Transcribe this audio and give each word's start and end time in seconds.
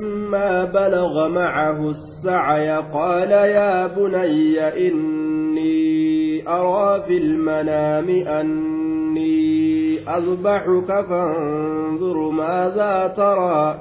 فلما 0.00 0.64
بلغ 0.64 1.28
معه 1.28 1.90
السعي 1.90 2.76
قال 2.76 3.30
يا 3.30 3.86
بني 3.86 4.60
إني 4.88 6.48
أرى 6.48 7.02
في 7.02 7.18
المنام 7.18 8.08
أني 8.08 9.98
أذبحك 10.08 11.06
فانظر 11.08 12.30
ماذا 12.30 13.14
ترى 13.16 13.78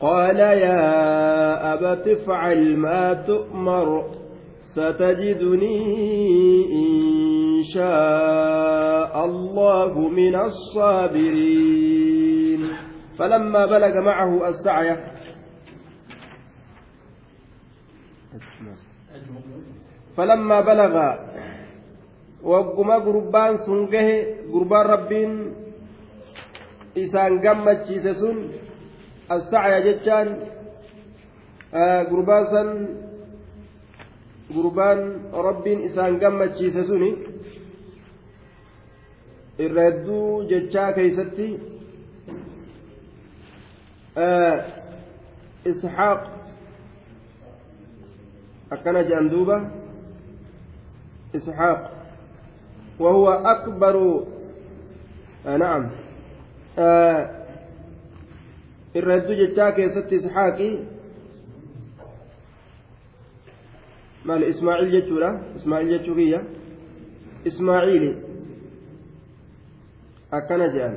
قال 0.00 0.38
يا 0.38 1.74
أبت 1.74 2.08
افعل 2.08 2.76
ما 2.76 3.14
تؤمر 3.14 4.04
ستجدني 4.74 5.84
إن 6.72 7.62
شاء 7.74 9.24
الله 9.24 10.08
من 10.08 10.34
الصابرين 10.34 11.77
فلما 13.18 13.66
بلغ 13.66 14.00
معه 14.00 14.48
السعي 14.48 14.96
فلما 20.16 20.60
بلغ 20.60 20.94
وقما 22.42 22.96
قربان 22.98 23.56
سنجه 23.66 24.08
قربان 24.52 24.86
ربين 24.86 25.32
إسان 26.98 27.32
قمت 27.46 27.86
شيسسون 27.86 28.38
السعي 29.32 29.74
جتان 29.86 30.28
قربان 32.10 32.44
سن 32.52 32.68
gurbaan 34.48 35.00
rabbiin 35.46 35.80
isaan 35.88 36.14
gammachiise 36.20 36.82
suni 36.88 37.10
irra 39.64 39.82
hedduu 39.88 40.48
jechaa 40.50 40.90
isxaaq 45.70 46.20
akkana 48.70 49.02
jedhan 49.02 49.30
isxaaq 51.34 51.98
وهو 52.98 53.30
أكبر 53.30 54.24
آه 55.46 55.56
نعم 55.56 55.90
آه 56.78 57.30
الرد 58.96 59.32
جتاك 59.32 59.90
ست 59.94 60.12
إسحاقي 60.12 60.78
jechuudha 64.92 65.30
ismaaciil 65.56 65.90
jechuu 65.92 66.14
kiyya 66.14 66.40
ismaaciili 67.44 68.10
akkana 70.30 70.66
jedhan 70.74 70.96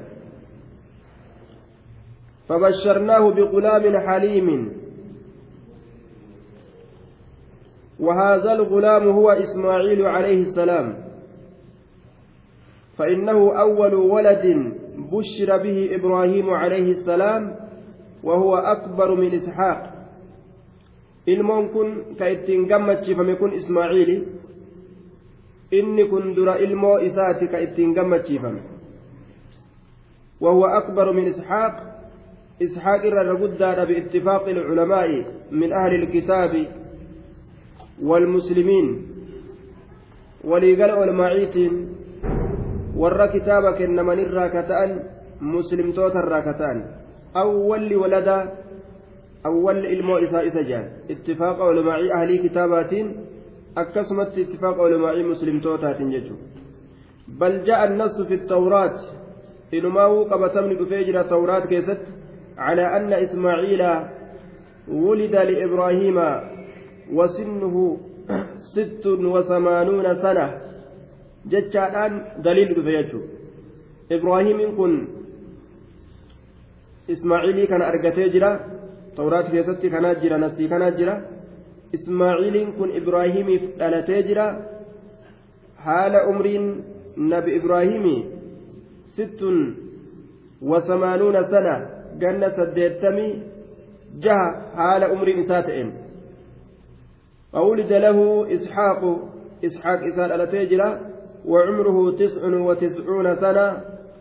فبشرناه 2.51 3.31
بغلام 3.31 3.97
حليم. 4.07 4.47
وهذا 7.99 8.51
الغلام 8.53 9.07
هو 9.07 9.31
إسماعيل 9.31 10.05
عليه 10.05 10.41
السلام. 10.41 10.97
فإنه 12.97 13.59
أول 13.59 13.93
ولد 13.93 14.73
بشر 14.97 15.57
به 15.63 15.95
إبراهيم 15.95 16.49
عليه 16.49 16.91
السلام 16.91 17.55
وهو 18.23 18.55
أكبر 18.55 19.15
من 19.15 19.31
إسحاق. 19.35 19.81
gammachiifame 22.67 23.35
kun 23.35 23.53
ismaaciili 23.53 24.27
inni 25.71 26.05
kun 26.05 26.35
dura 26.35 26.57
ilmoo 26.57 26.99
isaati 26.99 27.47
ka 27.47 27.59
ittiin 27.59 27.93
gammachiifame 27.93 28.61
وهو 30.41 30.65
أكبر 30.65 31.11
من 31.11 31.27
إسحاق 31.27 31.90
إسحاق 32.61 33.03
الرجدة 33.05 33.83
باتفاق 33.83 34.45
العلماء 34.47 35.09
من 35.51 35.73
أهل 35.73 35.93
الكتاب 36.03 36.67
والمسلمين 38.03 38.87
وليقال 40.43 40.91
علماء 40.91 41.35
ور 42.95 43.25
كتابك 43.25 43.81
إنما 43.81 44.13
الراكتان 44.13 44.89
مسلم 45.41 45.91
توت 45.91 46.15
الراكتان 46.15 46.77
أول 47.35 47.95
ولد 47.95 48.29
أول 49.45 49.85
إلمو 49.85 50.17
إساء 50.17 50.47
إسجان 50.47 50.85
اتفاق 51.09 51.61
علماء 51.61 51.99
أهل 52.17 52.47
كتابات 52.47 52.93
أكسمت 53.77 54.37
اتفاق 54.37 54.81
علماء 54.81 55.23
مسلم 55.23 55.59
توتات 55.59 56.01
ججو. 56.01 56.35
بل 57.27 57.63
جاء 57.63 57.87
النص 57.87 58.21
في 58.27 58.33
التوراة. 58.33 58.97
إنما 59.73 60.05
قبتمن 60.31 60.75
بفجر 60.79 61.21
التوراة 61.21 61.65
كيست. 61.71 62.20
على 62.65 62.85
أن 62.97 63.13
إسماعيل 63.25 63.81
ولد 65.05 65.35
لإبراهيم 65.49 66.17
وسنه 67.17 67.75
ست 68.73 69.05
وثمانون 69.33 70.05
سنة 70.23 70.47
جتشان 71.51 72.13
دليل 72.45 72.69
بفيجو 72.77 73.21
إبراهيم 74.15 74.59
كن 74.77 74.93
إسماعيلي 77.13 77.63
كان 77.71 77.81
أرقتي 77.81 78.29
جرا 78.35 78.51
keessatti 79.51 79.89
kanaa 79.93 80.15
jira 80.21 80.37
nasii 80.37 80.67
kanaa 80.71 80.91
jira 80.99 81.13
ismaaciiliin 81.93 82.69
kun 82.77 82.95
ibraahimiif 82.99 83.63
dhalatee 83.79 84.21
jira 84.23 84.45
haala 85.85 86.25
umriin 86.31 86.67
nabi 87.17 87.55
ibraahimii 87.59 88.21
sittun 89.15 89.57
wasamaanuuna 90.61 91.43
sana 91.53 91.75
ganna 92.19 92.49
saddeettamii 92.57 93.33
jaha 94.25 94.47
haala 94.75 95.11
umriin 95.15 95.43
isaa 95.45 95.63
ta'een 95.63 95.91
فولد 97.51 97.91
له 97.93 98.17
إسحاق 98.55 99.01
إسحاق 99.67 99.99
إسحاق 100.09 100.31
على 100.31 100.45
تجرى 100.47 100.89
وعمره 101.51 101.97
تسع 102.19 102.43
وتسعون 102.67 103.27
سنة 103.43 103.67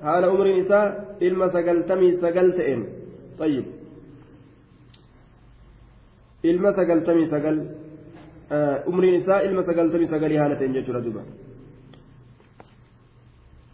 هذا 0.03 0.27
عمر 0.33 0.47
إساء 0.61 0.87
إلما 1.23 1.47
سقلتمي 1.55 2.09
سقلتئن 2.23 2.81
طيب 3.39 3.65
ilma 6.43 6.73
sagaltamii 6.73 7.29
sagal 7.29 7.57
umriin 8.87 9.15
isaa 9.21 9.43
ilma 9.43 9.63
sagaltamii 9.63 10.09
sagalii 10.09 10.41
haala 10.43 10.57
ta'een 10.57 10.75
jechuudha 10.75 11.05
duuba 11.05 11.25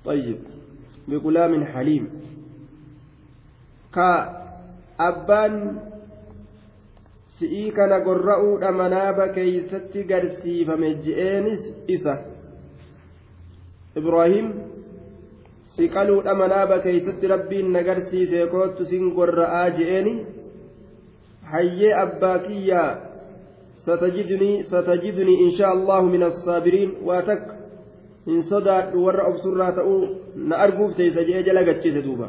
طيب 0.06 0.38
بغلام 1.09 1.65
حليم 1.65 2.05
ka 3.96 4.08
abbaan 5.08 5.54
si'ii 7.38 7.72
kana 7.72 8.00
gorra'uudha 8.00 8.72
manaaba 8.72 9.28
keeysatti 9.36 10.04
garsiifame 10.10 10.94
je'eenis 11.06 11.62
isa. 11.96 12.14
Ibraahim 13.96 14.52
si 15.74 15.88
qaluudha 15.88 16.34
manaaba 16.42 16.80
keeysatti 16.84 17.32
rabbiin 17.34 17.72
na 17.72 17.82
garsiise 17.88 18.46
koottu 18.52 18.84
sin 18.84 19.10
gorra'aa 19.18 19.68
je'eeni. 19.80 20.14
Hayyee 21.52 21.92
abbaa 22.04 22.38
kiyyaa 22.46 22.90
satajidnii 23.84 24.64
satajidnii 24.72 25.42
inshaa 25.46 25.70
allahu 25.76 26.06
min 26.14 26.22
assaabiriin 26.30 26.96
waa 27.08 27.22
takka. 27.22 27.54
Hin 28.26 28.42
sodaadhu 28.50 29.04
warra 29.06 29.28
obsurraa 29.30 29.72
ta'uu 29.72 30.00
na 30.50 30.56
arguuf 30.66 30.96
teeysa 30.96 31.24
jedhee 31.28 31.46
jala 31.48 31.62
gachiise 31.68 32.02
duuba 32.02 32.28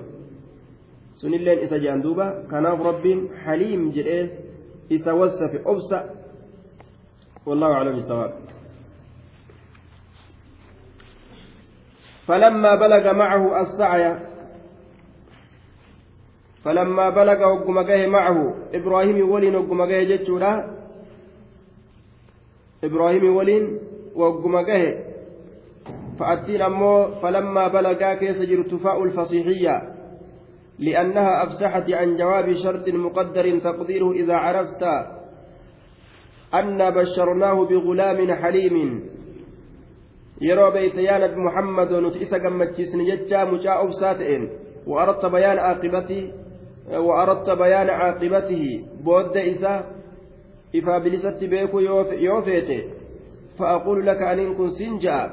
sunilleen 1.20 1.60
isa 1.66 1.78
jedhan 1.84 2.02
duuba 2.06 2.26
kanaaf 2.52 2.80
rabbiin 2.90 3.20
haliim 3.46 3.92
jedhee 3.96 4.24
isa 4.90 5.12
wassafe 5.14 5.60
obsa 5.66 6.00
والله 7.48 7.74
أعلم 7.74 7.92
بالصواب. 7.96 8.34
فلما 12.28 12.76
بلغ 12.76 13.14
معه 13.14 13.62
السعي 13.62 14.20
فلما 16.64 17.10
بلغ 17.10 17.40
وقم 17.54 17.74
معه 18.10 18.54
إبراهيم 18.74 19.30
ولين 19.30 19.56
وقم 19.56 19.86
جتشورا. 19.86 20.78
إبراهيم 22.84 23.36
ولين 23.36 23.80
وقم 24.16 24.64
فأتين 26.20 26.62
أمو 26.62 27.22
فلما 27.22 27.68
بلغا 27.68 28.14
كيس 28.14 28.38
جرتفاء 28.42 29.04
الفصيحية. 29.04 29.97
لأنها 30.80 31.44
أفسحت 31.44 31.90
عن 31.90 32.16
جواب 32.16 32.54
شرط 32.64 32.90
مقدر 32.90 33.60
تقديره 33.60 34.12
إذا 34.12 34.34
عرفت 34.34 34.84
أن 36.54 36.90
بشرناه 36.90 37.66
بغلام 37.66 38.34
حليم. 38.34 39.04
يرى 40.42 40.72
بيتيان 40.72 41.40
محمد 41.40 41.94
نتئس 41.94 42.34
قمتشيسن 42.34 43.06
جتشا 43.06 43.44
مجاء 43.44 43.86
أبساتئن 43.86 44.50
وأردت 44.88 45.26
بيان 45.26 45.60
عاقبته 45.60 46.32
وأردت 46.94 47.50
بيان 47.50 47.90
عاقبته. 47.90 48.86
بود 49.04 49.38
إذا 49.38 49.86
إفا 50.76 50.98
بلست 50.98 51.44
بيكو 51.44 51.80
يوفيته 52.20 52.84
فأقول 53.60 54.08
لك 54.08 54.22
أن 54.22 54.54
كن 54.54 54.70
سنجا 54.70 55.32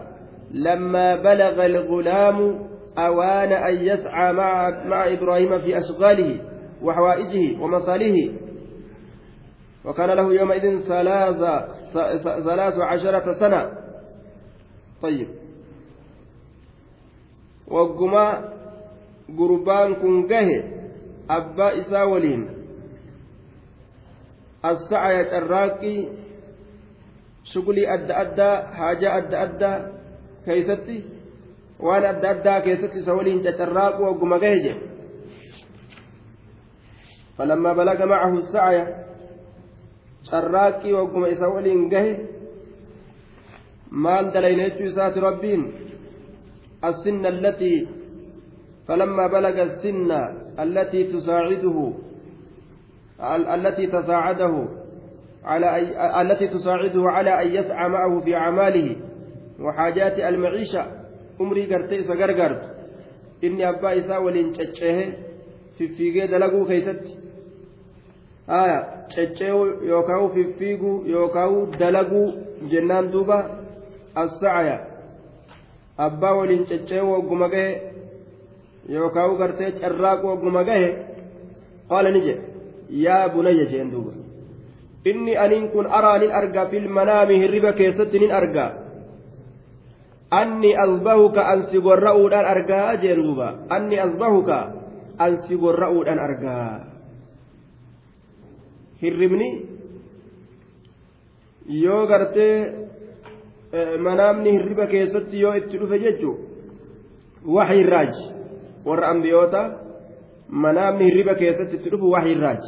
لما 0.50 1.16
بلغ 1.16 1.66
الغلام 1.66 2.58
أوان 2.98 3.52
أن 3.52 3.74
يسعى 3.74 4.32
مع, 4.32 4.70
مع 4.84 5.12
إبراهيم 5.12 5.58
في 5.58 5.78
أشغاله 5.78 6.40
وحوائجه 6.82 7.62
ومصالحه. 7.62 8.32
وكان 9.84 10.10
له 10.10 10.34
يومئذ 10.34 10.80
ثلاث 10.80 11.36
ثلاث 12.22 12.74
عشرة 12.78 13.34
سنة. 13.40 13.70
طيب. 15.02 15.28
وقما 17.68 18.52
قربان 19.38 19.94
كن 19.94 20.26
جه 20.26 20.64
أبا 21.30 21.80
إساولين 21.80 22.48
السعي 24.64 25.38
الراقي 25.38 26.08
شغلي 27.44 27.94
أدى 27.94 28.12
أدى 28.12 28.66
حاجة 28.66 29.18
أدى 29.18 29.36
أدى 29.36 29.72
كيستي؟ 30.44 31.13
وأنا 31.80 32.10
أدى 32.10 32.30
أدى 32.30 32.64
كيستي 32.64 33.00
سولين 33.04 33.42
تتراق 33.42 34.00
وقما 34.00 34.38
جه 34.38 34.76
فلما 37.38 37.72
بلغ 37.72 38.04
معه 38.04 38.32
السعي 38.38 39.04
carraaqqii 40.24 40.92
wagguma 40.96 41.28
isa 41.28 41.44
waliin 41.48 41.88
gahe. 41.92 42.12
Maal 43.92 44.32
dalayna 44.32 44.72
jechuu 44.72 44.88
isaati 44.88 45.20
rabbiin? 45.20 45.62
السن 46.84 47.26
التي 47.26 47.88
فلما 48.88 49.26
بلغ 49.26 49.62
السن 49.62 50.10
التي 50.58 51.04
تساعده 51.04 51.92
التي 53.54 53.86
تساعده 53.86 54.68
على 55.44 55.74
أي 55.74 55.84
التي 56.22 56.48
تساعده 56.48 57.02
على 57.10 57.42
أن 57.42 57.48
يسعى 57.64 57.88
معه 57.88 58.20
في 58.20 58.36
أعماله 58.36 58.96
وحاجات 59.60 60.18
المعيشة 60.18 60.86
umrii 61.40 61.66
gartee 61.66 61.98
isa 61.98 62.14
gargaartu. 62.16 62.66
Inni 63.42 63.64
abbaa 63.64 63.92
isaa 64.00 64.20
waliin 64.20 64.52
cacceehe 64.56 65.04
fiffiigee 65.78 66.26
dalaguu 66.32 66.64
keessatti. 66.70 67.10
Haya 68.46 68.78
cacceehu 69.14 69.60
yookaan 69.90 70.30
fiffiiguu 70.34 70.96
yookaan 71.06 71.78
dalaguu 71.80 72.26
jennaan 72.70 73.12
duuba 73.12 73.38
as-sacaya 74.14 74.76
abbaa 76.06 76.34
waliin 76.38 76.66
cacceehu 76.70 77.14
ogguma 77.18 77.48
gahe 77.48 77.82
yookaan 78.88 79.36
gartee 79.40 79.70
carraaqu 79.80 80.26
ogguma 80.34 80.64
gahe 80.64 80.88
qaala 81.88 82.10
ni 82.10 82.20
jedhe. 82.26 82.42
Yaa 83.04 83.28
bunayya 83.28 83.64
jeen 83.72 83.90
duuba. 83.90 84.12
Inni 85.04 85.36
aniin 85.36 85.68
kun 85.72 85.86
araa 85.86 86.18
nin 86.18 86.32
argaa 86.32 86.66
fil 86.70 86.88
manaami 86.88 87.38
hirriba 87.42 87.72
keessatti 87.72 88.18
nin 88.18 88.32
argaa. 88.32 88.83
Anni 90.40 90.70
asbahuka 90.84 91.42
ansi 91.52 91.78
gorra'uudhaan 91.86 92.46
argaa 92.54 92.96
jeen 93.02 93.22
duuba. 93.22 93.48
Anni 93.70 93.96
asbahuka 94.06 94.58
ansi 95.18 95.54
gorra'uudhaan 95.56 96.18
argaa. 96.18 96.70
Hirribni 99.02 99.48
yoo 101.84 102.06
gartee 102.06 102.56
manaamni 104.06 104.50
hirriba 104.56 104.86
keessatti 104.86 105.40
yoo 105.40 105.54
itti 105.60 105.78
dhufe 105.80 105.98
jechuun 105.98 106.38
waxiirraaj 107.56 108.12
warra 108.86 109.06
ambiyoota 109.14 109.62
manaamni 110.48 111.04
hirriba 111.08 111.34
keessatti 111.34 111.76
itti 111.76 111.90
dhufu 111.90 112.10
waxiirraaj 112.14 112.62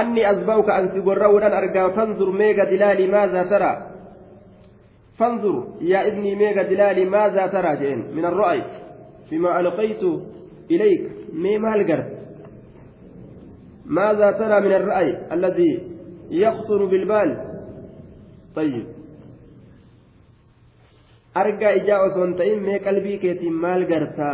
anni 0.00 0.24
asba'uka 0.32 0.72
ansi 0.74 1.00
gorra'uudhaan 1.00 1.54
argaa. 1.60 1.90
Fanzur 1.96 2.32
meega 2.32 2.64
dilaali 2.70 3.06
maazaa 3.08 3.44
taraa 3.52 3.76
فانظر 5.18 5.54
يا 5.80 6.06
ابني 6.06 6.34
ميغا 6.34 6.62
دلالي 6.62 7.04
ماذا 7.04 7.46
ترى 7.46 7.76
جين 7.76 8.00
من 8.16 8.24
الرأي. 8.24 8.62
فيما 9.28 9.60
ألقيت 9.60 10.02
إليك 10.70 11.10
مي 11.32 11.58
مال 11.58 11.80
قرد 11.88 12.18
ماذا 13.86 14.30
ترى 14.30 14.60
من 14.60 14.72
الرأي 14.72 15.32
الذي 15.32 15.82
يخطر 16.30 16.84
بالبال 16.84 17.30
طيب. 18.54 18.86
أرجع 21.36 21.74
إجاء 21.74 22.32
تئم 22.38 22.62
مي 22.62 22.78
قلبي 22.78 23.16
كيتي 23.16 23.50
مال 23.50 23.86
قرتا 23.90 24.30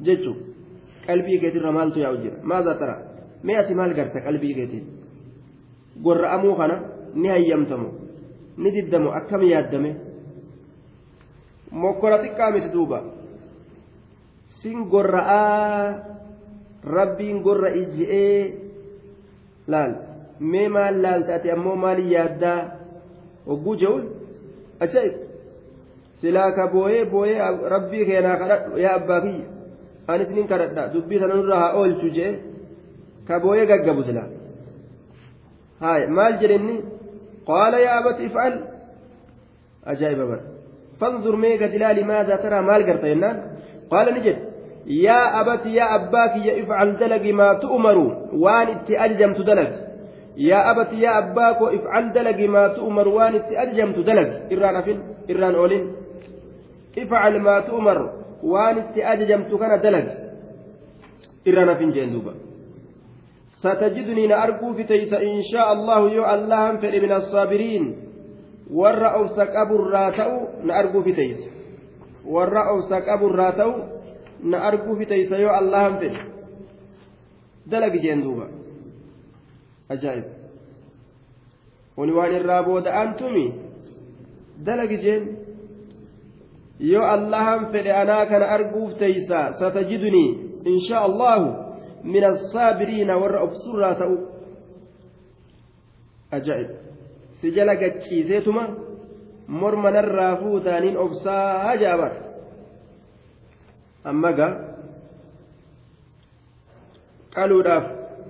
ججو 0.00 0.34
قلبي 1.08 1.38
كيتي 1.38 1.58
رمالتو 1.58 2.00
يا 2.00 2.08
وجر 2.08 2.32
ماذا 2.42 2.72
ترى؟ 2.72 2.96
مي 3.44 3.60
أتي 3.60 3.74
مال 3.74 3.96
قرتا 3.96 4.26
قلبي 4.26 4.54
كيتي؟ 4.54 4.82
قر 6.04 6.34
أمو 6.34 6.54
خنا 6.54 6.76
نهيمتمو 7.14 7.88
نددمو 8.58 9.10
أكم 9.10 9.42
يادمه 9.42 10.07
mokkora 11.70 12.18
xiqqaa 12.22 12.50
miti 12.50 12.68
duuba. 12.72 13.02
Sin 14.60 14.88
gorra'aa 14.88 15.94
rabbiin 16.84 17.42
gorra 17.42 17.70
ijji'ee 17.70 18.54
laal. 19.68 19.92
Mee 20.40 20.68
maal 20.68 21.02
laalta 21.02 21.34
ati 21.34 21.50
ammoo 21.50 21.76
maali 21.76 22.12
yaaddaa? 22.14 22.60
Hogguu 23.46 23.76
je'uun? 23.80 24.04
Ajaa'ib 24.80 25.14
silaa 26.20 26.52
ka 26.56 26.66
booyee 26.72 27.04
booyee 27.04 27.38
rabbii 27.74 28.04
keenaa 28.06 28.36
kadhadhu. 28.40 28.78
Yaa 28.78 28.94
abbaa 29.00 29.20
kiyya 29.20 29.46
anis 30.08 30.30
nin 30.30 30.46
kadhadha 30.48 30.92
dubbii 30.94 31.18
sana 31.20 31.34
nurraa 31.34 31.60
haa 31.60 31.76
oolchu 31.78 32.08
jee. 32.16 32.32
Ka 33.26 33.40
booyee 33.40 33.66
gaggabu 33.66 34.02
silaa. 34.08 34.28
Haaya 35.80 36.08
maal 36.08 36.34
jedhenni 36.40 36.76
qaala 37.48 37.78
yaa 37.86 37.98
abati 38.00 38.22
if'al. 38.30 38.54
Ajaa'iba 39.90 40.24
bara 40.30 40.57
jennaan 43.12 43.36
qaala 43.90 44.10
ni 44.16 44.20
jedhe 44.26 44.42
yaa 45.06 45.26
abati 45.40 45.76
yaa 45.76 45.90
abbaa 45.98 46.28
kiyya 46.34 46.56
ifcal 46.60 46.92
dalagi 47.00 47.32
maa 47.32 47.54
tu'maru 47.64 48.06
waan 48.44 48.68
itti 48.74 48.96
ajajamtu 49.04 49.42
dalagi 49.44 49.76
yaa 50.48 50.64
abati 50.72 51.02
yaa 51.04 51.16
abbaa 51.22 51.54
koo 51.60 51.70
ifcal 51.78 52.06
dalagi 52.16 52.48
maa 52.48 52.68
tu'maru 52.78 53.14
waan 53.18 53.34
itti 53.40 53.56
ajajamtu 53.62 54.02
dalagi 54.08 54.34
irraan 54.54 54.76
afin 54.80 54.98
irraan 55.28 55.54
oolin 55.62 55.84
ifcal 56.96 57.40
maa 57.46 57.60
tu'mar 57.68 57.98
waan 58.52 58.76
itti 58.82 59.00
ajajamtu 59.12 59.58
kana 59.58 59.76
dalagi 59.86 60.12
irraan 61.48 61.68
afin 61.76 61.92
jeen 61.96 62.12
duuba 62.12 62.34
ستجدني 63.58 64.26
نأرجو 64.26 64.74
في 64.74 64.84
تيس 64.84 65.12
إن 65.12 65.42
شاء 65.52 65.72
الله 65.72 66.00
يو 66.10 66.24
الله 66.34 66.76
فإن 66.76 67.02
من 67.02 67.12
الصابرين 67.12 68.07
ورأوا 68.72 69.22
أوسك 69.22 69.50
أبو 69.56 69.74
الراتو 69.76 70.64
نأرجو 70.64 71.02
في 71.02 71.12
تيس 71.12 71.40
ورأوا 72.24 72.70
أوسك 72.70 73.08
أبو 73.08 73.26
الراتو 73.26 73.72
na 74.42 74.62
arguu 74.62 74.96
fiteysa 74.96 75.38
yoo 75.38 75.50
allahan 75.50 75.98
fedhe 75.98 76.20
dalagi 77.66 78.00
jeen 78.00 78.22
duuba 78.22 78.46
ajaa'ib 79.88 80.24
wani 81.96 82.12
waan 82.12 82.34
irraa 82.34 82.62
booda'an 82.62 83.16
tumi 83.16 83.46
dalagi 84.64 84.98
jeen 85.02 85.24
yoo 86.78 87.02
allahan 87.02 87.70
fedhe 87.72 87.92
anaa 87.92 88.26
kana 88.26 88.46
arguuf 88.46 88.98
teysa 88.98 89.52
satajidunii 89.58 90.60
inshaa 90.64 91.02
allahu 91.10 91.46
min 92.04 92.24
assaabiriina 92.24 93.18
warra 93.18 93.42
obsurraa 93.42 93.94
ta'u 93.94 94.18
ajaa'ib 96.30 96.87
si 97.39 97.51
jala 97.55 97.75
gachiiseetuma 97.81 98.63
morma 99.59 99.89
narraa 99.95 100.35
fuutaaniin 100.41 100.97
obsaa 101.05 101.47
hajaabar 101.67 102.11
amma 104.11 104.31
gaa 104.39 104.51
qaluudhaaf 107.35 107.85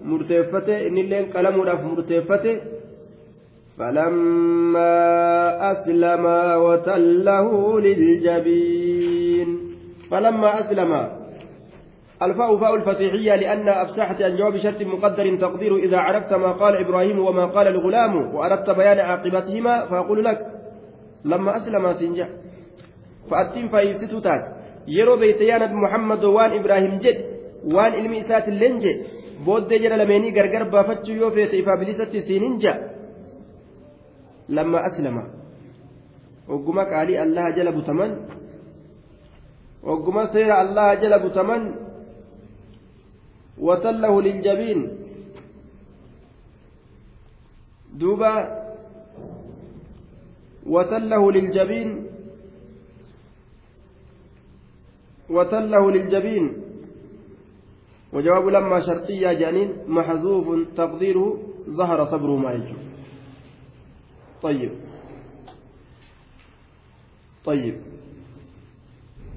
murteeffate 0.09 0.73
innilleen 0.87 1.25
qalamuudhaaf 1.35 1.81
murteeffate 1.89 2.53
فلما 3.79 4.95
أسلم 5.71 6.25
وتله 6.65 7.47
للجبين 7.85 9.49
فلما 10.11 10.49
أسلم 10.59 10.91
الفاء 12.22 12.56
فاء 12.56 12.74
الفصيحية 12.74 13.34
لأن 13.36 13.68
أفسحت 13.68 14.22
عن 14.22 14.36
جواب 14.36 14.56
شرط 14.56 14.82
مقدر 14.82 15.36
تقدير 15.36 15.76
إذا 15.76 15.98
عرفت 15.98 16.32
ما 16.32 16.52
قال 16.52 16.76
إبراهيم 16.76 17.18
وما 17.18 17.46
قال 17.46 17.66
الغلام 17.68 18.34
وأردت 18.34 18.70
بيان 18.70 18.98
عاقبتهما 18.98 19.86
فأقول 19.86 20.24
لك 20.24 20.46
لما 21.24 21.56
أسلم 21.56 21.92
سنجا 21.92 22.28
فأتم 23.30 23.68
yeroo 24.88 25.16
beeyte 25.20 25.44
yaa 25.46 25.58
nabi 25.62 25.74
muhammadoo 25.84 26.32
waan 26.34 26.52
ibraahim 26.58 26.94
jedhe 27.04 27.24
waan 27.76 27.94
ilmi 28.00 28.20
isaatilleen 28.22 28.76
jedhe 28.84 29.02
booddee 29.46 29.80
jara 29.82 29.96
lameenii 30.00 30.32
gargar 30.38 30.64
baafachuu 30.74 31.16
yoo 31.22 31.30
feete 31.30 31.58
ifaa 31.58 31.76
bilisatti 31.80 32.22
siinin 32.28 32.54
ja 32.62 32.72
lamma 34.58 34.78
aslama 34.88 35.24
ogguma 36.56 36.84
qaalii 36.92 37.18
allaha 37.24 37.52
jala 37.58 37.72
butaman 37.78 38.12
ogguma 39.94 40.26
seera 40.32 40.54
watallahu 43.60 44.20
liljabiin 44.20 44.80
duuba 47.98 48.32
watallahu 50.66 51.30
liljabiin 51.30 52.08
وتله 55.30 55.90
للجبين 55.90 56.52
وجواب 58.12 58.48
لما 58.48 58.80
شرطية 58.80 59.32
جانين 59.32 59.70
محذوف 59.88 60.46
تقديره 60.76 61.38
ظهر 61.68 62.04
صبره 62.04 62.36
ما 62.36 62.52
يجوز 62.52 62.82
طيب 64.42 64.72
طيب 67.44 67.76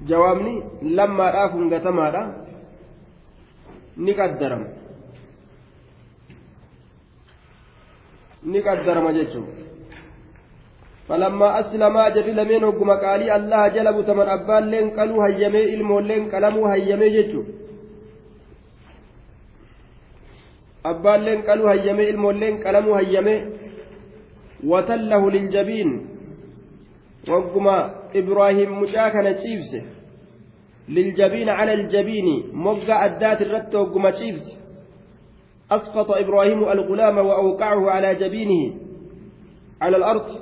jawaabni 0.08 0.62
lammaadhaaf 0.82 1.52
hungatamaadha 1.52 2.41
ni 3.96 4.14
qaddarama 4.14 4.66
ni 8.42 8.62
qaddarama 8.62 9.12
jechuun 9.12 9.46
falammaa 11.08 11.54
aslamaa 11.62 12.10
jarri 12.10 12.32
lameen 12.34 12.64
hogguma 12.64 12.96
qaalii 13.04 13.30
allaha 13.38 13.70
jala 13.70 13.92
butaman 13.92 14.28
abbaalleen 14.36 14.90
qaluu 14.98 15.20
hayyamee 15.20 15.62
ilmoolleen 15.74 16.30
qalamuu 16.30 16.64
hayyamee 16.72 17.10
jechuun 17.16 17.46
abbaalleen 20.92 21.42
qaluu 21.42 21.66
hayyamee 21.72 22.08
ilmoolleen 22.12 22.58
qalamuu 22.64 22.94
hayyamee 22.94 23.40
watallahu 24.74 25.30
liljabiin 25.30 25.90
wagguma 27.32 27.76
ibraahim 28.14 28.70
mucaa 28.80 29.10
kana 29.10 29.34
ciibse 29.34 29.84
للجبين 30.88 31.48
على 31.48 31.72
الجبين 31.74 32.50
مقع 32.52 33.06
الدات 33.06 33.42
الرت 33.42 33.74
وقم 33.74 34.10
تشيفز 34.10 34.56
أسقط 35.70 36.10
إبراهيم 36.10 36.68
الغلام 36.68 37.18
وأوقعه 37.18 37.90
على 37.90 38.14
جبينه 38.14 38.74
على 39.80 39.96
الأرض 39.96 40.40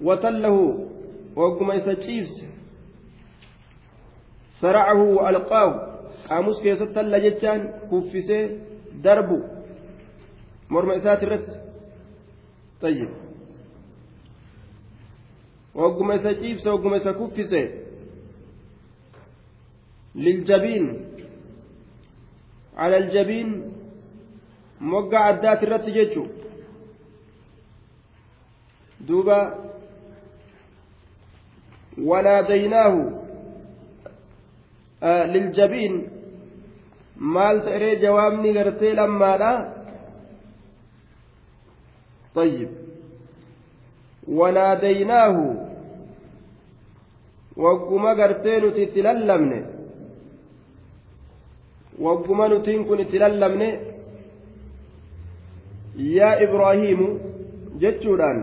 وتله 0.00 0.88
وقم 1.36 1.78
تشيفز 1.78 2.44
سرعه 4.60 5.02
وألقاه. 5.02 5.94
قاموس 6.30 6.62
كيس 6.62 6.78
تل 6.78 7.30
جتان 7.30 7.60
كفسه 7.90 8.60
دربه. 9.04 9.42
مرمى 10.70 10.96
الرت. 10.96 11.50
طيب. 12.80 13.08
وقم 15.74 16.16
تشيفز 16.16 16.68
وقم 16.68 16.96
كفسه 16.98 17.70
للجبين. 20.14 20.84
على 22.76 22.96
الجبين 22.96 23.72
موقع 24.80 25.30
الدات 25.30 25.62
الرت 25.62 25.86
جيتشو. 25.90 26.26
دوبا 29.00 29.40
وناديناه 31.98 32.94
آه 35.02 35.24
للجبين. 35.26 35.94
maal 37.16 37.62
ta'ee 37.62 37.96
jawaabni 38.02 38.52
gartee 38.52 38.94
lammaadha 38.94 39.74
طيب. 42.34 42.68
وناديناه 44.28 45.36
وقم 47.56 48.04
قرتين 48.20 48.64
تتللمن 48.74 49.73
wagguma 51.98 52.48
nutiin 52.48 52.84
kun 52.84 53.00
itti 53.00 53.18
lallabne 53.18 53.68
yaa 55.96 56.34
ibraahiimu 56.44 57.08
jechuudhaan 57.80 58.38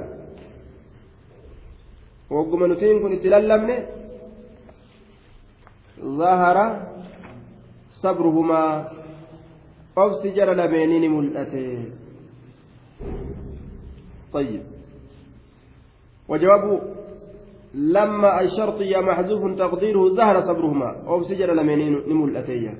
wagguma 2.29 2.67
nutiin 2.67 3.01
kun 3.01 3.13
itti 3.13 3.29
lallabne 3.29 3.75
zahara 6.17 6.65
sabruhumaa 8.01 8.91
obsi 9.95 10.31
jara 10.31 10.53
lameenii 10.55 10.99
ni 10.99 11.09
mul'ate 11.09 11.63
طيب 14.33 14.63
وجواب 16.29 16.81
لما 17.73 18.41
الشرط 18.41 18.81
يا 18.81 19.01
محذوف 19.01 19.59
تقديره 19.59 20.09
ظهر 20.15 20.41
صبرهما 20.41 20.89
أو 21.07 21.23
سجل 21.23 21.57
لمنين 21.57 21.93
نمول 22.09 22.37
أتيه 22.37 22.73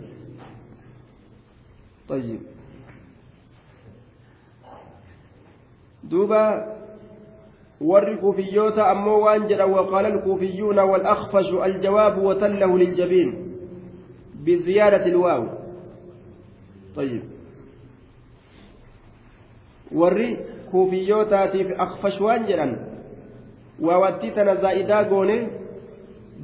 طيب. 2.12 2.40
دوبا 6.04 6.46
ور 7.82 8.16
كوفيوتا 8.16 8.92
أمو 8.92 9.26
وانجل 9.26 9.62
وقال 9.62 10.06
الكوفيون 10.06 10.80
والأخفش 10.80 11.50
الجواب 11.66 12.18
وتله 12.18 12.78
للجبين 12.78 13.30
بزيادة 14.44 15.06
الواو. 15.06 15.48
طيب. 16.96 17.24
ور 19.92 20.38
كوفيوتا 20.72 21.48
في 21.52 21.76
أخفش 21.76 22.22
وانجلا 22.22 22.68
ووتيتنا 23.82 24.56
زائدا 24.56 24.98
قوني. 25.10 25.48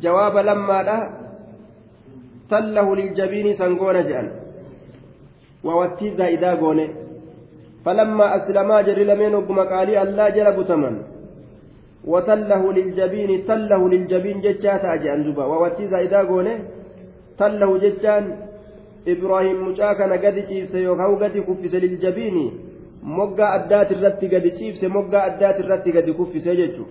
جواب 0.02 0.38
لما 0.38 0.84
لا 0.84 1.00
تله 2.50 2.96
للجبين 2.96 3.54
سنقون 3.54 4.04
جأن 4.08 4.47
ووتي 5.64 6.10
زائدا 6.18 6.54
قوني. 6.62 6.88
فلما 7.86 8.26
أسلما 8.36 8.82
جري 8.82 9.04
لمن 9.04 9.36
وقم 9.36 9.60
قالي 9.60 10.02
الله 10.02 10.30
جل 10.30 10.48
بتمن. 10.58 10.96
وتله 12.06 12.74
للجبين 12.74 13.32
تله 13.48 13.90
للجبين 13.90 14.38
ججات 14.42 14.84
أجان 14.86 15.24
زبا 15.24 15.46
ووتي 15.46 15.88
زائدا 15.88 16.22
قوني 16.30 16.54
تله 17.40 17.78
ججان. 17.84 18.24
إبراهيم 19.08 19.58
مجاكنا 19.68 20.16
قد 20.24 20.36
تشيفس 20.46 20.76
يوكاو 20.76 21.16
قد 21.22 21.36
كفس 21.48 21.74
للجبين. 21.84 22.38
moggaa 23.08 23.52
addaati 23.58 23.94
irratti 23.94 24.28
gadi 24.28 24.52
ciibse 24.52 24.88
moggaa 24.88 25.24
addaati 25.30 25.62
irratti 25.64 25.92
gadi 25.92 26.14
kuffise 26.14 26.56
jechu 26.56 26.86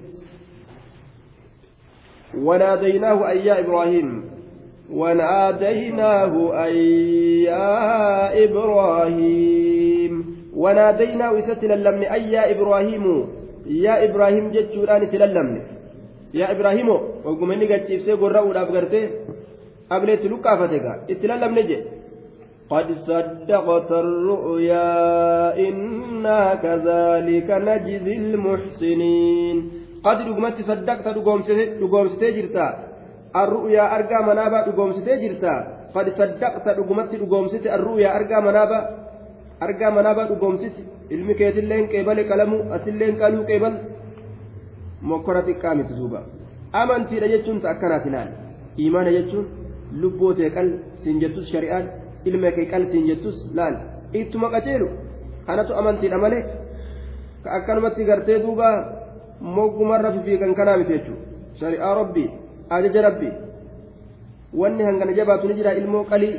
wanaadaynaahu 2.46 3.24
an 3.24 3.38
yaa 3.46 3.58
ibraahiim 3.60 4.22
وناديناه 4.92 6.32
أن 6.66 6.72
يا 7.50 8.44
إبراهيم. 8.44 10.12
وناديناه 10.56 11.38
إستللمن 11.38 12.02
أي 12.04 12.32
يا 12.32 12.42
إبراهيم. 12.50 13.04
يا 13.66 14.04
إبراهيم 14.04 14.44
جتشوران 14.54 15.10
تللمن 15.10 15.60
يا 16.34 16.46
إبراهيم 16.54 16.88
وقمني 17.24 17.64
قد 17.66 17.80
تشيفسي 17.84 18.12
قرأوا 18.12 18.52
الأبقرتي 18.52 19.02
أبليت 19.92 20.24
لكافتك 20.24 20.86
اتللمن 21.10 21.62
جي. 21.68 21.78
قد 22.70 22.88
صدقت 23.08 23.90
الرؤيا 23.92 24.90
إنا 25.68 26.54
كذلك 26.54 27.48
نجزي 27.50 28.16
المحسنين. 28.16 29.56
قد 30.04 30.18
رقمت 30.28 30.58
صدقت 30.70 31.06
رقومستي 31.82 32.28
جرتا 32.36 32.66
arru'yaa 33.42 33.88
argaa 33.96 34.22
manaabaa 34.28 34.62
dhugoomsitee 34.66 35.16
jirta? 35.22 35.52
Qad 35.94 36.06
saddaqta 36.18 36.70
dhugumatti 36.78 37.16
dhugoomsite 37.22 37.68
arru'yaa 37.76 38.12
argaa 38.18 38.40
manaabaa 38.48 38.82
argaa 39.66 39.90
manaabaa 39.98 40.28
dhugoomsite. 40.30 40.80
Ilmi 41.14 41.34
keetilleen 41.40 41.84
qeebale 41.92 42.22
qalamu 42.30 42.56
asilleen 42.76 43.14
qaluu 43.20 43.44
qeebal. 43.50 43.74
Mokkora 45.08 45.42
xiqqaa 45.48 45.74
miti 45.78 45.94
duuba 45.98 46.20
amantiidha 46.80 47.28
jechuun 47.32 47.60
ta 47.62 47.68
akkanaati 47.74 48.10
laal 48.14 48.28
iimaana 48.82 49.10
jechuun 49.16 49.46
lubbootee 50.00 50.50
qal 50.56 50.68
siin 51.02 51.20
jettus 51.22 51.46
shari'aan 51.52 51.84
ilma 52.28 52.50
kee 52.56 52.66
qal 52.72 52.84
siin 52.90 53.06
jettus 53.10 53.36
laal. 53.58 53.74
Ittuma 54.20 54.48
qaceelu 54.54 54.88
kanatu 55.46 55.72
amantiidha 55.80 56.18
malee? 56.24 56.42
Ka 57.42 57.48
akkanumatti 57.58 58.04
gartee 58.04 58.38
duuba 58.44 58.68
moggumarra 59.40 60.10
fifiigan 60.16 60.54
kanaa 60.58 60.76
miti 60.80 60.92
jechuudha 60.92 61.22
shari'aa 61.60 61.94
rabbii. 62.00 62.28
Ajaja 62.70 63.02
rabbii 63.08 63.32
wanni 64.60 64.82
hangana 64.88 65.12
jabaatu 65.12 65.48
ni 65.48 65.54
jira 65.54 65.74
ilmoo 65.80 66.04
qalii 66.04 66.34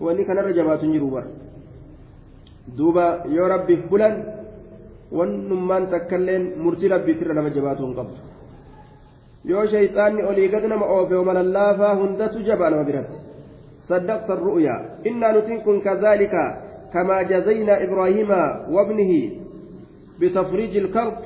wanni 0.00 0.24
kanarra 0.24 0.52
jabaatu 0.58 0.84
hin 0.84 0.92
jiru 0.92 1.10
bara 1.10 1.28
duuba 2.76 3.06
yoo 3.36 3.48
rabbiif 3.54 3.88
bulan 3.90 4.14
wannummaan 5.18 5.90
takkailleen 5.94 6.44
murtii 6.64 6.92
rabbiitirra 6.94 7.34
nama 7.34 7.50
jabaatu 7.56 7.86
hin 7.86 7.94
qabdu 7.94 8.18
yoo 9.52 9.66
shayxaanni 9.74 10.22
olii 10.30 10.48
gad 10.54 10.64
nama 10.74 10.86
oofe 10.98 11.24
malallaafaa 11.30 11.94
hundatu 12.02 12.46
jabaa 12.50 12.70
nama 12.70 12.84
biratti 12.92 13.18
صدقت 13.90 14.30
الرؤيا 14.30 14.76
إنا 15.06 15.28
نتنكم 15.36 15.80
كذلك 15.80 16.34
كما 16.92 17.22
جزينا 17.22 17.74
إبراهيم 17.84 18.30
وابنه 18.74 19.12
بتفريج 20.20 20.76
الكرب 20.76 21.16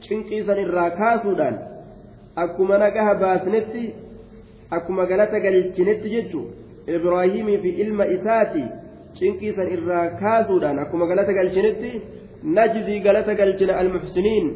شنقيسا 0.00 0.52
الراكاسودان 0.52 1.54
akkuma 2.44 2.78
nagaha 2.84 3.14
baasnetti 3.22 3.84
akkuma 4.76 5.06
galata 5.10 5.40
galchinetti 5.46 6.08
jechu 6.14 6.40
ibraahimii 6.96 7.58
fi 7.64 7.70
ilma 7.84 8.04
isaati 8.16 8.64
cinqiisan 9.18 9.68
irraa 9.76 10.06
kaasuudhaan 10.22 10.78
akkuma 10.84 11.10
galata 11.10 11.32
galchinetti 11.38 11.90
najzii 12.56 13.00
galata 13.06 13.34
galchina 13.34 13.78
almuhsiniin. 13.82 14.46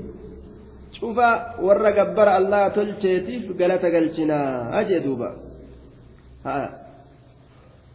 Cufa 1.01 1.29
warra 1.67 1.91
gabbara 1.99 2.33
allaha 2.41 2.71
tolcheetiif 2.71 3.45
galata 3.61 3.91
galchinaa 3.91 4.71
ajee 4.81 5.01
duuba. 5.01 5.29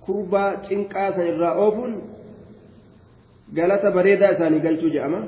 Kurbaa 0.05 0.49
cinqaa 0.67 1.09
san 1.15 1.27
irraa 1.33 1.53
oofuun 1.63 1.93
galata 3.57 3.91
bareedaa 3.91 4.31
isaanii 4.35 4.65
galchuu 4.65 4.89
jedhama 4.95 5.19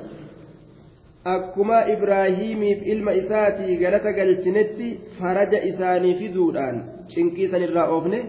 akkuma 1.24 1.84
ibraahiimiif 1.94 2.86
ilma 2.92 3.12
isaatii 3.12 3.76
galata 3.76 4.12
galchinetti 4.12 4.98
faraja 5.18 5.64
isaanii 5.70 6.14
fiduudhaan 6.20 6.76
cinqiisan 7.14 7.62
irraa 7.62 7.88
oofne 7.96 8.20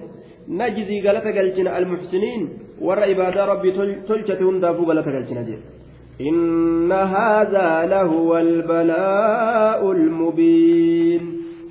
najzii 0.48 1.02
galata 1.02 1.32
galchina 1.32 1.76
almuxsiniin 1.80 2.50
warra 2.88 3.06
ibaadaa 3.14 3.46
rabbii 3.54 3.74
tolchate 4.08 4.44
hundaafuu 4.44 4.86
galata 4.86 5.12
galchina 5.12 5.44
jedhe 5.52 5.82
إن 6.22 6.92
هذا 6.92 7.86
لهو 7.86 8.38
البلاء 8.38 9.92
المبين 9.92 11.22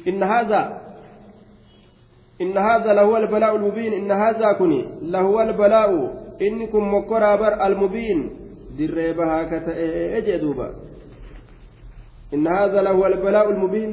إن 0.09 0.23
هذا 0.23 0.81
إن 2.41 2.59
هذا 2.59 2.93
لهو 2.93 3.17
البلاء 3.17 3.57
المبين 3.57 3.93
إن 3.93 4.11
هذا 4.11 4.53
كني 4.53 4.85
لهو 5.03 5.41
البلاء 5.41 5.91
إنكم 6.43 6.95
مكرابر 6.95 7.67
المبين 7.67 8.31
دريبها 8.79 9.39
كتأجدوبا 9.51 10.69
إن 12.35 12.47
هذا 12.47 12.83
لهو 12.83 13.07
البلاء 13.07 13.51
المبين. 13.51 13.93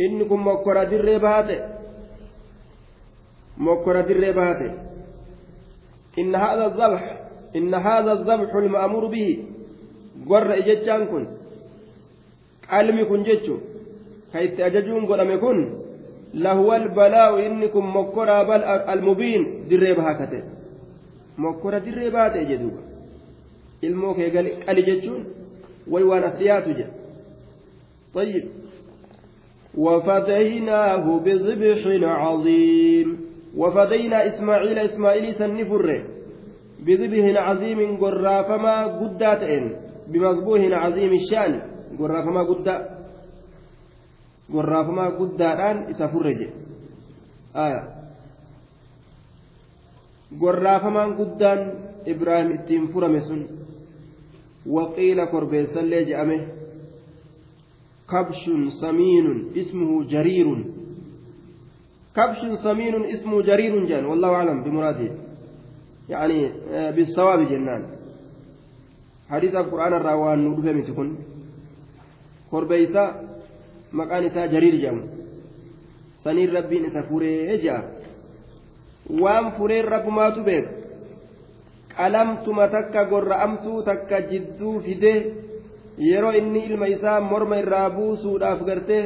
إنكم 0.00 0.48
مكرا 0.48 0.84
دريبهات 0.84 1.50
مكرا 3.58 4.00
دريبهات 4.00 4.60
إن 6.18 6.34
هذا 6.34 6.66
الذبح 6.66 7.02
إن 7.56 7.74
هذا 7.74 8.12
الذبح 8.12 8.54
المأمور 8.54 9.06
به. 9.06 9.44
قر 10.30 10.58
إجتشان 10.58 11.06
كن. 11.06 11.24
قلمي 12.70 13.04
كن 13.04 13.22
جتشو. 13.22 13.56
كيت 14.32 14.60
أججون 14.60 15.06
قلمي 15.06 15.36
كن 15.38 15.58
لهو 16.34 16.74
البلاء 16.74 17.46
إنكم 17.46 17.96
مكرا 17.96 18.42
بل 18.42 18.60
المبين 18.64 19.68
دريبها 19.70 20.12
كتئ 20.12 20.56
mokkora 21.36 21.80
dirree 21.80 22.10
baate 22.10 22.44
jedhuuba 22.48 22.82
ilmoo 23.82 24.14
kee 24.14 24.30
qali 24.66 24.82
jechuun 24.88 25.24
way 25.92 26.04
waan 26.10 26.24
as 26.24 26.38
dhiyaatu 26.38 26.70
طيب. 28.16 28.44
وفديناه 29.76 31.04
بذبح 31.24 31.82
عظيم. 32.02 33.08
وفدينا 33.56 34.18
إسماعيل 34.26 34.78
إسماعيل 34.78 35.34
سنفر 35.34 35.86
بذبح 36.86 37.24
عظيم 37.42 37.80
قرافما 37.96 38.76
قداتين 39.00 39.64
بمذبوح 40.08 40.60
عظيم 40.72 41.12
الشأن. 41.12 41.52
قرافما 42.00 42.42
قدا. 42.42 42.76
قرافما 44.52 45.06
قداتان 45.20 45.76
إسافرج 45.92 46.40
آية. 47.56 47.96
gorraafamaan 50.40 51.14
guddaan 51.16 51.60
ibraahim 52.06 52.58
ittiin 52.58 52.90
furame 52.92 53.20
sun 53.20 53.46
waqiila 54.66 55.26
korbeessallee 55.26 56.02
je'ame 56.10 56.55
kabshun 58.12 58.70
samiinun 58.80 59.38
ismuhu 59.60 59.96
jariirun 60.12 60.60
kabshun 62.16 62.56
samiinun 62.66 63.04
ismuhu 63.14 63.42
jariirun 63.48 63.84
jedhan 63.90 64.06
wallahu 64.12 64.34
aclam 64.40 64.64
bimuraadii 64.66 65.12
يعني 66.14 66.38
بالصواب 66.94 67.40
جنان 67.50 67.82
حديث 69.30 69.54
القرآن 69.54 69.92
الراوان 69.98 70.38
ندفع 70.48 70.72
متكن 70.78 71.08
korbeeysa 72.50 73.02
maqaan 73.98 74.24
isaa 74.30 74.46
jariir 74.54 74.74
jedhamu 74.82 75.02
saniin 76.24 76.50
rabbiin 76.56 76.84
isa 76.90 77.02
furee 77.10 77.58
jedha 77.64 77.82
waan 79.22 79.46
fureen 79.58 79.84
rabbumaatu 79.94 80.40
beeku 80.48 80.70
qalamtuma 81.96 82.64
takka 82.74 83.02
gorra'amtuu 83.12 83.82
takka 83.88 84.16
jidduu 84.30 84.74
fidee 84.86 85.18
yeroo 85.98 86.32
inni 86.32 86.60
ilma 86.68 86.88
isaa 86.88 87.20
morma 87.20 87.58
irraa 87.58 87.90
buusuudhaaf 87.90 88.60
gartee 88.66 89.04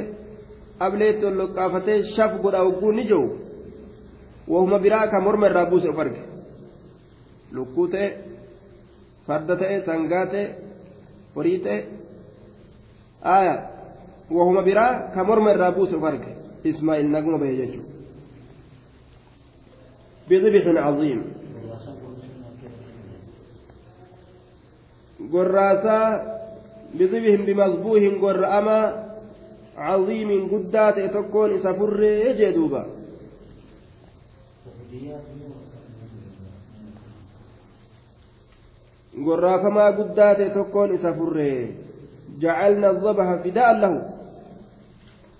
ableetti 0.80 1.26
ol 1.26 1.36
loqqaafatee 1.42 2.02
shaf 2.16 2.40
godha 2.42 2.64
hogguu 2.64 2.92
ni 2.92 3.04
jiru 3.04 3.38
wahuma 4.48 4.78
biraa 4.78 5.06
ka 5.10 5.20
morma 5.20 5.46
irraa 5.46 5.70
buuse 5.70 5.88
of 5.88 5.98
arge 5.98 6.22
lukkuu 7.52 7.88
ta'e 7.88 8.08
farda 9.26 9.56
ta'e 9.56 9.76
sangaa 9.86 10.26
ta'e 10.32 10.44
horii 11.34 11.58
ta'e 11.58 11.78
aya 13.22 13.54
wahuma 14.30 14.62
biraa 14.62 14.92
ka 15.14 15.24
morma 15.24 15.52
irraa 15.54 15.72
buuse 15.72 15.94
of 15.96 16.04
arge 16.04 16.30
ismaa'il 16.64 17.08
naguma 17.10 17.38
bahe 17.38 17.56
jechuudha 17.56 17.90
بذبح 20.30 20.64
عظيم 20.86 21.20
قراسا 25.32 26.00
بذبح 26.94 27.34
بمذبوح 27.46 28.02
قرأما 28.22 28.80
عظيم 29.76 30.30
قدات 30.52 30.98
تكون 31.14 31.50
سفر 31.62 32.02
يجدوبا 32.02 32.86
gorraafamaa 39.24 39.92
guddaa 39.92 40.34
ta'e 40.34 40.50
tokkoon 40.54 40.94
isa 40.94 41.12
furre 41.12 41.74
jacalna 42.40 42.92
فداء 43.44 43.72
له 43.82 43.94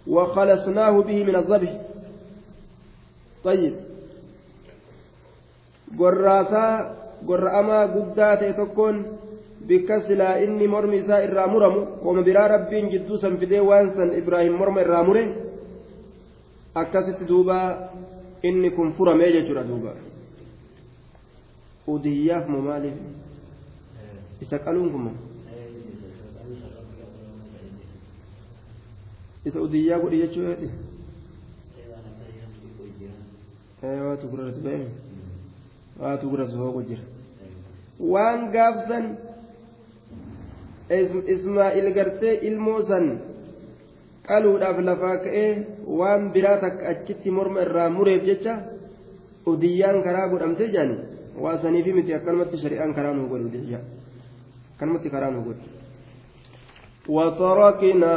وخلصناه 0.07 0.91
به 0.91 1.25
من 1.25 1.37
الضبح 1.37 1.73
طيب 3.45 3.75
gorra'amaa 7.27 7.89
guddaa 7.95 8.37
ta'e 8.37 8.53
tokkoon 8.53 9.20
bikka 9.69 10.01
silaa 10.07 10.39
inni 10.45 10.67
mormi 10.69 10.97
isaa 11.03 11.23
irraa 11.27 11.47
muramu 11.47 11.87
kooma 12.03 12.23
biraa 12.23 12.49
rabbiin 12.49 12.91
jidduu 12.91 13.19
san 13.19 13.39
fidee 13.39 13.61
waan 13.61 13.95
san 13.97 14.13
ibraahim 14.19 14.55
morma 14.61 14.81
irraa 14.81 15.05
mure 15.05 15.25
akkasitti 16.75 17.25
duuba 17.25 17.57
inni 18.43 18.71
kun 18.71 18.93
furamee 18.99 19.33
jechuudha 19.33 19.65
duuba 19.65 19.93
udiyyaaf 21.87 22.49
moo 22.49 22.63
maaliif 22.69 22.95
isa 24.43 24.59
qaluun 24.59 24.91
kun 24.93 25.11
isa 29.47 29.61
udiyyaa 29.61 29.99
godhi 30.03 30.19
jechuu 30.23 30.45
eedhi 30.53 30.71
waatu 34.07 34.27
gurratti 34.29 34.61
ba'e 34.67 34.87
waatu 36.01 36.31
gurratti 36.31 36.57
hooqu 36.63 36.83
jira 36.89 37.03
waan 38.13 38.51
gaafsan 38.55 39.05
ismaa'il 41.35 41.93
gartee 41.95 42.35
ilmoo 42.49 42.83
san 42.83 43.07
qaluudhaaf 44.29 44.79
lafaa 44.89 45.17
ka'ee 45.25 45.53
waan 45.87 46.31
biraa 46.33 46.59
takka 46.65 46.89
achitti 46.93 47.31
morma 47.31 47.63
irraa 47.67 47.91
mureef 47.91 48.23
jecha 48.29 48.55
udiyyaan 49.47 50.03
karaa 50.03 50.29
godhamtee 50.29 50.71
jaani 50.77 50.97
waa 51.43 51.59
saniifi 51.63 51.93
miti 51.93 52.15
akkanumatti 52.15 52.63
shari'aan 52.63 52.95
karaa 52.95 53.15
nuu 53.15 53.29
godhu 53.29 53.77
akkanumatti 54.75 55.11
karaa 55.11 55.31
nuu 55.31 55.45
godhu 55.51 55.79
وتركنا 57.11 58.15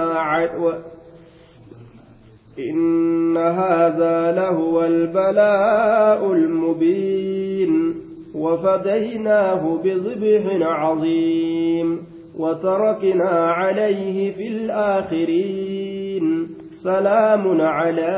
إن 2.59 3.37
هذا 3.37 4.31
لهو 4.31 4.85
البلاء 4.85 6.33
المبين 6.33 7.95
وفديناه 8.35 9.79
بذبح 9.83 10.67
عظيم 10.67 12.12
وتركنا 12.37 13.33
عليه 13.59 14.35
في 14.35 14.47
الآخرين. 14.47 16.25
سلام 16.83 17.61
على 17.61 18.13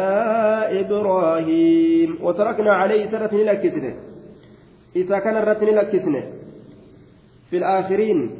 إبراهيم. 0.81 2.17
وتركنا 2.21 2.73
عليه 2.73 3.05
ثلاثة 3.05 3.37
لكتنه 3.37 3.93
إذا 4.95 5.19
كان 5.19 5.37
الرتن 5.37 5.65
لكتنه 5.65 6.23
في 7.49 7.57
الآخرين. 7.57 8.31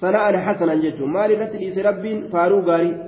سناء 0.00 0.36
حسنا 0.36 0.74
جدوا 0.74 1.06
ما 1.06 1.28
لرتن 1.28 1.82
رب 1.88 2.04
فارو 2.32 2.60
غاري. 2.60 3.06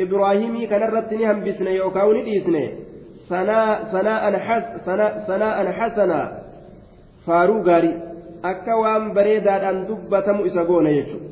ibraahimii 0.00 0.66
kanarratti 0.66 1.16
ni 1.16 1.24
hambisne 1.24 1.74
yookaan 1.74 2.12
ni 2.14 2.22
dhiisne 2.22 2.76
sanaa'an 3.28 4.36
hasanaa 5.78 6.28
faaruu 7.26 7.60
gaarii 7.68 7.96
akka 8.42 8.76
waan 8.82 9.12
bareedaadhaan 9.14 9.86
dubbatamu 9.88 10.46
isa 10.46 10.64
goone 10.64 10.94
jechuudha 10.94 11.28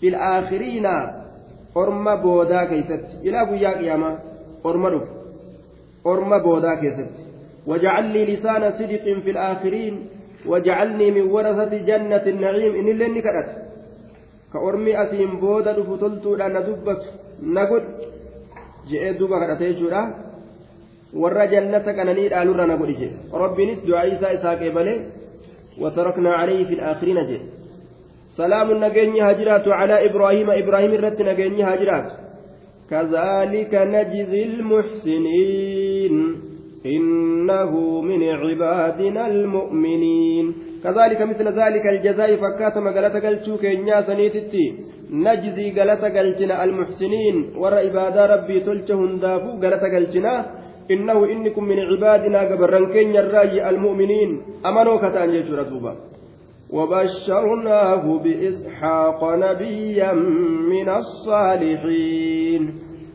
fil 0.00 0.16
aakhiriina 0.30 0.94
orma 1.74 2.16
boodaa 2.16 2.66
keessatti 2.72 3.28
ilaa 3.28 3.46
guyyaa 3.50 3.74
qiyaamaa 3.80 4.16
orma 4.64 4.90
dhufu 4.90 5.12
orma 6.04 6.40
boodaa 6.48 6.76
keessatti 6.76 7.22
وجعلني 7.66 8.24
لسان 8.24 8.62
صدق 8.78 9.04
في 9.24 9.30
الآخرين 9.30 9.94
وجعلني 10.46 11.06
من 11.10 11.24
ورثة 11.34 11.72
جنة 11.88 12.24
النعيم 12.32 12.72
إن 12.80 12.88
اللي 12.88 13.08
نكرت 13.08 13.48
كأرمي 14.52 14.92
أسيم 15.02 15.40
بودا 15.40 15.72
دفتلت 15.72 16.26
لأن 16.26 16.56
دبت 16.66 17.02
na 17.42 17.66
godhi 17.66 18.06
je'ee 18.88 19.18
duuba 19.18 19.40
kadhatee 19.40 19.74
jechuudha 19.74 20.02
warra 21.22 21.46
jannata 21.52 21.94
qananii 21.94 22.28
dhaalurra 22.28 22.66
na 22.66 22.76
godhi 22.76 22.94
jedhe 23.00 23.16
rabbiinis 23.42 23.80
du'aa 23.86 24.04
isaa 24.14 24.32
isaa 24.38 24.56
qeebalee 24.60 24.98
وتركنا 25.80 26.32
عليه 26.32 26.64
في 26.64 26.74
الآخرين 26.74 27.16
جد 27.26 27.40
سلام 28.36 28.84
نجني 28.84 29.20
هاجرات 29.20 29.68
على 29.68 30.06
إبراهيم. 30.10 30.50
إبراهيم 30.50 30.92
الرت 30.94 31.22
نجني 31.22 31.62
هاجرات. 31.62 32.08
كذلك 32.90 33.74
نجزي 33.74 34.42
المحسنين. 34.44 36.14
إنه 36.86 38.00
من 38.00 38.22
عبادنا 38.22 39.26
المؤمنين. 39.26 40.54
كذلك 40.84 41.20
مثل 41.22 41.46
ذلك 41.60 41.86
الجزاء 41.86 42.36
فكات 42.36 42.78
مقالة 42.78 43.14
قلتو 43.24 43.56
كينيا 43.56 44.02
سنيتتي. 44.02 44.66
نجزي 45.10 45.70
قالة 45.78 46.02
قلتنا 46.16 46.64
المحسنين. 46.64 47.36
ور 47.56 47.74
عباد 47.74 48.16
ربي 48.32 48.60
تلتهن 48.60 49.18
دافو 49.20 49.50
قالة 49.62 49.84
قلتنا 49.94 50.63
إنه 50.90 51.24
إنكم 51.24 51.64
من 51.64 51.78
عبادنا 51.78 52.40
قبرن 52.40 52.92
كينيا 52.92 53.20
الراجي 53.20 53.68
المؤمنين 53.68 54.42
أمنوا 54.66 54.96
كتان 54.96 55.30
يجور 55.30 55.62
دوبا 55.62 55.94
وبشرناه 56.70 58.18
بإسحاق 58.18 59.34
نبيا 59.34 60.12
من 60.72 60.88
الصالحين 60.88 62.74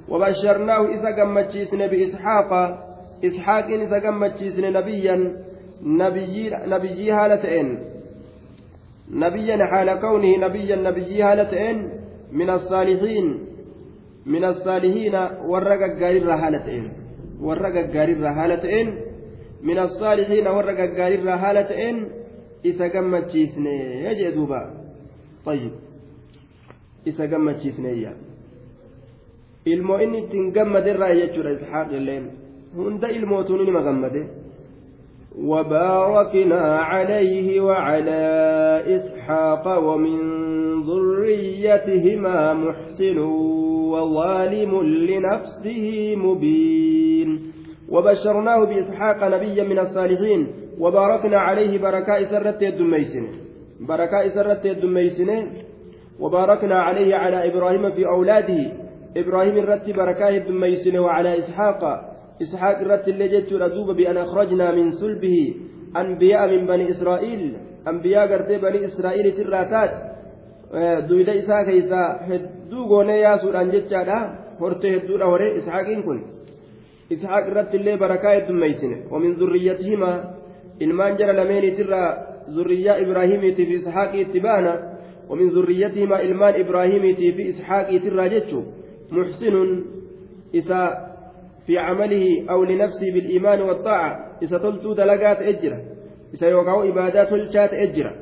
وبشرناه 0.10 0.86
إذا 0.88 1.10
قمت 1.23 1.73
بإسحاق 1.91 2.79
gammachiisne 3.99 4.71
nabiyyan 4.71 5.21
nabiyyii 5.84 7.10
haala 7.10 7.38
ta'een 7.38 7.79
nabiyyan 9.10 9.60
haala 9.60 9.97
kawnihi 9.97 10.38
nabiyyan 10.38 10.84
nabiyyii 10.84 11.21
haala 11.21 11.45
ta'een 11.45 11.91
min 12.32 12.49
assaalihiin 12.49 13.27
min 14.25 14.43
assaalihiina 14.43 15.32
warra 15.47 15.77
gaggaarirraa 15.77 16.38
haala 16.38 16.60
ta'een 16.60 16.98
warra 17.47 17.69
gaggaarirraa 17.78 18.34
haala 18.39 18.58
ta'een 18.65 18.89
min 19.67 19.78
assaalihiina 19.86 20.49
warra 20.58 20.73
gaggaarirraa 20.82 21.38
haala 21.43 21.63
ta'een 21.71 21.97
isa 22.71 22.86
gammachiisne 22.95 23.73
jee 24.19 24.32
duuba 24.38 24.62
طيب 25.45 25.71
isa 27.06 27.28
gammachiisneeyya 27.28 28.12
ilmoo 29.65 29.99
inni 30.04 30.17
ittiin 30.23 30.52
gammadirraa 30.58 31.13
jechuudha 31.19 31.52
isxaaq 31.58 31.91
illeen 31.99 32.25
hunda 32.75 33.08
ilmootuun 33.17 33.65
nima 33.65 33.82
gammade 33.88 34.21
وباركنا 35.45 36.78
عليه 36.78 37.62
وعلى 37.62 38.19
إسحاق 38.88 39.78
ومن 39.78 40.19
ذريتهما 40.82 42.54
محسن 42.54 43.17
وظالم 43.91 44.82
لنفسه 44.84 46.15
مبين. 46.15 47.52
وبشرناه 47.89 48.63
بإسحاق 48.63 49.23
نبيا 49.23 49.63
من 49.63 49.80
الصالحين. 49.80 50.47
وباركنا 50.80 51.39
عليه 51.39 51.78
بركاء 51.78 52.23
سرت 52.23 52.63
الدميسن. 52.63 53.28
بركاء 53.80 54.30
سرت 54.30 54.65
الدميسن. 54.65 55.47
وباركنا 56.19 56.80
عليه 56.80 57.15
على 57.15 57.47
إبراهيم 57.47 57.91
في 57.91 58.08
أولاده. 58.08 58.71
إبراهيم 59.17 59.58
الرت 59.58 59.89
بركاء 59.89 60.38
الدميسن 60.38 60.99
وعلى 60.99 61.39
إسحاق. 61.39 62.09
إسحاق 62.41 62.78
رت 62.84 63.08
اللي 63.08 63.28
جت 63.28 63.54
ردوب 63.54 63.91
بأن 63.99 64.17
أخرجنا 64.17 64.71
من 64.71 64.91
سلبه 64.91 65.38
أنبياء 65.97 66.41
من 66.52 66.62
بني 66.67 66.91
إسرائيل 66.91 67.41
أنبياء 67.88 68.23
قرتي 68.32 68.58
بني 68.58 68.86
إسرائيل 68.86 69.25
تراتات 69.38 69.93
duyda 71.10 71.34
isaa 71.34 71.65
keessaa 71.65 72.19
hedduu 72.30 72.84
goonee 72.88 73.21
yaasuudhaan 73.21 73.71
jechaadha 73.75 74.17
hortee 74.60 74.91
hedduudha 74.95 75.25
horee 75.32 75.56
ishaaqiin 75.60 76.04
kun 76.04 76.19
ishaaq 77.15 77.47
irratti 77.52 77.78
illee 77.78 77.97
barakaa 77.97 78.34
heddummeeysine 78.36 78.97
wamin 79.12 79.34
zurriyyatihimaa 79.39 80.17
ilmaan 80.80 81.17
jara 81.19 81.34
lameeniitirraa 81.39 82.10
zurriyyaa 82.58 82.97
ibraahimiitii 83.06 83.65
fi 83.65 83.80
ishaaqii 83.82 84.21
itti 84.25 84.39
baana 84.47 84.73
wamin 85.30 85.52
zurriyyatihimaa 85.58 86.21
ilmaan 86.28 86.62
ibraahimiitii 86.63 87.32
fi 87.38 87.49
ishaaqiitirraa 87.54 88.30
jechu 88.36 88.63
muxsinun 89.17 89.71
isaa 90.62 90.88
في 91.65 91.78
عمله 91.78 92.45
أو 92.50 92.63
لنفسه 92.63 93.12
بالإيمان 93.13 93.62
والطاعة 93.62 94.38
إذا 94.41 94.58
تلتو 94.58 94.93
دلقات 94.93 95.38
أجرة 95.38 95.80
إذا 96.34 96.48
يوقعوا 96.48 96.89
إبادات 96.89 97.34
الشات 97.34 97.74
أجرة 97.74 98.15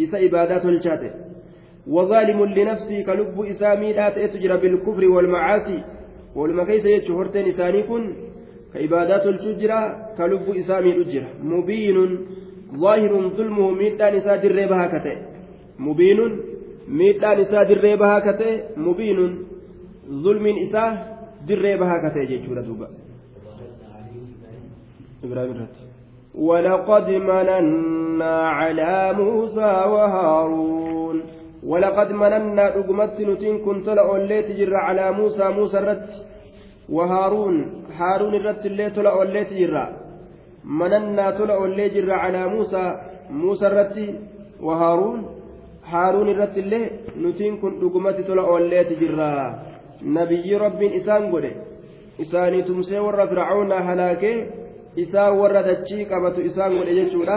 إذا 0.00 0.26
إبادات 0.26 0.64
الشات. 0.64 1.12
وظالم 1.86 2.44
لنفسه 2.44 3.02
كلب 3.02 3.40
إسامي 3.40 3.92
لا 3.92 4.10
تأجر 4.10 4.56
بالكفر 4.56 5.04
والمعاصي. 5.08 5.82
ولما 6.36 6.64
كيس 6.64 6.84
يتشهرتين 6.84 7.48
إساني 7.48 7.82
كن 7.82 8.14
كإبادات 8.74 9.26
الشجرة 9.26 9.80
كلب 10.18 10.56
إسامي 10.56 10.90
الأجرة 10.92 11.28
مبين 11.42 12.18
ظاهر 12.76 13.28
ظلمه 13.28 13.70
ميتان 13.70 14.14
إسا 14.16 14.36
دريبها 14.36 14.86
كتئ. 14.86 15.16
مبين 15.78 16.40
ميتان 16.88 17.40
إسا 17.40 17.62
دريبها 17.62 18.18
كتئ. 18.32 18.62
مبين 18.76 19.38
ظلم 20.24 20.46
إساه 20.68 21.13
dirree 21.46 21.76
bahaa 21.82 22.02
katee 22.04 22.26
jechuudha 22.26 22.62
duuba. 22.68 22.88
ولقد 26.34 27.10
مننا 27.10 28.48
على 28.48 29.12
موسى 29.12 29.72
وهارون 29.94 31.22
ولقد 31.66 32.12
مننا 32.12 32.68
رقمت 32.68 33.20
نتين 33.20 33.58
كنت 33.58 33.86
لأوليت 33.88 34.48
جر 34.58 34.74
على 34.76 35.12
موسى 35.12 35.48
موسى 35.48 35.78
الرت 35.78 36.08
وهارون 36.88 37.56
هارون 37.98 38.34
الرت 38.34 38.66
اللي 38.66 38.90
تلا 38.90 39.10
أوليت 39.10 39.52
جر 39.52 39.76
مننا 40.64 41.30
تلا 41.30 41.54
أوليت 41.54 41.92
جر 41.94 42.10
على 42.12 42.46
موسى 42.54 42.84
موسى 43.30 43.66
الرت 43.66 43.96
وهارون 44.66 45.20
هارون 45.92 46.28
الرت 46.28 46.58
اللي 46.58 46.90
نتين 47.22 47.56
كنت 47.62 47.82
رقمت 47.84 48.18
تلا 48.28 48.42
أوليت 48.50 48.90
جر 49.00 49.20
nabiyyi 50.04 50.58
rabbiin 50.58 50.94
isaan 51.00 51.30
godhe 51.30 51.56
isaanii 52.18 52.62
tumsee 52.62 53.00
warra 53.00 53.26
fircaunaa 53.26 53.82
halaakee 53.82 54.36
isaan 54.96 55.38
warra 55.38 55.62
dachii 55.62 56.06
qabatu 56.12 56.40
isaan 56.40 56.78
godhe 56.78 56.94
jechuudha 56.94 57.36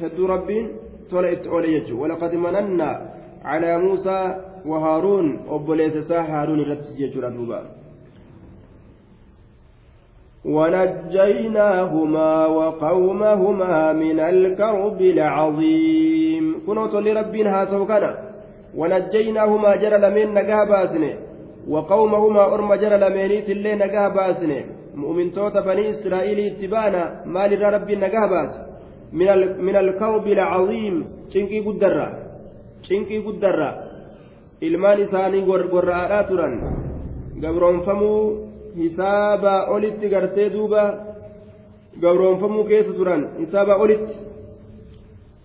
hedduu 0.00 0.26
rabbiin 0.26 0.70
tola 1.10 1.30
itti 1.36 1.48
oole 1.48 1.74
jechuudha 1.76 2.02
walaqad 2.02 2.34
manannaa 2.46 2.94
calaa 3.42 3.78
muusaa 3.78 4.24
wahaaruun 4.70 5.28
obboleessa 5.48 5.98
isaa 5.98 6.24
haaruun 6.32 6.60
irratti 6.60 6.98
jechuudha 7.02 7.36
duuba. 7.36 7.60
ونجيناهما 10.44 12.46
وقومهما 12.46 13.92
من 13.92 14.20
الكرب 14.20 15.00
العظيم 15.00 16.62
كنوا 16.66 16.86
تولي 16.86 17.12
ربنا 17.12 17.62
هاسوكنا 17.62 18.18
ونجيناهما 18.76 19.76
جرى 19.76 19.98
لمن 19.98 20.34
نجاه 20.34 20.64
باسنه 20.64 21.29
وقومهما 21.68 22.54
أرم 22.54 22.74
جرى 22.74 22.98
لمينيت 22.98 23.50
اللي 23.50 23.74
نجاه 23.74 24.08
باسنه 24.08 24.64
مؤمن 24.94 25.32
توتا 25.32 25.60
بني 25.60 25.90
إسرائيل 25.90 26.38
اتبانا 26.46 27.02
مال 27.26 27.62
ربي 27.74 27.96
نجاه 27.96 28.26
باس 28.26 28.52
من 29.12 29.28
ال... 29.28 29.62
من 29.62 29.76
الكوب 29.76 30.26
العظيم 30.26 30.94
شنكي 31.32 31.60
قدرة 31.60 32.08
شنكي 32.82 33.18
قدرة 33.18 33.90
ilmaan 34.60 35.00
isaanii 35.00 35.46
gorra'aadhaa 35.48 36.24
turan 36.28 36.54
gabroonfamuu 37.42 38.20
hisaabaa 38.76 39.66
olitti 39.74 40.08
gartee 40.08 40.52
duuba 40.52 40.82
gabroonfamuu 42.02 42.64
keessa 42.64 42.92
turan 42.92 43.22
hisaabaa 43.38 43.76
olitti 43.84 44.14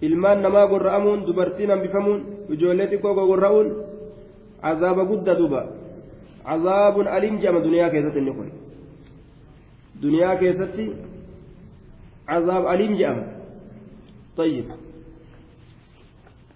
ilmaan 0.01 0.43
namaa 0.43 0.67
gorra'amuun 0.67 1.23
dubartiin 1.27 1.71
hambifamuun 1.73 2.25
ijoollee 2.57 2.87
xiqqoo 2.91 3.13
gogorra'uun 3.19 3.69
azaaba 4.71 5.05
gudda 5.11 5.37
duuba 5.39 5.61
عذاب 6.45 6.95
أليم 6.99 7.35
جام 7.37 7.57
دنيا 7.59 7.87
كيست 7.87 8.15
النقل 8.17 8.49
دنيا 10.01 10.33
كيست 10.35 10.77
عذاب 12.27 12.63
أليم 12.73 12.93
جام 12.97 13.17
طيب. 14.37 14.65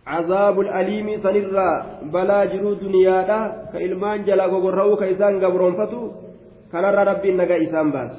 عذاب 0.07 0.59
الأليم 0.59 1.07
سنرى 1.23 1.69
بلا 2.13 2.45
جرو 2.45 2.73
دنيا 2.73 3.17
دا 3.29 3.39
كإلمان 3.73 4.25
جلا 4.25 4.45
غرهو 4.45 4.95
كإسان 4.95 5.33
قبرون 5.43 5.73
فتو 5.79 6.01
كان 6.71 6.85
ربي 7.09 7.29
نقا 7.31 7.55
إسان 7.63 7.91
باس. 7.91 8.13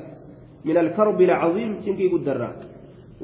من 0.64 0.76
الكرب 0.76 1.20
العظيم 1.20 1.70
شنكي 1.85 2.09
قدرا 2.12 2.50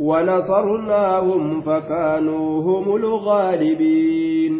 ونصرناهم 0.08 1.60
فكانوا 1.60 2.48
هم 2.66 2.86
الغالبين. 2.96 4.54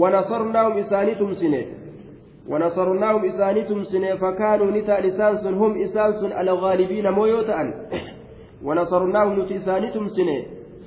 ونصرناهم 0.00 0.72
إسانتم 0.82 1.30
سنه 1.40 1.75
ونصرناهم 2.50 3.24
إسانتم 3.24 3.84
سنة 3.84 4.14
فكانوا 4.14 4.70
نتا 4.70 5.00
لسانس 5.00 5.46
هم 5.46 5.82
إسانس 5.82 6.24
الغالبين 6.24 7.10
مويوتا 7.10 7.74
ونصرناهم 8.64 9.40
نتا 9.40 9.56
إسانتم 9.56 10.08
سنة 10.08 10.38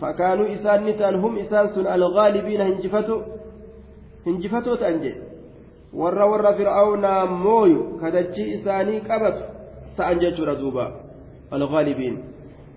فكانوا 0.01 0.53
إسان 0.53 0.85
نتا 0.85 1.09
هم 1.09 1.37
إسانس 1.37 1.77
الغالبين 1.77 2.61
هنجفتو 2.61 3.21
هنجفتو 4.27 4.75
تأنجي. 4.75 5.13
warra 5.93 6.25
warra 6.25 6.53
fir'aawnaa 6.53 7.25
mooyu 7.25 7.83
kadachii 8.01 8.53
isaanii 8.57 9.01
qabatu 9.09 9.43
ta'an 9.97 10.19
jechuudha 10.19 10.55
duuba 10.55 10.91
alghaalibiin 11.51 12.17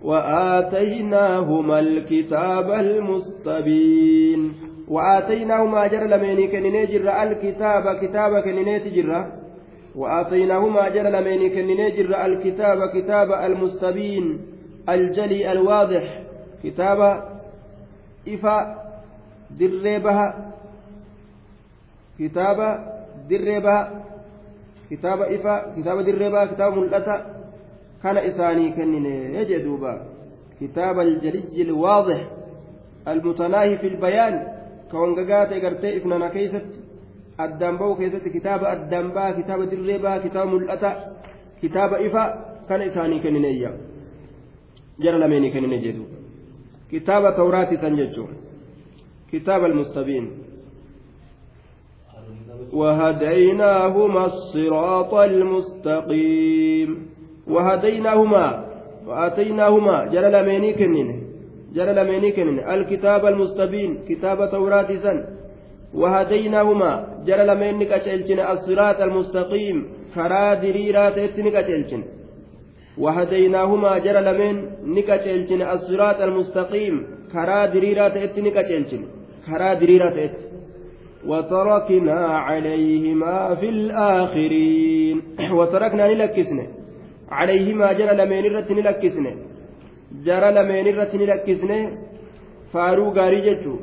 وآتيناهما 0.03 1.79
الكتاب 1.79 2.71
المستبين. 2.71 4.72
وآتيناهما 4.89 5.87
جر 5.87 6.05
لميني 6.07 6.49
كنيني 6.49 6.87
جر 6.87 7.23
الكتاب 7.23 7.97
كتاب 8.03 8.43
كنيني 8.43 8.79
تجر 8.81 9.27
وآتيناهما 9.95 10.89
جر 10.89 11.03
لميني 11.03 11.49
كنيني 11.51 11.91
جر 11.91 12.25
الكتاب 12.27 12.79
كتاب 12.95 13.33
المستبين 13.33 14.41
الجلي 14.89 15.53
الواضح. 15.53 16.23
كتاب 16.65 17.01
إفا 18.29 18.57
دربها 19.61 20.53
كتاب 22.19 22.59
دربها 23.31 24.03
كتاب 24.91 25.23
إفا 25.23 25.75
كتاب 25.77 26.01
دربها 26.01 26.45
كتاب 26.45 26.79
ملأتا 26.79 27.27
كان 28.03 28.17
إساني 28.17 28.71
كنيني 28.71 29.35
يجدوبا 29.35 30.03
كتاب 30.61 31.01
الجلي 31.01 31.63
الواضح 31.63 32.21
المتناهي 33.09 33.79
في 33.79 33.87
البيان. 33.87 34.52
كونغاغاتي 34.93 35.59
غرتي 35.65 35.97
افنانا 35.97 36.29
كيست 36.29 36.69
الدنبو 37.41 37.95
كيست 37.95 38.25
كتاب 38.35 38.61
الدنبا 38.65 39.31
كتاب 39.39 39.61
دريبا 39.71 40.19
كتاب 40.25 40.47
ملأتا 40.49 40.93
كتاب 41.63 41.91
إفا 41.95 42.25
كان 42.69 42.81
إساني 42.89 43.19
كنينيا 43.25 43.73
جرى 45.03 45.19
لميني 45.19 45.49
كنيني 45.51 45.79
كتاب 46.93 47.23
توراة 47.37 47.71
تنججو 47.83 48.27
كتاب 49.33 49.65
المستبين 49.65 50.27
وهديناهما 52.73 54.25
الصراط 54.25 55.15
المستقيم. 55.15 56.91
وهديناهما 57.47 58.65
وآتيناهما 59.07 60.05
جرى 60.07 60.31
لميني 60.31 60.73
كنيني 60.73 61.22
جرى 61.77 61.93
لميني 61.93 62.31
كنن. 62.37 62.59
الكتاب 62.75 63.27
المستبين 63.27 63.91
كتاب 64.09 64.39
توراة 64.51 64.91
سن. 65.05 65.19
وهديناهما. 65.95 66.91
جرى 67.27 67.45
لمين 67.51 67.75
نكتلجن 67.79 68.41
الصراط 68.53 69.01
المستقيم. 69.01 69.77
كرا 70.15 70.55
دريرا 70.55 71.11
تيتي 71.11 71.43
نكتلجن 71.43 72.03
وهديناهما. 72.99 73.99
جرى 73.99 74.21
لمين 74.29 74.57
نكتلجن 74.97 75.63
الصراط 75.75 76.21
المستقيم. 76.29 76.95
كرا 77.33 77.67
دريرا 77.75 78.09
تيتي 78.09 78.41
نكتلجن 78.47 79.03
كرا 79.47 79.75
تيتي 79.75 80.43
وتركنا 81.31 82.21
عليهما 82.49 83.55
في 83.61 83.69
الآخرين. 83.69 85.17
وتركنا 85.59 86.05
نلكسن. 86.09 86.59
عليهما 87.39 87.93
جرى 87.99 88.15
لمين 88.21 88.45
رت 88.57 88.71
نلكسن. 88.79 89.27
Irratti 90.27 91.19
ni 91.19 91.27
lakkisne 91.27 91.79
faaruu 92.73 93.11
gaarii 93.11 93.43
jechuu 93.49 93.79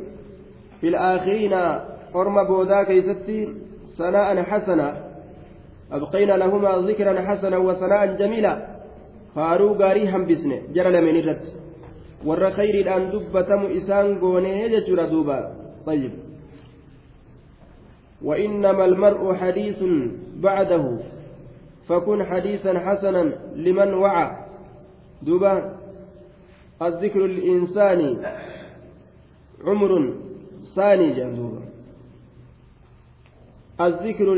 fil 0.82 0.96
aakhiriina 0.96 1.62
orma 2.14 2.46
boodaa 2.46 2.86
keeysatti 2.86 3.38
sana'an 3.98 4.46
xasana 4.46 4.88
abqayna 5.92 6.38
lahumaa 6.38 6.82
dhikran 6.82 7.26
xasana 7.28 7.60
wa 7.60 7.76
sana'an 7.76 8.18
jamiila 8.18 8.58
faaruu 9.36 9.74
gaarii 9.76 10.06
hambisne 10.06 10.62
jara 10.74 10.92
lameen 10.92 11.22
irratti 11.22 11.56
warra 12.26 12.52
khayriidhaan 12.52 13.12
dubbatamu 13.12 13.72
isaan 13.80 14.20
goonee 14.20 14.70
jechuudha 14.70 15.08
duuba 15.08 15.40
طيب 15.86 16.12
وإنما 18.22 18.86
المرء 18.86 19.34
حديث 19.34 19.84
بعده 20.36 20.98
فكن 21.88 22.26
حديثا 22.26 22.80
حسنا 22.80 23.24
لمن 23.56 23.94
وعى 23.94 24.38
دوبا 25.22 25.79
الذكر 26.83 27.27
للإنسان 27.27 28.01
عمر 29.67 30.15
ثاني 30.75 31.13
جندوبا 31.13 31.63
الذكر 33.81 34.35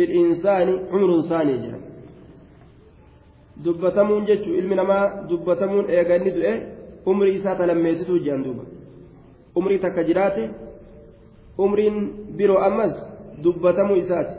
للإنسان 0.00 0.68
عمر 0.92 1.10
ثاني 1.22 1.56
جند 1.56 1.80
dubbatamuun 3.64 4.24
jechuun 4.24 4.56
ilmi 4.56 4.74
namaa 4.74 5.28
dubbatamuun 5.28 5.90
eeganni 5.96 6.30
du'e 6.36 6.52
umrii 7.12 7.34
isaa 7.38 7.54
talammeessituu 7.58 8.18
jiran 8.24 8.44
duuba 8.44 8.64
umrii 9.58 9.78
takka 9.82 10.04
jiraate 10.04 10.44
umriin 11.64 11.98
biroo 12.38 12.58
ammas 12.68 12.94
dubbatamuu 13.44 13.98
isaati 14.02 14.34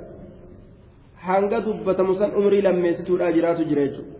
hanga 1.27 1.61
dubbatamu 1.67 2.15
san 2.21 2.35
umrii 2.41 2.61
lammeessituudhaa 2.67 3.31
jiraatu 3.37 3.67
jira 3.69 3.87
jechuudha 3.87 4.14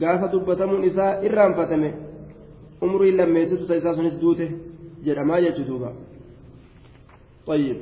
Gaafa 0.00 0.28
dubbatamuun 0.32 0.84
isaa 0.84 1.20
irraanfatame 1.26 1.94
umrii 2.82 3.12
lammeessitu 3.20 3.74
isaa 3.74 3.94
sunis 3.94 4.20
duute 4.20 4.46
jedhamaa 5.04 5.40
jechu 5.40 5.64
duuba 5.70 5.92
طيب 7.46 7.76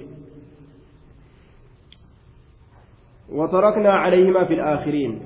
وتركنا 3.33 3.93
عليهما 3.93 4.45
في 4.45 4.55
الآخرين 4.55 5.21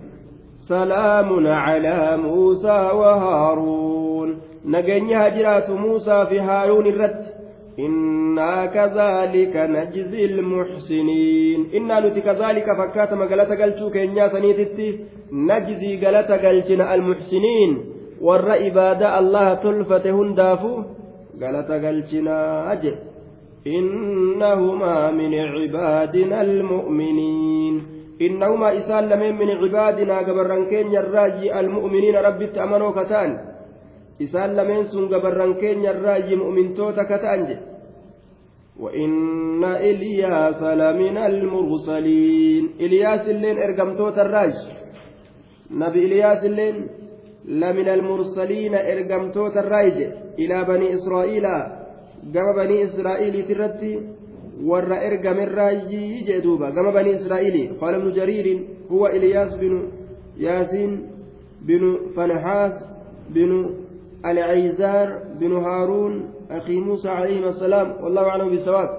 سلام 0.56 1.46
على 1.46 2.16
موسى 2.16 2.68
وهارون 3.00 4.40
نجنيها 4.64 5.28
جرات 5.28 5.70
موسى 5.70 6.26
في 6.26 6.40
هارون 6.40 6.86
الرد 6.86 7.26
إنا 7.78 8.66
كذلك 8.66 9.54
نجزي 9.56 10.24
المحسنين. 10.24 11.60
إنا 11.76 12.00
نتي 12.00 12.20
كذلك 12.20 12.66
فكات 12.80 13.10
مقالة 13.14 13.50
قلتو 13.60 13.90
كينيا 13.90 14.28
سنيتتي 14.34 14.88
نجزي 15.32 15.92
قالة 16.02 16.30
قلتنا 16.44 16.94
المحسنين. 16.94 17.70
ور 18.20 18.50
الله 19.20 19.54
تلفة 19.54 20.04
هندافو 20.18 20.74
قالة 21.40 21.70
قلتنا 21.84 22.38
أجل 22.72 22.94
إنهما 23.66 24.96
من 25.10 25.32
عبادنا 25.54 26.38
المؤمنين. 26.42 27.74
إنهما 28.26 28.68
إسان 28.78 29.02
لمن 29.10 29.32
من 29.40 29.48
عبادنا 29.62 30.16
قبران 30.26 30.62
كينيا 30.70 31.00
الراجي 31.00 31.60
المؤمنين 31.60 32.16
ربي 32.26 32.46
تأمنوا 32.46 32.90
كتان 32.98 33.30
gabarran 35.06 35.54
keenya 35.62 35.94
irraa 35.94 36.18
mu'mintoota 36.42 37.06
kata'an 37.06 37.46
jedhe 37.46 37.62
وإن 38.78 39.64
إلياس 39.64 40.62
لمن 40.62 41.16
المرسلين. 41.16 42.70
إلياس 42.80 43.28
اللين 43.28 43.58
إرقمتوت 43.58 44.18
الراج. 44.18 44.54
نبي 45.70 46.06
إلياس 46.06 46.44
اللين 46.44 46.86
لمن 47.44 47.88
المرسلين 47.88 48.74
إرقمتوت 48.74 49.56
الراج. 49.56 49.96
إلى 50.38 50.64
بني 50.64 50.94
إسرائيل. 50.94 51.46
قام 52.34 52.46
بني 52.56 52.84
إسرائيل 52.84 53.34
ترتي 53.48 53.94
ور 54.64 54.92
إرقم 55.08 55.38
الراج 55.48 55.90
جدوبا 56.28 56.66
قام 56.70 56.92
بني 56.94 57.10
إسرائيل. 57.14 57.56
قال 57.80 57.94
ابن 57.94 58.10
جرير 58.12 58.46
هو 58.90 59.06
إلياس 59.06 59.54
بن 59.56 59.88
ياسين 60.38 61.06
بن 61.62 61.98
فنحاس 62.16 62.72
بن 63.34 63.50
العيزار 64.24 65.08
بن 65.40 65.52
هارون 65.52 66.37
أخي 66.50 66.80
موسى 66.80 67.08
عليه 67.08 67.48
السلام 67.48 68.04
والله 68.04 68.28
أعلم 68.28 68.48
بالصواب. 68.50 68.90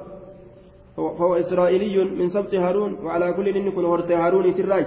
فهو 0.98 1.36
إسرائيلي 1.36 2.04
من 2.04 2.30
سبط 2.30 2.54
هارون 2.54 2.94
وعلى 3.04 3.34
كل 3.34 3.48
إن 3.48 3.72
كن 3.72 3.86
ورت 3.86 4.12
هارون 4.12 4.56
تراج 4.56 4.86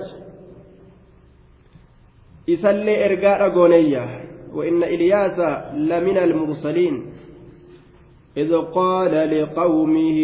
يسلي 2.48 3.06
إرقاء 3.06 3.48
غونية 3.48 4.20
وإن 4.54 4.82
إلياس 4.82 5.38
لمن 5.74 6.16
المرسلين. 6.18 7.06
إذ 8.36 8.56
قال 8.56 9.12
لقومه 9.34 10.18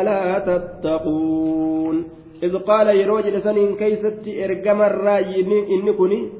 ألا 0.00 0.38
تتقون؟ 0.38 2.04
إذ 2.42 2.58
قال 2.58 2.88
يروج 2.88 3.26
لسن 3.26 3.74
كيست 3.74 4.24
إرقم 4.26 4.82
الراي 4.82 5.40
إن 5.40 6.30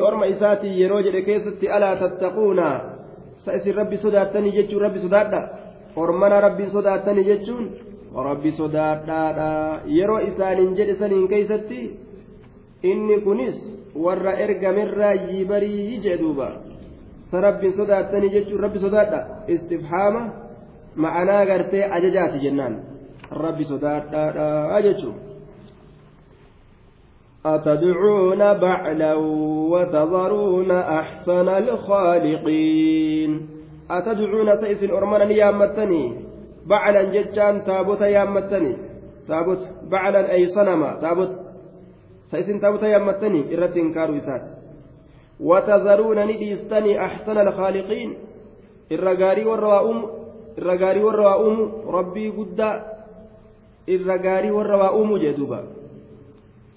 orma 0.00 0.26
isaatii 0.26 0.80
yeroo 0.80 1.02
jedhe 1.02 1.22
keessatti 1.22 1.68
alaa 1.68 1.96
tattaquuna 1.96 2.80
sa 2.80 2.97
isin 3.58 3.74
rabbi 3.80 3.96
sodaattanii 4.04 4.52
jechuun 4.58 4.82
rabbi 4.86 5.00
sodaadha 5.04 5.40
ormana 5.96 6.40
rabbiin 6.46 6.70
sodaattanii 6.76 7.24
jechuun 7.30 7.64
rabbi 8.28 8.50
sodaadhaadha 8.60 9.48
yeroo 9.98 10.18
isaaniin 10.30 10.74
jedhe 10.78 10.94
saniin 11.00 11.28
keeysatti 11.32 11.80
inni 12.90 13.16
kunis 13.26 13.56
warra 14.04 14.32
ergamerraa 14.44 15.14
yibarii 15.30 16.00
jedhuuba 16.06 16.48
sa 17.30 17.40
rabbiin 17.46 17.72
sodaattanii 17.80 18.30
jechuun 18.36 18.60
rabbi 18.66 18.78
sodaadha 18.84 19.20
istifhaama 19.54 20.22
ma'anaa 21.04 21.44
gartee 21.50 21.84
ajajaati 21.96 22.38
jennaan 22.44 22.74
rabbi 23.44 23.64
sodaadhaadha 23.72 24.80
jechuun 24.86 25.16
أتدعون 27.46 28.38
بعلا 28.38 29.14
وتذرون 29.72 30.70
أحسن 30.70 31.48
الخالقين؟ 31.48 33.48
أتدعون 33.90 34.56
سيس 34.60 34.90
أرمنا 34.90 35.24
يامتني؟ 35.24 36.14
بعلا 36.66 37.02
ججان 37.02 37.64
تابوت 37.64 38.00
يامتني. 38.00 38.76
تابوت 39.28 39.58
بعلا 39.90 40.32
أي 40.32 40.46
صنما. 40.46 40.98
تابوت 41.00 41.30
سيس 42.30 42.60
تابوت 42.60 42.82
يامتني. 42.82 43.54
إرتين 43.54 43.94
كارو 43.94 44.16
إسات 44.16 44.42
وتذرون 45.40 46.26
نديستني 46.26 47.04
أحسن 47.04 47.38
الخالقين. 47.38 48.14
الرقاري 48.92 49.44
والرواؤم 49.44 50.18
irra 50.58 50.76
gaarii 50.76 51.02
warra 51.02 51.24
waa 51.24 51.38
uumu 51.38 51.92
rabbii 51.92 52.30
guddaa 52.30 52.82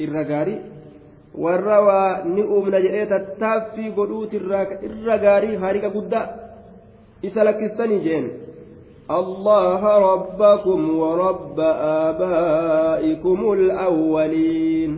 irra 0.06 0.24
gaarii 0.32 0.60
warra 1.44 1.82
waa 1.88 2.12
ni 2.36 2.44
uumna 2.44 2.84
jedhee 2.86 3.06
tattaaffii 3.16 3.92
godhuutirraa 3.98 4.64
irra 4.90 5.18
gaarii 5.26 5.60
haariqa 5.66 5.96
guddaa 5.98 6.28
isa 7.30 7.46
lakkistanii 7.50 8.00
jeen 8.08 8.32
الله 9.12 9.82
ربكم 10.12 10.80
ورب 11.00 11.60
آبائكم 12.08 13.40
الأولين 13.54 14.92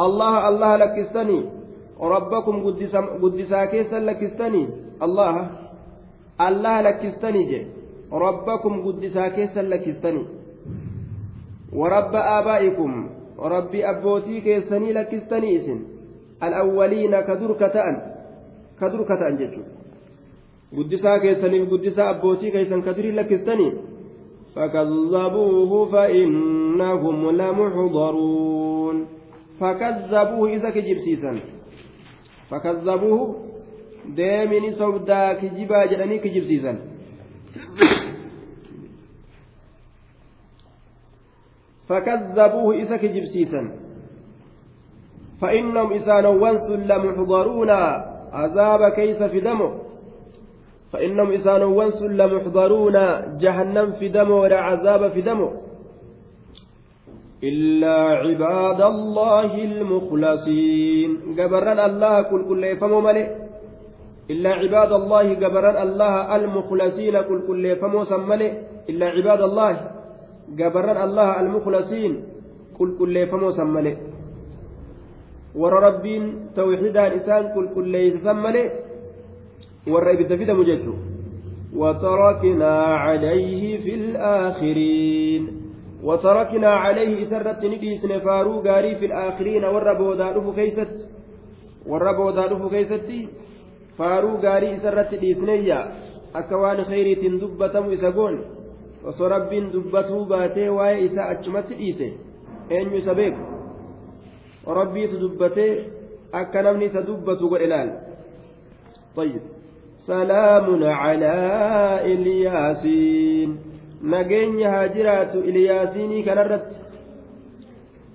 الله 0.00 0.48
الله 0.48 0.76
لكستني 0.76 1.40
ربكم 2.00 2.54
قدسا 3.22 3.64
كيسا 3.64 3.98
لكستني 4.08 4.68
الله 5.02 5.34
الله 6.40 6.80
لكستني 6.80 7.42
جي 7.50 7.60
ربكم 8.12 8.72
قدسا 8.86 9.28
كيسا 9.28 9.62
لكستني 9.62 10.24
ورب 11.72 12.14
آبائكم 12.14 12.90
ربي 13.38 13.90
أبوتي 13.90 14.40
كيسني 14.40 14.92
لكستني 14.92 15.56
إسن. 15.56 15.78
الأولين 16.42 17.20
كدركة 17.20 17.76
كدركة 18.80 19.30
جيتشو 19.30 19.62
guddisaa 20.76 21.18
keessaniif 21.18 21.68
guddisaa 21.68 22.08
abbootii 22.08 22.50
keessan 22.50 22.82
kadirii 22.82 23.12
lakkistanii 23.12 23.72
فكذبوه 24.54 25.72
فإنهم 25.92 27.30
لمحضرون. 27.30 28.96
فكذبوه 29.60 30.52
إذا 30.52 30.70
كجب 30.70 30.98
سيسا 30.98 31.32
فكذبوه 32.50 33.36
دائما 34.16 34.70
سودا 34.70 35.32
كجبا 35.32 35.86
جلني 35.86 36.18
كجب 36.18 36.44
سيسا 36.44 36.72
فكذبوه 41.88 42.74
إذا 42.74 42.96
كجب 42.96 43.24
سيسا 43.24 43.62
فإنهم 45.40 45.92
إسانا 45.92 46.28
وانس 46.28 46.70
لمحضرون 46.70 47.70
عذاب 48.32 48.88
كيس 48.92 49.22
في 49.22 49.40
دمه. 49.40 49.70
فإنهم 50.92 51.32
إسانوان 51.32 51.90
سل 51.90 52.34
محضرون 52.36 52.96
جهنم 53.38 53.92
في 53.92 54.08
دمه 54.08 54.36
ولا 54.36 54.60
عذاب 54.60 55.10
في 55.10 55.20
دمه. 55.20 55.52
إلا 57.42 57.96
عباد 58.24 58.80
الله 58.80 59.54
المخلصين. 59.54 61.10
جبران 61.36 61.78
الله 61.78 62.22
كل 62.22 62.48
كل 62.48 62.64
يفهموا 62.64 63.00
ملئ. 63.00 63.26
إلا 64.30 64.50
عباد 64.50 64.92
الله 64.92 65.34
جبران 65.34 65.76
الله 65.88 66.36
المخلصين 66.36 67.20
كل 67.20 67.46
كل 67.46 67.64
يفهموا 67.66 68.04
سملئ 68.04 68.52
إلا 68.88 69.06
عباد 69.06 69.40
الله. 69.40 69.97
الله 70.56 71.40
المخلصين 71.40 72.12
كل 72.78 72.88
كل 72.98 73.16
يفهموا 73.16 73.50
سملئ 73.50 73.96
ور 75.54 75.72
ربين 75.72 76.22
توحيدا 76.56 77.02
إنسان 77.14 77.42
كل 77.54 77.66
كل 77.74 77.94
يسملئ 77.94 78.68
warra 79.88 80.12
ibidda 80.12 80.36
fidamu 80.36 80.64
jechuudha 80.64 81.18
وتركنا 81.68 82.74
عليه 83.04 83.84
في 83.84 83.94
الآخرين. 83.94 85.42
وتركنا 86.02 86.70
عليه 86.70 87.22
إسرت 87.22 87.64
نديس 87.64 88.04
نفارو 88.04 88.60
غاري 88.60 88.96
في 88.96 89.06
الآخرين. 89.06 89.64
والربو 89.64 90.14
دارف 90.14 90.56
كيست. 90.56 90.90
والربو 91.86 92.30
دارف 92.30 92.74
كيست 92.74 93.10
فارو 93.98 94.36
غاري 94.36 94.76
إسرت 94.76 95.14
ديسنيا 95.14 95.80
أكوان 96.34 96.84
خيري 96.84 97.14
تندبتم 97.14 97.84
إسقون 97.92 98.34
وصرب 99.05 99.49
دبته 99.73 100.25
باتي 100.25 100.69
واي 100.69 101.05
إسا 101.05 101.31
أجمت 101.31 101.71
إيسي 101.71 102.13
أين 102.71 102.93
يسبيك 102.93 103.35
ربي 104.67 105.07
تدبته 105.07 105.69
أكنمني 106.33 106.89
سدبته 106.89 107.49
قل 107.49 107.73
طيب 109.15 109.41
سلام 110.07 110.83
على 110.83 111.35
إلياسين 112.13 113.49
نجين 114.03 114.61
هاجرات 114.61 115.35
إلياسين 115.35 116.11
كنرت 116.25 116.67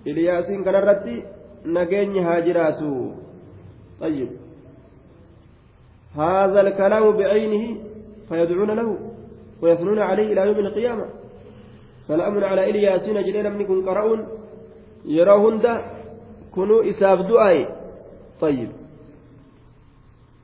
إلياسين 0.06 0.64
كنرت 0.64 1.04
نجين 1.66 2.16
هاجرات 2.26 2.80
طيب 4.00 4.30
هذا 6.16 6.60
الكلام 6.60 7.04
بعينه 7.16 7.64
فيدعون 8.28 8.70
له 8.70 8.88
ويثنون 9.63 9.99
عليه 9.99 10.27
إلى 10.33 10.41
يوم 10.47 10.59
القيامة 10.59 11.05
سلام 12.07 12.43
على 12.43 12.69
إلياسين 12.69 13.17
جلينا 13.27 13.49
منكم 13.49 13.85
قرؤون 13.87 14.19
يراهن 15.05 15.59
ده 15.59 15.73
كنوا 16.55 16.89
إساف 16.89 17.19
دعاء 17.31 17.59
طيب 18.41 18.71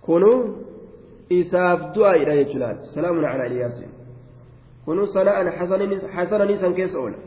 كنوا 0.02 0.38
du'aa'idha 1.30 2.34
jechuudhaan 2.42 2.78
salaamun 2.94 3.24
calaa 3.24 3.46
iliyaasin 3.46 3.90
kunu 4.86 5.04
sana'an 5.14 5.48
xasananii 6.16 6.58
san 6.62 6.74
keessa 6.74 7.00
oola 7.00 7.20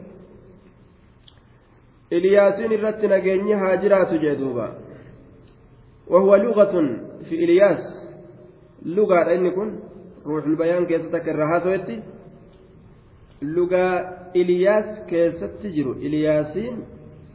iliyaasin 2.10 2.72
irratti 2.76 3.06
nageenyi 3.12 3.54
haa 3.60 3.76
jiraatu 3.82 4.18
jee 4.24 4.36
duuba 4.40 4.66
وهو 6.12 6.36
لغة 6.36 6.74
في 7.28 7.34
إلياس 7.44 7.84
لغة 8.84 9.34
إن 9.34 9.50
كن 9.50 9.70
روح 10.26 10.44
البيان 10.44 10.86
كيف 10.86 11.06
تكرر 11.12 11.56
هاتويتي 11.56 12.02
لغة 13.42 13.86
إلياس 14.36 15.06
كيف 15.10 15.44
تجرو 15.62 15.92
إلياسين 15.92 16.76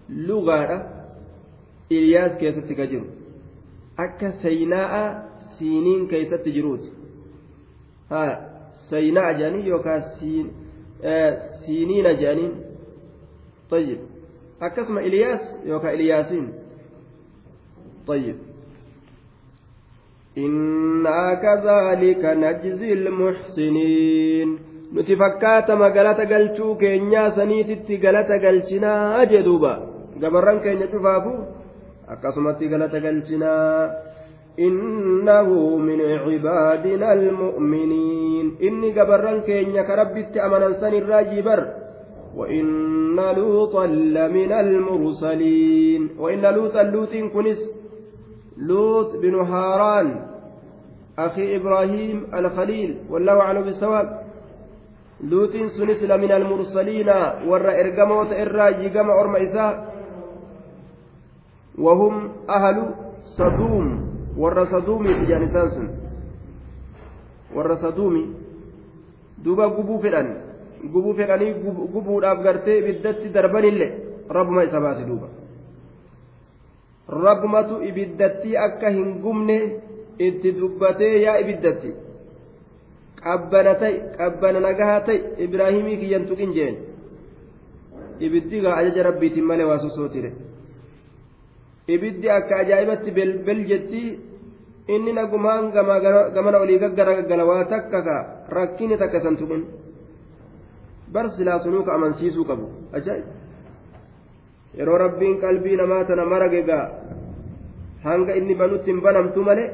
لغة 0.10 0.90
إلياس 1.92 2.32
كيف 2.38 2.56
تجرو 2.70 3.06
أكا 4.00 4.32
سيناء 4.42 5.28
siiniin 5.58 6.08
keeysatti 6.08 6.54
jiruuti 6.54 6.92
saynaa 8.90 9.32
jedhanii 9.32 9.70
yookaan 9.70 10.04
siiniina 11.66 12.10
jedhaniin 12.10 12.54
طيب 13.70 14.00
akkasuma 14.60 15.02
iliyaas 15.02 15.42
yookaan 15.66 15.96
iliyaasiin 15.96 16.54
طيب 18.08 18.36
إنا 20.39 21.35
كذلك 21.35 22.23
نجزي 22.25 22.93
المحسنين 22.93 24.59
nuti 24.93 25.17
fakkaatama 25.17 25.89
galata 25.91 26.25
galchuu 26.29 26.75
keenyaa 26.77 27.31
saniititti 27.37 27.97
galata 27.97 28.37
galchinaa 28.39 29.25
jedhuuba 29.31 29.73
gabarran 30.21 30.61
keenya 30.65 30.87
cufaafu 30.93 31.33
akkasumatti 32.15 32.69
galata 32.69 33.01
galchinaa 33.01 34.13
إنه 34.59 35.77
من 35.77 36.01
عبادنا 36.01 37.13
المؤمنين 37.13 38.57
إني 38.63 39.01
قبرن 39.01 39.41
كين 39.41 39.83
كربت 39.83 40.37
أمنا 40.37 40.73
سن 40.81 40.95
الراجبر 40.95 41.61
وإن 42.37 43.17
لوطا 43.37 43.87
لمن 43.87 44.53
المرسلين 44.53 46.09
وإن 46.19 46.41
لوطا 46.55 46.83
لوط 46.83 47.15
كنس 47.35 47.61
لوط 48.59 49.17
بن 49.17 49.35
هاران 49.35 50.09
أخي 51.20 51.56
إبراهيم 51.56 52.28
الخليل 52.34 52.98
والله 53.10 53.42
أعلم 53.42 53.62
بالصواب 53.62 54.22
لوط 55.24 55.52
سنس 55.78 56.04
لمن 56.04 56.32
المرسلين 56.32 57.10
ور 57.48 57.70
إرقموت 57.82 58.32
إراجي 58.32 58.88
قم 58.90 59.10
أرم 59.10 59.36
وهم 61.78 62.30
أهل 62.50 62.78
صدوم 63.38 64.08
saduumiif 64.38 65.18
ijaan 65.26 65.50
isaan 65.50 65.70
sun 65.74 65.88
warra 67.58 67.74
saduumi 67.82 68.38
duuba 69.42 69.66
gubuu 69.74 69.98
fedhan 69.98 70.28
gubuu 70.94 71.14
fedhanii 71.18 71.58
gubuudhaaf 71.94 72.44
gartee 72.46 72.78
ibiddatti 72.82 73.34
darbanillee 73.34 73.92
rabbuma 74.30 74.64
isa 74.70 74.78
baase 74.78 75.10
duuba 75.10 75.28
rabbumatu 77.10 77.82
ibiddatti 77.82 78.54
akka 78.58 78.94
hin 78.94 79.18
gubne 79.26 79.58
itti 80.20 80.52
dubbatee 80.60 81.16
yaa 81.26 81.38
ibiddatti 81.44 81.90
qabbana 83.24 83.74
ta'e 83.82 83.96
qabbana 84.18 84.60
nagahaa 84.68 85.02
ta'e 85.08 85.18
ibraahimii 85.46 85.98
kiyyan 86.02 86.28
tuqin 86.30 86.52
jeen 86.58 86.76
ibiddi 88.20 88.62
gaa 88.62 88.76
ajaja 88.82 89.04
rabbiitiin 89.10 89.46
malee 89.50 89.68
waa 89.72 89.80
sosootire 89.86 90.32
ibiddi 91.96 92.28
akka 92.38 92.56
ajaa'ibatti 92.64 93.12
bel 93.48 93.62
jetti 93.72 94.02
inni 94.96 95.12
nagumaan 95.14 95.72
gamana 96.36 96.58
olii 96.64 96.80
gaggara 96.84 97.18
gaggala 97.20 97.46
waa 97.52 97.64
takka 97.74 98.00
ka 98.08 98.16
rakkini 98.58 98.98
takka 98.98 99.22
san 99.22 99.38
tuqin 99.38 99.64
bar 101.14 101.26
silaa 101.36 101.60
sunuu 101.64 101.84
ka 101.88 101.94
amansiisuu 101.98 102.46
qabu 102.50 102.66
ajaa'ib 102.98 103.28
yeroo 104.78 104.98
rabbiin 105.06 105.42
qalbii 105.44 105.78
namaa 105.82 106.04
tana 106.10 106.26
marage 106.26 106.62
gaa 106.70 106.86
hanga 108.08 108.36
inni 108.40 108.56
banutti 108.62 108.92
hin 108.92 109.02
banamtu 109.06 109.44
malee 109.50 109.70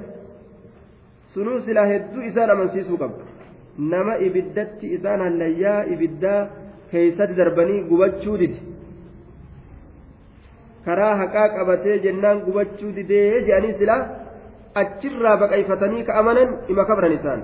sunuu 1.33 1.59
silaa 1.65 1.85
hedduu 1.93 2.27
isaan 2.29 2.51
amansiisuu 2.55 2.97
qabu 2.97 3.17
nama 3.93 4.17
ibiddatti 4.27 4.93
isaan 4.97 5.21
hallayyaa 5.27 5.79
ibiddaa 5.95 6.41
keeysatti 6.91 7.39
darbanii 7.41 7.81
gubachuu 7.89 8.37
dide 8.41 8.59
karaa 10.85 11.15
haqaa 11.21 11.47
qabatee 11.57 11.97
jennaan 12.05 12.43
gubachuu 12.45 12.91
didee 12.97 13.25
jedhanii 13.47 13.73
silaa 13.81 14.01
achirraa 14.81 15.35
baqayfatanii 15.43 16.03
ka 16.07 16.17
amanan 16.23 16.49
ima 16.75 16.85
kabran 16.91 17.19
isaan 17.19 17.43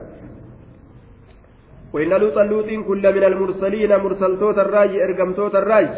وإن 1.93 2.09
لوطا 2.09 2.43
لوط 2.43 2.69
كل 2.87 3.03
من 3.15 3.23
المرسلين 3.23 3.91
مرسلتوت 3.97 4.57
الراج 4.65 4.91
إرقمتوت 5.05 5.55
الراج 5.55 5.89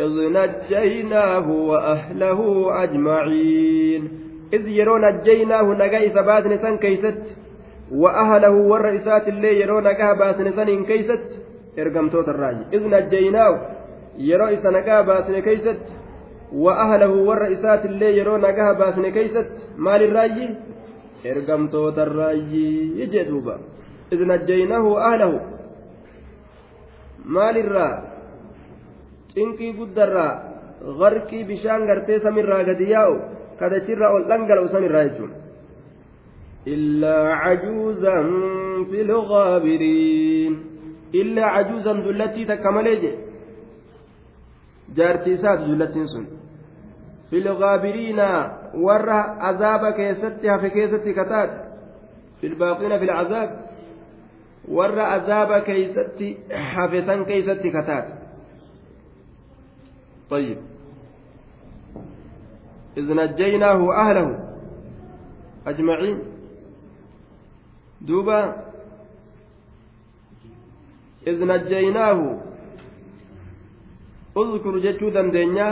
إذ 0.00 0.14
نجيناه 0.38 1.46
وأهله 1.50 2.40
أجمعين 2.84 4.27
إذ 4.52 4.68
يرون 4.68 5.04
نجيناه 5.14 5.62
نجاي 5.62 6.10
ثبات 6.10 6.46
نسان 6.46 6.76
كيست 6.78 7.22
وأهله 7.92 8.50
والرئيسات 8.70 9.28
اللي 9.28 9.60
يرون 9.60 9.82
نجاه 9.88 10.12
باس 10.12 10.40
نسان 10.40 10.84
كيست 10.84 11.26
إرقمتوت 11.78 12.28
الراج 12.28 12.56
إذ 12.72 12.82
نجيناه 12.94 13.54
يرو 14.18 14.46
إسا 14.54 14.70
نجاه 14.70 15.00
باس 15.00 15.26
كيست 15.48 15.82
وأهله 16.52 17.12
والرئيسات 17.28 17.84
اللي 17.84 18.18
يرون 18.18 18.40
نجاه 18.40 18.72
باس 18.72 18.96
كيست 19.16 19.50
مال 19.76 20.02
الراجي؟ 20.02 20.48
إرقمتوت 21.26 21.98
الراجي. 21.98 22.70
يجدوبا 23.00 23.56
إذ 24.12 24.20
نجيناه 24.32 24.86
أهله 25.08 25.40
مال 27.24 27.56
الراجي 27.58 28.18
cinqii 29.38 29.76
guddarraa 29.78 30.32
garqii 31.00 31.44
bishaan 31.50 31.86
gartee 31.88 32.18
samirraa 32.24 32.62
gadi 32.68 32.86
yaa'u 32.94 33.16
kadachirraa 33.60 34.10
ol 34.16 34.24
dhangala'u 34.30 34.68
sanirraa 34.74 35.04
jechuun 35.08 35.32
illaa 36.74 37.28
cajuuzan 37.44 38.26
fil 38.90 39.12
gaabiriin 39.32 40.54
illaa 41.20 41.50
cajuuzan 41.56 42.02
dullattii 42.06 42.46
takka 42.50 42.70
malee 42.76 42.96
je 43.04 43.12
jaartii 44.98 45.34
isaati 45.38 45.64
dullattiin 45.70 46.08
sun 46.14 46.26
fil 47.30 47.48
gaabiriina 47.62 48.28
warra 48.86 49.18
azaaba 49.50 49.92
keessatti 50.00 50.46
hafe 50.54 50.70
keessatti 50.76 51.12
kataate 51.20 51.56
fil 52.40 52.54
baaqiina 52.62 52.98
fil 53.02 53.12
cazaab 53.18 53.50
warra 54.78 55.04
azaaba 55.16 55.60
keeysatti 55.68 56.28
hafe 56.74 56.98
san 57.10 57.20
keeysatti 57.30 57.70
kataate 57.78 58.12
طيب 60.30 60.58
إذ 62.98 63.06
نجيناه 63.14 63.80
أهله 64.02 64.28
أجمعين. 65.66 66.18
دوبا. 68.00 68.40
إذ 71.26 71.38
نجيناه. 71.46 72.18
اذكر 74.38 74.78
جتشو 74.78 75.08
دندنيا 75.08 75.70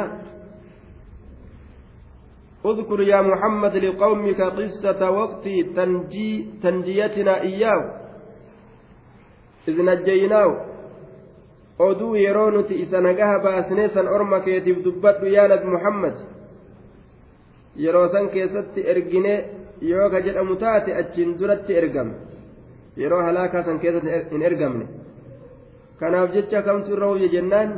اذكر 2.67 3.01
يا 3.01 3.21
محمد 3.23 3.75
لقومك 3.77 4.41
قصة 4.41 5.11
وقت 5.11 5.45
تنجي 5.77 6.31
تنجيتنا 6.63 7.35
إياه. 7.41 7.83
إذ 9.69 9.77
نجيناه. 9.85 10.51
oduu 11.79 12.17
yeroo 12.17 12.51
nuti 12.51 12.75
isa 12.75 13.01
nagaha 13.01 13.39
baasnee 13.39 13.89
san 13.93 14.09
orma 14.09 14.41
keetiif 14.41 14.81
dubbadhu 14.81 15.29
yaa 15.29 15.49
yeroo 17.85 18.09
san 18.15 18.29
keessatti 18.35 18.87
ergine 18.93 19.35
yoo 19.91 20.09
ka 20.11 20.21
jedhamu 20.27 20.57
taate 20.63 20.91
achiin 21.01 21.39
duratti 21.39 21.79
ergame 21.81 22.15
yeroo 23.03 23.23
halaakaa 23.29 23.65
san 23.69 23.79
keessatti 23.85 24.35
hin 24.35 24.47
ergamne 24.51 24.87
kanaaf 26.01 26.33
jecha 26.37 26.63
kamtu 26.69 26.93
irra 26.97 27.11
wayya 27.13 27.29
jennaan 27.37 27.73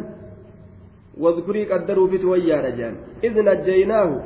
qaddaruufitu 1.72 2.30
wayyaadha 2.32 2.74
jedhan 2.78 2.96
idh 3.22 3.40
najjaynaahu 3.48 4.20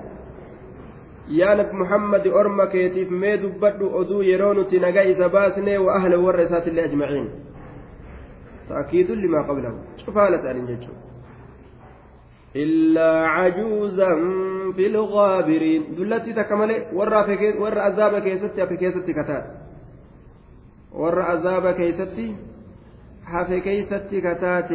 yaa 1.41 1.55
nabi 1.61 1.81
muhammadi 1.83 2.35
orma 2.41 2.67
keetiif 2.75 3.11
mee 3.23 3.37
dubbadhu 3.45 3.95
oduu 4.01 4.23
yeroo 4.33 4.53
nuti 4.59 4.85
naga 4.87 5.09
isa 5.15 5.29
baasnee 5.29 5.79
wa 5.87 5.97
ahla 6.01 6.19
warra 6.27 6.43
isaatillee 6.49 6.85
ajmaciin 6.91 7.31
تأكيد 8.69 9.11
لما 9.11 9.43
قبله 9.43 9.75
شوف 10.07 10.19
هالة 10.19 10.51
أن 10.51 10.79
إلا 12.57 13.27
عجوزا 13.27 14.15
في 14.77 14.87
الغابرين 14.87 15.95
دلتي 15.97 16.33
تكمل 16.33 16.87
ورا 16.93 17.23
في 17.23 17.59
ورا 17.59 17.81
عذاب 17.81 18.19
كيستي 18.19 18.67
في 18.67 18.77
كيستي 18.77 19.13
كتات 19.13 19.45
ورا 20.93 21.23
عذاب 21.23 21.75
كيستي 21.75 22.35
حفي 23.25 23.61
كيستي 23.61 24.21
كتات 24.21 24.71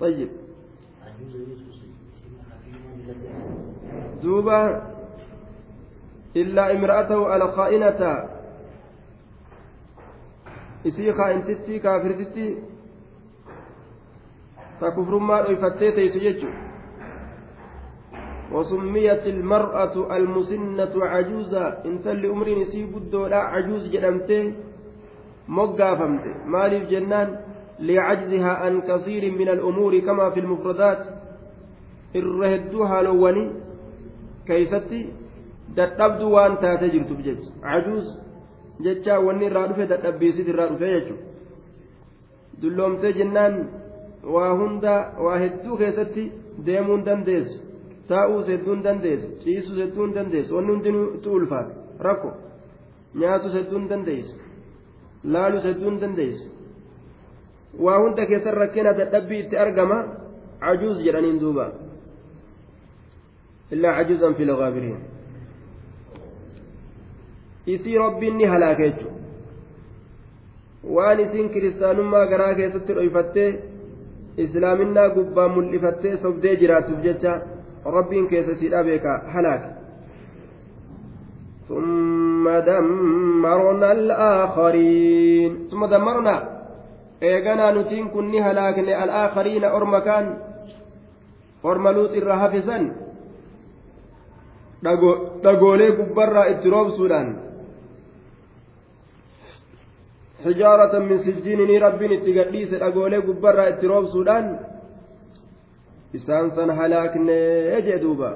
طيب. 0.00 0.28
دوبا 4.22 4.82
إلا 6.36 6.72
امرأته 6.72 7.36
الخائنة. 7.36 8.28
isii 10.84 11.12
kaa'intitti 11.12 11.80
kaafirtitti 11.80 12.44
dhoyfattee 14.80 15.92
teeysu 15.92 16.20
jechu 16.20 16.48
وسميت 18.52 19.26
المرأة 19.26 20.16
المسنة 20.16 20.94
عجوزا 21.12 21.64
إن 21.86 22.00
تل 22.04 22.26
أمرين 22.26 22.64
سي 22.72 22.84
بدو 22.84 23.26
لا 23.26 23.36
عجوز 23.52 23.92
جدمته 23.92 24.52
مقافمت 25.48 26.24
مالي 26.46 26.80
جنان 26.90 27.28
لعجزها 27.80 28.52
عن 28.62 28.80
كثير 28.80 29.32
من 29.32 29.48
الأمور 29.48 29.98
كما 29.98 30.30
في 30.30 30.40
المفردات 30.40 31.02
الرهدوها 32.16 33.02
لوني 33.02 33.44
كيفتي 34.48 35.06
jirtu 35.76 37.14
jech 37.22 37.44
cajuuz 37.62 38.06
jecha 38.80 39.20
wanni 39.20 39.46
irraa 39.46 39.68
dhufe 39.68 39.84
dadhabbiisit 39.86 40.48
irraa 40.48 40.68
dhufe 40.72 40.88
jechuudha 40.94 41.24
dulloomtee 42.60 43.12
jennaan 43.12 43.54
waa 44.34 44.50
hunda 44.60 44.94
waa 45.26 45.38
hedduu 45.44 45.76
keessatti 45.84 46.26
deemuu 46.66 46.96
hin 46.96 47.06
dandeessu 47.08 47.56
taa'uus 48.12 48.52
hedduu 48.54 48.74
hin 48.74 48.84
dandeessu 48.88 49.32
ciisuus 49.44 49.80
hedduu 49.84 50.06
hin 50.06 50.14
dandeessu 50.18 50.56
wanni 50.56 50.76
itti 51.16 51.28
ulfaata 51.38 52.04
rakko 52.08 52.32
nyaatus 53.22 53.58
hedduu 53.60 53.78
hin 53.78 53.90
dandeessu 53.94 54.36
laalus 55.24 55.64
hedduu 55.64 55.90
hin 55.90 56.00
dandeessu. 56.00 56.48
Waa 57.78 57.98
hunda 57.98 58.26
keessan 58.26 58.54
rakkina 58.54 58.92
dadhabbii 58.98 59.38
itti 59.44 59.58
argama 59.58 59.98
cajuuz 60.60 61.04
jedhaniin 61.04 61.40
duuba. 61.40 61.70
Illaa 63.70 63.94
cajuuzan 63.98 64.34
fi 64.34 64.46
lagaabiriin 64.50 65.00
isii 67.74 67.98
rabbiin 67.98 68.36
ni 68.38 68.44
halaaka 68.44 68.82
jechuudha 68.82 69.16
waan 70.96 71.20
isiin 71.20 71.50
kiristaanummaa 71.50 72.26
garaa 72.26 72.54
keessatti 72.60 72.94
dhoyfattee 72.98 73.48
islaaminaa 74.44 75.08
gubbaa 75.16 75.48
mul'ifattee 75.56 76.16
sobdee 76.22 76.54
jiraatuuf 76.62 77.00
jecha 77.06 77.32
rabbiin 77.96 78.28
keessa 78.28 78.54
siidhaa 78.60 78.84
beeka 78.90 79.20
halaaka 79.34 79.68
ثم 81.68 82.48
دمرنا 82.48 83.92
الآخرين 83.92 85.68
ثم 85.70 85.82
دمرنا 85.86 86.36
إيغانا 87.22 87.66
نتين 87.76 88.08
كني 88.08 88.40
هلاكني 88.40 89.04
الآخرين 89.04 89.64
أرمكان 89.64 90.24
أرملوت 91.64 92.12
الرهافسا 92.16 92.78
dhagoolee 95.42 95.92
gubbarraa 95.98 96.44
itti 96.52 96.70
roobsuudhaan 96.70 97.28
حجارة 100.44 100.98
من 100.98 101.18
سجين 101.18 101.60
ربين 101.82 102.12
اتقديس 102.12 102.72
أقولي 102.74 103.16
قبرة 103.16 103.68
اتروب 103.68 104.04
سودان 104.14 104.46
إسان 106.16 106.50
سن 106.50 106.70
هلاكنا 106.70 107.38
يجدوبا 107.74 108.30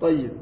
طيب 0.00 0.32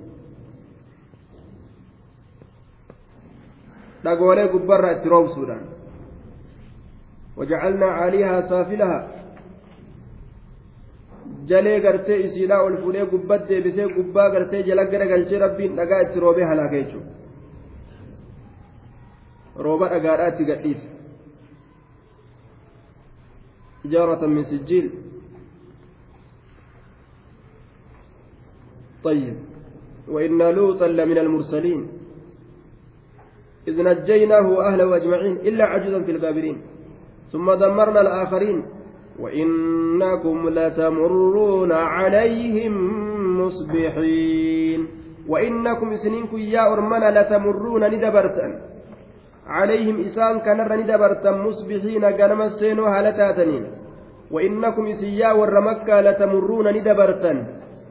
dhagoolee 4.04 4.48
gubbarraa 4.52 4.92
itti 4.96 5.08
roobsuudhaan 5.12 5.66
wajacalnaa 7.36 7.90
caaliihaa 7.98 8.40
saafilaha 8.52 8.98
jalee 11.50 11.80
gartee 11.84 12.18
isiidhaa 12.26 12.62
ol 12.68 12.76
fuudhee 12.82 13.06
gubbat 13.12 13.48
deebisee 13.50 13.86
gubbaa 13.98 14.28
gartee 14.34 14.62
jala 14.68 14.84
gara 14.94 15.06
galchee 15.12 15.42
rabbiin 15.44 15.76
dhagaa 15.80 16.00
itti 16.06 16.24
roobee 16.24 16.48
halaaka 16.50 16.80
jechuudha 16.80 17.21
rooba 19.56 19.88
dhagaadhaatti 19.88 20.44
gadhiise 20.44 20.88
ijaaratan 23.84 24.30
min 24.30 24.44
sijjiil 24.44 24.88
طيب. 29.02 29.34
وإن 30.08 30.42
لوطا 30.42 30.86
لمن 30.86 31.18
المرسلين. 31.18 31.88
إذ 33.68 33.82
نجيناه 33.82 34.46
وأهله 34.46 34.96
أجمعين 34.96 35.36
إلا 35.36 35.64
عجوزا 35.64 36.02
في 36.02 36.10
الغابرين. 36.10 36.56
ثم 37.32 37.52
دمرنا 37.52 38.00
الآخرين. 38.00 38.62
وإنكم 39.18 40.48
لتمرون 40.48 41.72
عليهم 41.72 42.74
مصبحين. 43.42 44.86
وإنكم 45.28 45.96
سنينكم 45.96 46.38
يا 46.38 46.72
أرمنا 46.72 47.20
لتمرون 47.20 47.82
ندبرتا. 47.90 48.71
عليهم 49.46 49.96
إسان 50.06 50.38
كنر 50.46 50.70
ندبرتا 50.80 51.30
مصبحين 51.30 52.04
قنم 52.04 52.42
السينو 52.42 52.84
هالتاتنين 52.84 53.64
وإنكم 54.30 54.86
إسيا 54.86 55.32
ور 55.32 55.56
لتمرون 56.06 56.66
ندبرتا 56.76 57.32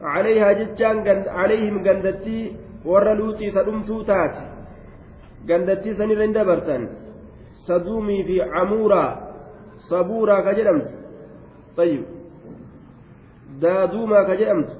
عليها 0.02 0.52
جتان 0.52 0.96
عليهم 1.38 1.76
قندتي 1.86 2.38
ور 2.84 3.06
لوتي 3.18 3.50
تدمتو 3.50 4.02
تاتي. 4.08 4.44
قندتي 5.48 5.90
سنر 5.98 6.20
ندبرتا 6.30 6.76
صدومي 7.66 8.18
في 8.24 8.36
عمورة. 8.42 9.04
صبورة 9.90 10.36
كجرمت. 10.46 10.88
طيب. 11.76 12.02
دادوما 13.62 14.22
كجرمت. 14.28 14.70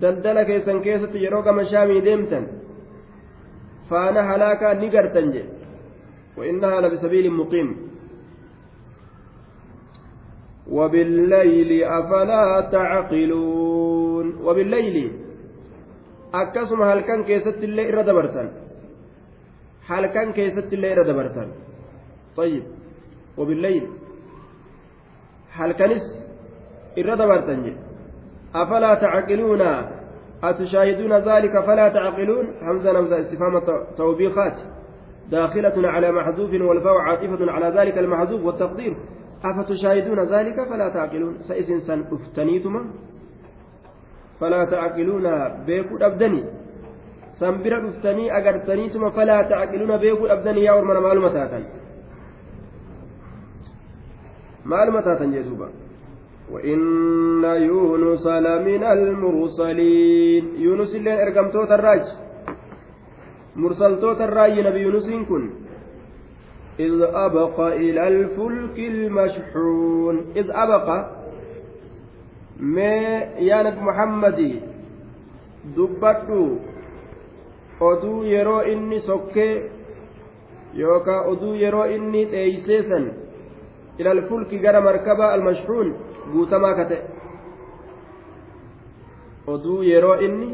keessan 0.00 0.80
keessatti 0.82 1.22
yeroo 1.24 1.42
gama 1.42 1.64
shaamii 1.64 2.04
deemtan 2.04 2.44
faana 3.88 4.22
halaakaa 4.22 4.74
ni 4.74 4.88
gartan 4.88 5.32
وإنها 6.38 6.80
لبسبيل 6.80 7.32
مقيم. 7.32 7.76
وبالليل 10.70 11.84
أفلا 11.84 12.68
تعقلون. 12.72 14.26
وبالليل 14.44 15.12
أكسم 16.34 16.82
هل 16.82 17.00
كان 17.00 17.24
كيست 17.24 17.58
الليل 17.68 17.88
إرد 17.92 18.10
برتن 18.10 18.48
هل 19.88 20.06
كان 20.06 20.32
كيست 20.32 20.72
الليل 20.72 20.98
إرد 20.98 21.10
برتن 21.16 21.48
طيب. 22.36 22.64
وبالليل 23.38 23.86
هل 25.52 25.72
كانس 25.72 26.06
إرد 26.98 27.18
برتن 27.18 27.76
أفلا 28.54 28.94
تعقلون. 28.94 29.62
أتشاهدون 30.44 31.12
ذلك 31.12 31.60
فلا 31.60 31.88
تعقلون؟ 31.88 32.46
همزة 32.62 33.00
همزة 33.00 33.20
استفهام 33.20 33.60
توبيخات. 33.96 34.56
داخلة 35.30 35.88
على 35.88 36.12
محذوف 36.12 36.50
والفاء 36.50 36.96
عاطفة 36.98 37.50
على 37.50 37.80
ذلك 37.80 37.98
المحذوف 37.98 38.44
والتقدير. 38.44 38.96
أفتشاهدون 39.44 40.20
ذلك 40.20 40.68
فلا 40.70 40.88
تعقلون؟ 40.88 41.38
سئس 41.42 41.82
سن 41.86 42.04
أفتنيتما 42.12 42.84
فلا 44.40 44.64
تعقلون 44.64 45.48
بيكو 45.66 45.96
أبدني. 45.96 46.44
سنبرا 47.40 47.88
أفتني 47.88 48.36
أغرتنيتما 48.36 49.10
فلا 49.10 49.42
تعقلون 49.42 49.96
بيكو 49.96 50.26
أبدني 50.26 50.64
يا 50.64 50.72
ورمنا 50.72 51.00
معلومة 51.00 51.28
تاتا. 51.28 51.62
معلومة 54.64 55.00
تاتا 55.00 55.24
جيزوبا. 55.24 55.68
وإن 56.52 57.44
يونس 57.44 58.26
لمن 58.26 58.82
المرسلين. 58.84 60.44
يونس 60.58 60.94
اللي 60.94 61.22
أرقمتوت 61.22 61.70
الرأج. 61.70 62.04
مرسلتوت 63.56 64.20
الراج 64.20 64.58
نبي 64.66 64.80
يونس 64.80 65.06
كن. 65.28 65.50
إذ 66.80 67.02
أبق 67.02 67.60
إلى 67.60 68.08
الفلك 68.08 68.78
المشحون. 68.78 70.16
إذ 70.36 70.46
أبق. 70.50 70.88
ما 72.60 72.96
يا 73.38 73.62
نبي 73.62 73.80
محمد. 73.80 74.60
دبتو. 75.76 76.56
oduu 77.80 78.22
yeroo 78.26 78.62
inni 78.62 79.00
sokkee 79.00 79.70
yookaan 80.74 81.26
oduu 81.26 81.54
yeroo 81.54 81.84
inni 81.84 82.26
dheeyseesan 82.30 83.04
ilal 83.98 84.22
fulki 84.28 84.58
gara 84.58 84.80
markaba 84.80 85.30
almashhuun 85.32 85.94
guutamaa 86.32 86.74
ka 86.78 86.84
ta'e 86.90 87.02
oduu 89.54 89.82
yeroo 89.90 90.16
inni 90.26 90.48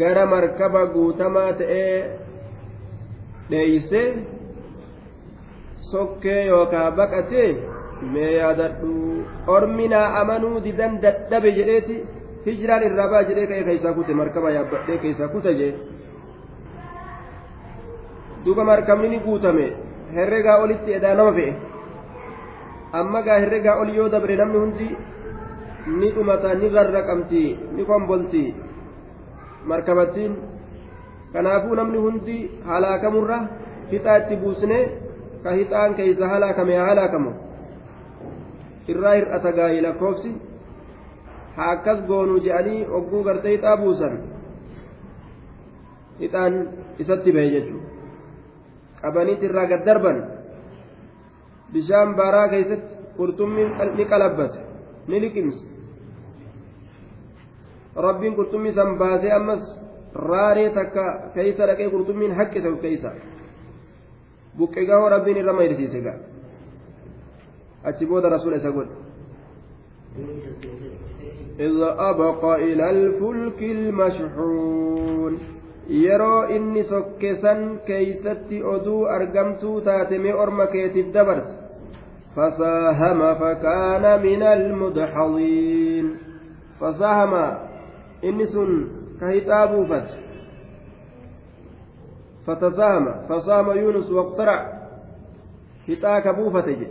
gara 0.00 0.26
markaba 0.34 0.82
guutamaa 0.94 1.52
ta'ee 1.60 1.96
dheeysee 3.50 4.08
sokkee 5.90 6.40
yookaan 6.46 6.96
baqatee 7.00 7.48
mee 8.12 8.32
yaadadhu 8.36 8.92
orminaa 9.56 10.06
amanuu 10.20 10.64
didan 10.66 11.00
dadhabe 11.02 11.50
jedheeti 11.58 11.96
hijiraan 12.46 12.86
irraa 12.88 13.08
ba'a 13.14 13.28
jedhee 13.30 13.46
ka'ee 13.50 13.64
keessaa 13.70 13.96
kute 13.98 14.14
markaba 14.20 14.54
yaabbadhee 14.56 14.98
keessaa 15.04 15.28
kute 15.34 15.54
jee 15.60 15.72
duuba 18.44 18.64
markabni 18.70 19.08
ni 19.08 19.18
guutame 19.26 19.66
herregaa 20.16 20.56
olitti 20.64 20.94
edaa 20.94 21.14
nama 21.14 21.32
fe'e. 21.38 21.52
Amma 23.00 23.22
gaa 23.26 23.38
herregaa 23.42 23.80
ol 23.82 23.90
yoo 23.98 24.08
dabre 24.14 24.36
namni 24.36 24.58
hundi 24.64 24.88
ni 25.98 26.08
dhumata 26.14 26.54
ni 26.54 26.68
garraqamti 26.74 27.44
ni 27.76 27.84
kombolti 27.90 28.44
markabattiin 29.70 30.34
kanaafuu 31.32 31.74
namni 31.80 31.98
hundi 32.06 32.36
halaakamurra 32.70 33.38
hixaa 33.92 34.18
itti 34.22 34.36
buusne 34.42 34.78
ka 35.42 35.50
hixaan 35.58 35.94
keeysa 35.94 36.28
halaakame 36.32 36.76
haa 36.76 36.86
halaakamu. 36.90 37.32
Irraa 38.92 39.14
hir'ata 39.18 39.52
gaayi 39.58 39.80
lakkoofsi 39.86 40.30
haa 41.56 41.70
akkas 41.76 42.04
goonuu 42.10 42.40
je'anii 42.44 42.86
ogguu 42.98 43.22
gartee 43.28 43.56
hixaa 43.56 43.76
buusan. 43.76 44.14
Hixaan 46.20 46.54
isatti 47.04 47.32
bahe 47.32 47.50
jechuudha. 47.54 47.88
Qabaniit 49.02 49.42
irraa 49.48 49.66
gad 49.72 49.84
darban 49.86 50.22
bishaan 51.72 52.14
baaraa 52.18 52.48
keessatti 52.54 52.94
qurxummiin 53.18 53.70
ni 53.96 54.04
qalabbase 54.12 54.60
ni 55.08 55.20
liqimse 55.24 55.64
rabbiin 58.06 58.34
qurxummii 58.38 58.74
san 58.78 58.90
baasee 58.98 59.32
ammas 59.38 59.62
raaree 60.28 60.70
takka 60.78 61.04
keeysa 61.34 61.66
dhaqee 61.68 61.88
qurxummiin 61.94 62.32
haqqise 62.38 62.68
keeysa 62.84 63.10
buqqe 64.58 64.84
gahoo 64.90 65.08
rabbiin 65.14 65.36
irra 65.42 65.52
mayrisiise 65.52 66.00
gaa 66.06 66.18
achi 67.88 68.06
booda 68.06 68.28
rasuula 68.36 68.56
isa 68.56 68.70
godhe 68.76 68.94
إذ 71.66 71.76
أبق 72.10 72.44
إلى 72.44 72.90
الفلك 72.90 73.60
المشحون 73.62 75.34
yeroo 75.88 76.46
inni 76.56 76.84
sokkesan 76.84 77.80
keeysatti 77.86 78.62
oduu 78.64 79.04
argamtuu 79.16 79.80
taate 79.80 80.18
mee 80.18 80.34
orma 80.34 80.66
keetiif 80.66 81.08
dabarse 81.14 81.61
فساهم 82.36 83.34
فكان 83.34 84.22
من 84.22 84.42
المدحضين. 84.42 86.16
فساهم. 86.80 87.34
إنس 88.24 88.58
كهتاب 89.20 89.86
فت 89.86 90.10
فتساهم. 92.46 93.26
فساهم 93.28 93.70
يونس 93.70 94.10
واقترع. 94.10 94.72
هتاك 95.88 96.28
بوفتج 96.28 96.86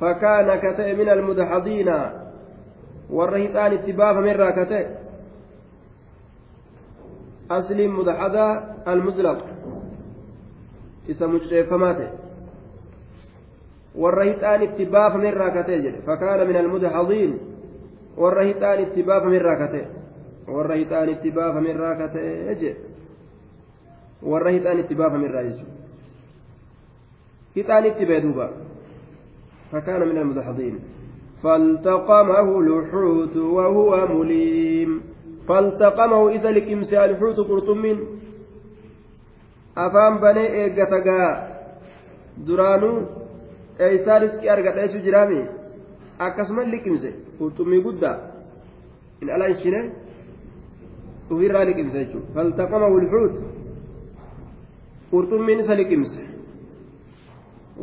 فكان 0.00 0.58
كتئ 0.58 0.94
من 0.94 1.08
المدحضين. 1.08 1.88
والرهتان 3.10 3.72
اتباف 3.72 4.16
من 4.16 4.32
راكتئ. 4.32 4.86
أصل 7.50 7.88
مدحضة 7.88 8.52
المزلق. 8.88 9.46
اسم 11.10 11.34
مجرفماته 11.34 12.21
itti 18.82 19.02
baafame 19.02 19.36
irraa 19.36 19.56
katee 19.56 19.86
warra 20.46 20.74
hixaan 20.80 21.10
itti 21.10 21.32
baafame 21.32 21.70
irraa 21.70 21.94
katee 21.96 22.54
jedhe 22.62 22.76
warra 24.22 24.50
hixaan 24.50 24.78
itti 24.84 24.94
baafame 24.94 25.26
irraa 25.26 25.42
jechuudha 25.42 25.76
hixaan 27.56 27.86
itti 27.86 28.06
bee 28.06 28.20
duuba 28.20 28.50
fakaana 29.72 30.06
min 30.06 30.18
almudhaziin 30.18 30.80
فالتقمه 31.42 32.48
الحوت 32.60 33.36
وهو 33.36 34.06
مليم 34.06 35.00
فالتقمه 35.48 36.28
إذا 36.28 36.50
لكمس 36.50 36.92
الحوت 36.92 37.38
قرطمين 37.48 37.98
أفام 39.76 40.18
بني 40.18 40.44
إيقتقا 40.54 41.48
درانو 42.46 43.21
eeysaa 43.78 44.18
riskii 44.18 44.48
argadheechu 44.48 44.98
jiraami 45.06 45.44
akkasuma 46.18 46.62
liqimse 46.64 47.14
qurxummii 47.38 47.82
guddaa 47.86 48.16
in 49.22 49.30
ala 49.30 49.48
ishine 49.48 49.80
ufirraa 51.30 51.64
liqimse 51.64 51.98
jechuudha 52.04 52.34
faltaqama 52.34 52.86
wulxuut 52.94 53.32
qurxummiin 55.10 55.60
isa 55.64 55.74
liqimse 55.74 56.20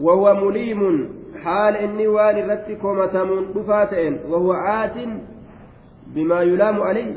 wahuwa 0.06 0.34
muliimun 0.34 0.98
haal 1.44 1.84
inni 1.84 2.08
waan 2.08 2.38
irratti 2.38 2.76
komatamuun 2.76 3.54
dhufaa 3.54 3.86
ta'een 3.86 4.20
wahuwa 4.32 4.58
aatin 4.76 5.20
bimaa 6.14 6.44
yulaamu 6.44 6.84
alayhi 6.84 7.16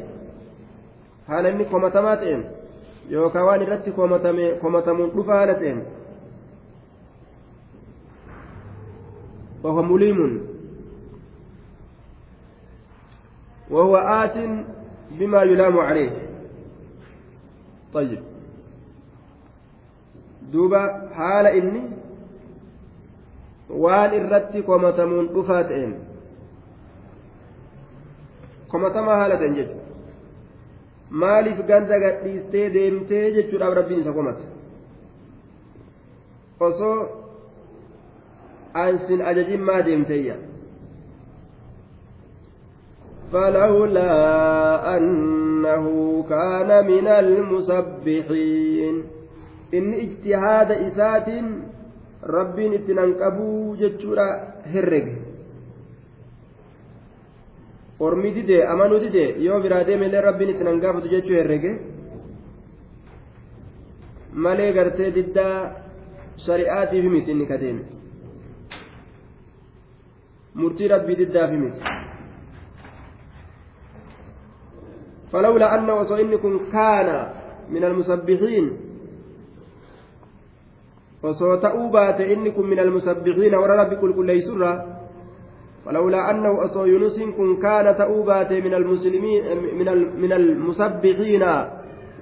haala 1.29 1.49
inni 1.49 1.65
komatamaa 1.65 2.17
ta'een 2.17 2.45
yookaan 3.11 3.47
waan 3.47 3.63
irratti 3.63 3.93
komatamuun 4.61 5.11
dhufa 5.17 5.35
haala 5.35 5.55
ta'een 5.55 5.83
وهو 9.63 9.83
مليم 9.83 10.19
وهو 13.71 13.97
آت 13.97 14.37
بما 15.11 15.43
يلام 15.43 15.79
عليه 15.79 16.13
طيب 17.95 18.23
دوبا 20.53 21.11
حال 21.15 21.47
إني 21.47 22.03
waan 23.73 24.15
irratti 24.15 24.63
komatamuun 24.63 25.29
dhufaa 25.35 25.63
ta'een 25.69 25.95
komatamaa 28.73 29.17
haala 29.21 29.39
ta'en 29.43 29.55
jechuudha 29.59 31.17
maaliif 31.23 31.63
ganda 31.71 32.01
gadhiistee 32.05 32.67
deemtee 32.75 33.25
jechuudhaaf 33.37 33.75
rabbiin 33.79 34.03
isa 34.03 34.13
komata 34.19 34.45
osoo 36.69 36.97
ansin 38.75 39.21
ajajin 39.33 39.61
maa 39.61 39.83
deemteeyya 39.83 40.37
فلولا 43.33 44.13
أنه 44.97 45.87
كان 46.29 46.87
من 46.87 47.07
المسبحين 47.09 48.97
إن 49.75 49.93
اجتهاد 50.05 50.71
إسات 50.71 51.29
nan 52.95 53.15
qabuu 53.19 53.77
jechuudha 53.81 54.27
herrege 54.73 55.15
ormi 57.99 58.31
didee 58.35 58.63
amanuu 58.73 59.01
didee 59.01 59.43
yoo 59.47 59.61
biraa 59.65 59.87
deemellee 59.87 60.21
rabbiin 60.21 60.51
itti 60.51 60.65
nan 60.65 60.81
gaafatu 60.81 61.09
jechuu 61.09 61.35
herrege 61.35 61.73
malee 64.45 64.73
gartee 64.73 65.11
diddaa 65.15 65.57
shari'aatiif 66.47 67.05
miti 67.15 67.31
inni 67.35 67.47
kadeeme 67.47 67.83
rabbii 70.57 71.17
diddaaf 71.17 71.51
miti 71.51 71.83
فلولا 75.33 75.75
أنه 75.75 75.95
وصو 75.95 76.17
كن 76.45 76.55
كان 76.73 77.09
من 77.73 77.85
المسبحين 77.85 78.67
ta'uu 81.23 81.89
baate 81.89 82.27
inni 82.35 82.51
kun 82.53 82.67
min 82.67 82.79
almusabbixiina 82.79 83.57
warra 83.57 83.77
rabbi 83.81 83.97
qulqulleeysurra 83.97 84.93
فلولا 85.85 86.31
أنه 86.31 86.65
أصو 86.65 86.85
يونس 86.85 87.19
كان 87.63 87.97
تأوبات 87.99 88.53
من 88.53 88.75
المسلمين 88.75 89.43
من 89.79 89.89
من 90.23 90.33
المسبحين 90.33 91.43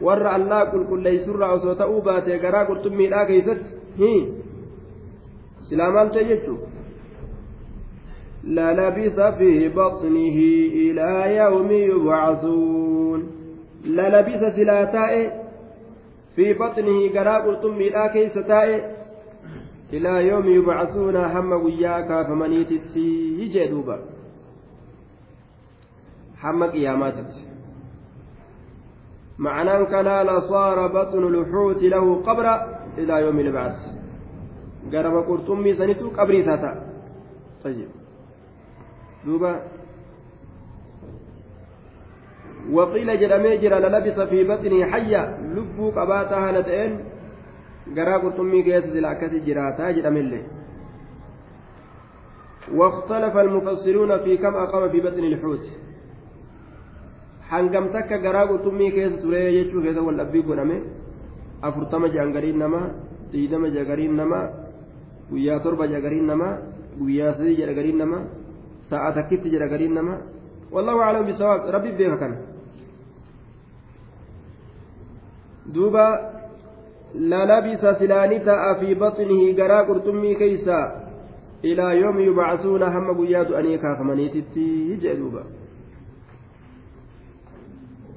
ور 0.01 0.37
الله 0.37 0.65
كل 0.65 0.83
كل 0.91 1.07
يسر 1.07 1.55
أصو 1.55 1.73
تأوبات 1.73 2.25
جرا 2.29 2.65
قلت 2.65 2.87
ميلا 2.89 3.25
كيست؟ 3.25 3.63
هي. 4.01 4.29
سلامان 5.69 6.11
تجتو 6.11 6.57
للبث 8.45 9.21
في 9.21 9.69
بطنه 9.69 10.39
إلى 10.83 11.37
يوم 11.37 11.71
يبعثون. 11.71 13.31
للبث 13.85 14.57
سلاتائه 14.57 15.33
في 16.37 16.55
بطنه 16.55 17.09
قرا 17.15 17.39
قلتم 17.39 17.79
ميلا 17.79 18.07
كيس 18.07 18.37
إلى 19.93 20.29
يوم 20.29 20.49
يبعثون 20.49 21.17
هم 21.17 21.53
وياك 21.53 22.27
فمنيت 22.27 22.97
يجي 23.41 23.67
دوبا. 23.67 23.99
هم 26.43 26.65
قيامات. 26.65 27.15
معنى 29.39 29.87
كان 29.87 30.27
لصار 30.27 30.87
بطن 30.87 31.23
الحوت 31.35 31.83
له 31.83 32.23
قبر 32.23 32.47
إلى 32.99 33.15
يوم 33.21 33.41
البعث. 33.41 33.79
قرب 34.93 35.15
قرطمي 35.29 35.75
سنتو 35.75 36.09
قبري 36.09 36.43
تاتا. 36.43 36.73
طيب. 37.65 38.00
دوبا 39.27 39.53
وقيل 42.71 43.21
جرمي 43.21 43.57
جرى 43.63 43.79
للبس 43.81 44.19
في 44.31 44.45
بطنه 44.45 44.81
حية 44.91 45.23
لبو 45.55 45.91
قباتها 45.91 46.53
لتئن 46.53 46.93
قرا 47.97 48.17
قرطمي 48.23 48.63
كيس 48.63 48.85
زلاكة 48.95 49.33
جراتا 49.47 49.91
جرمي 49.97 50.43
واختلف 52.79 53.37
المفسرون 53.37 54.19
في 54.25 54.37
كم 54.37 54.55
أقام 54.55 54.89
في 54.93 55.01
بطن 55.01 55.25
الحوت 55.25 55.67
turee 59.23 59.51
jechuu 59.57 59.83
keessa 59.83 60.03
wal 60.07 60.17
dhabbii 60.21 60.43
godhame 60.49 60.77
afurtama 61.63 62.09
jahan 62.15 62.31
gariin 62.33 62.59
namaa 62.63 62.95
diidama 63.33 63.71
jaha 63.75 63.85
gariin 63.91 64.15
namaa 64.21 64.47
guyyaa 65.31 65.59
torba 65.65 65.89
jaha 65.91 66.01
gariin 66.07 66.27
namaa 66.31 66.59
guyyaa 67.01 67.35
sadii 67.39 67.57
jedha 67.61 67.75
gariin 67.79 67.99
namaa 68.03 68.23
sa'a 68.91 69.13
takkitti 69.19 69.51
jedha 69.51 69.69
gariin 69.73 69.95
namaa 69.95 70.21
wallahu 70.75 71.03
aclam 71.07 71.27
bisawaab 71.27 71.71
rabbi 71.77 71.93
beeka 71.99 72.17
kana 72.23 72.37
duuba 75.75 76.07
lalabisa 77.15 77.95
silaani 77.99 78.41
ta'a 78.51 78.75
fi 78.81 78.95
baxnihi 78.95 79.55
garaa 79.55 79.87
qurxummii 79.87 80.35
keeysa 80.43 80.79
ilaa 81.63 81.93
yoomi 82.03 82.27
yubcasuuna 82.27 82.91
hamma 82.91 83.15
guyyaa 83.15 83.49
du'anii 83.49 83.79
kaafamaniititti 83.79 84.69
jee 85.07 85.17
duuba 85.23 85.45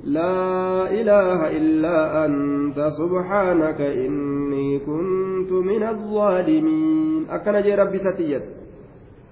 لا 0.03 0.91
إله 0.91 1.39
إلا 1.57 2.25
أنت 2.25 2.75
سبحانك 2.99 3.81
إني 3.81 4.79
كنت 4.79 5.51
من 5.51 5.83
الظالمين 5.83 7.29
أكن 7.29 7.61
جي 7.61 7.75
ربي 7.75 7.99
ستيت 7.99 8.43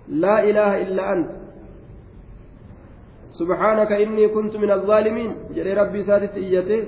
لا 0.07 0.43
إله 0.43 0.81
إلا 0.81 1.13
أنت. 1.13 1.29
سبحانك 3.31 3.91
إني 3.91 4.27
كنت 4.27 4.55
من 4.55 4.71
الظالمين. 4.71 5.31
جري 5.55 5.73
ربي 5.73 6.03
ساتت 6.03 6.35
إيته. 6.37 6.81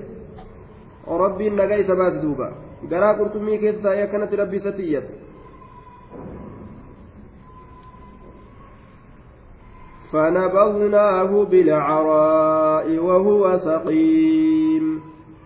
isa 1.05 1.95
baas 1.95 2.15
duuba 2.21 2.47
garaa 2.89 3.13
qurxummii 3.19 3.59
keessa 3.59 3.81
taa'ee 3.83 4.03
akkanatti 4.03 4.35
rabbi 4.35 4.57
isatti 4.57 4.83
iyyata 4.83 5.13
فنبذناه 10.13 11.31
بالعراء 11.51 12.87
وهو 12.97 13.57
سقيم. 13.57 14.85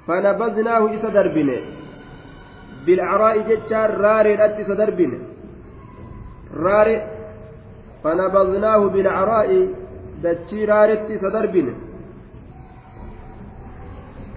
فنبذناه 0.07 0.83
إسا 0.95 1.09
دربنه. 1.09 1.59
بالعراء 2.85 3.35
جتشار 3.47 3.89
راري 3.97 4.33
الأتي 4.35 4.63
سدربنه 4.63 5.19
راري 6.53 6.95
فنبذناه 8.03 8.77
بالعراء 8.77 9.67
دتشي 10.23 10.65
راري 10.65 11.17
سدربنه 11.23 11.75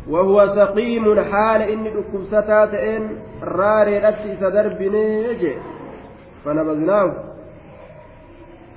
وهو 0.09 0.55
سقيم 0.57 1.21
حال 1.31 1.63
إني 1.63 1.91
دكبستا 1.91 2.67
تئن 2.67 3.05
راري 3.43 3.99
رتي 3.99 4.37
سدر 4.37 4.69
بنيجي 4.79 5.55
فنبذناه 6.45 7.31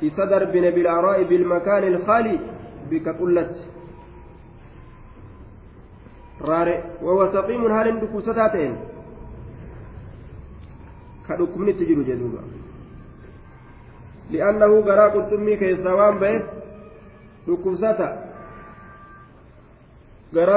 إسدر 0.04 0.44
بن 0.46 0.70
بالآراء 0.76 1.24
بالمكان 1.24 1.84
الخالي 1.84 2.40
بك 2.92 3.08
قلت. 3.20 3.56
راري 6.42 6.84
وهو 7.02 7.32
سقيم 7.32 7.74
حال 7.74 7.88
إني 7.88 8.00
دكبستا 8.02 8.48
تئن 8.48 8.76
كدكمني 11.28 11.74
تجر 11.74 12.00
لأنه 14.34 14.72
قرا 14.88 15.08
قلتمي 15.16 15.56
كيسوان 15.56 16.20
به 16.20 16.36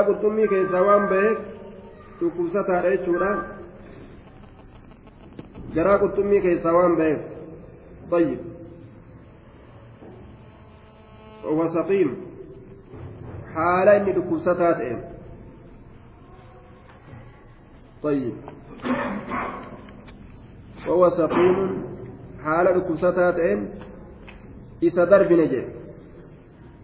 qurxummii 0.09 0.49
keessaa 0.49 0.83
waan 0.89 1.09
baheef 1.09 1.39
dhukkubsataadha 2.21 2.91
jechuudha 2.93 3.31
garaa 5.75 5.99
qurxummii 6.03 6.45
keessaa 6.49 6.77
waan 6.81 6.97
baheef 7.01 7.25
طيب 8.11 8.39
وهو 11.45 11.69
سقيم 11.69 12.17
حال 13.55 13.89
إني 13.89 14.13
دكوستات 14.13 14.81
إيه 14.81 15.11
طيب 18.03 18.35
وهو 20.87 21.09
سقيم 21.11 21.86
حال 22.46 22.66
دكوستات 22.80 23.40
إيه 23.40 23.60
إذا 24.84 25.04
درب 25.06 25.32
نجي 25.32 25.64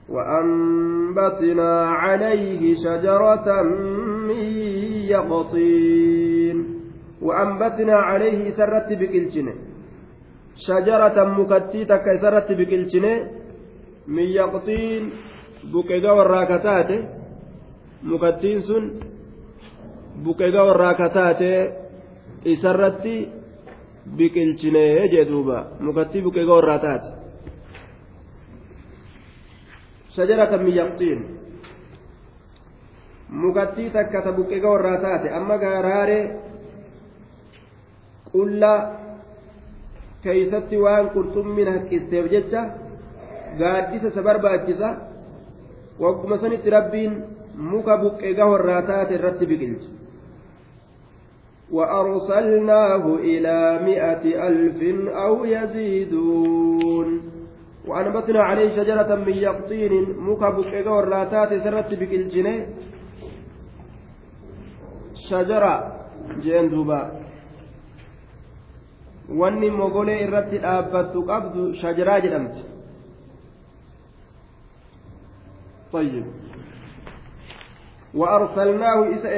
وأنبتنا 0.09 1.71
عليه 2.01 2.75
شجرة 2.85 3.47
من 4.27 4.43
يقطين 5.13 6.57
وأنبتنا 7.21 7.95
عليه 8.09 8.51
سرت 8.57 8.89
بكلشنة 8.93 9.53
شجرة 10.67 11.17
مكتيتك 11.37 12.05
سرت 12.21 12.51
بكلشنة 12.51 13.13
من 14.07 14.27
يقطين 14.39 15.03
بكيغا 15.73 16.11
والراكتات 16.11 16.89
مكتين 18.03 18.59
سن 18.59 18.83
buqeega 20.25 20.63
warraa 20.65 20.93
kataate 20.93 21.51
isarratti 22.53 23.15
biqilchinee 24.06 25.08
jee 25.12 25.24
duuba 25.28 25.58
mukattii 25.80 26.22
buqeega 26.22 26.52
warraa 26.52 26.78
taate 26.78 27.10
shajaratan 30.16 30.64
min 30.64 30.74
yaqxiin 30.74 31.20
mukattii 33.42 33.90
takka 33.90 34.22
ta 34.22 34.32
buqqeega 34.32 34.68
warraa 34.68 34.98
taate 35.00 35.28
amma 35.38 35.56
gaaraaree 35.58 36.24
qullaa 38.32 38.80
keeysatti 40.22 40.76
waan 40.76 41.10
qurxummin 41.14 41.72
haqqisteef 41.74 42.30
jecha 42.34 42.62
gaaddisa 43.58 44.08
isa 44.08 44.22
barbaachisa 44.22 44.88
wagguma 46.02 46.36
sanitti 46.38 46.70
rabbiin 46.70 47.12
muka 47.56 47.96
buqqeega 48.02 48.44
warraa 48.52 48.82
taate 48.82 49.14
irratti 49.14 49.46
biqilche 49.46 50.01
وأرسلناه 51.72 53.14
إلى 53.14 53.56
مئة 53.84 54.24
ألف 54.48 54.80
أو 55.08 55.44
يزيدون. 55.44 57.08
وأنبتنا 57.86 58.42
عليه 58.42 58.76
شجرة 58.76 59.14
من 59.14 59.32
يقطين 59.32 59.92
مكبك 60.18 60.86
وراتات 60.86 61.48
سرت 61.64 61.94
بكالجنة 61.94 62.66
jeen 66.42 66.70
duuba 66.70 67.10
wanni 69.28 69.70
mogolee 69.70 70.22
irratti 70.24 70.58
dhaabbattu 70.58 71.24
qabdu 71.30 71.74
shajaraa 71.80 72.20
jedhamti 72.20 72.62
طيب. 75.92 76.24
وأرسلناه 78.14 78.98
إسا 79.14 79.36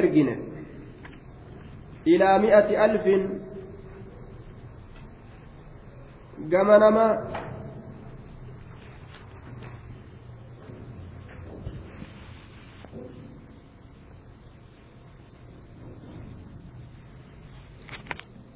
إرجنا 2.07 2.35
إلى 2.35 2.39
مئة 2.39 2.85
ألف 2.85 3.05
جمنما 6.39 7.07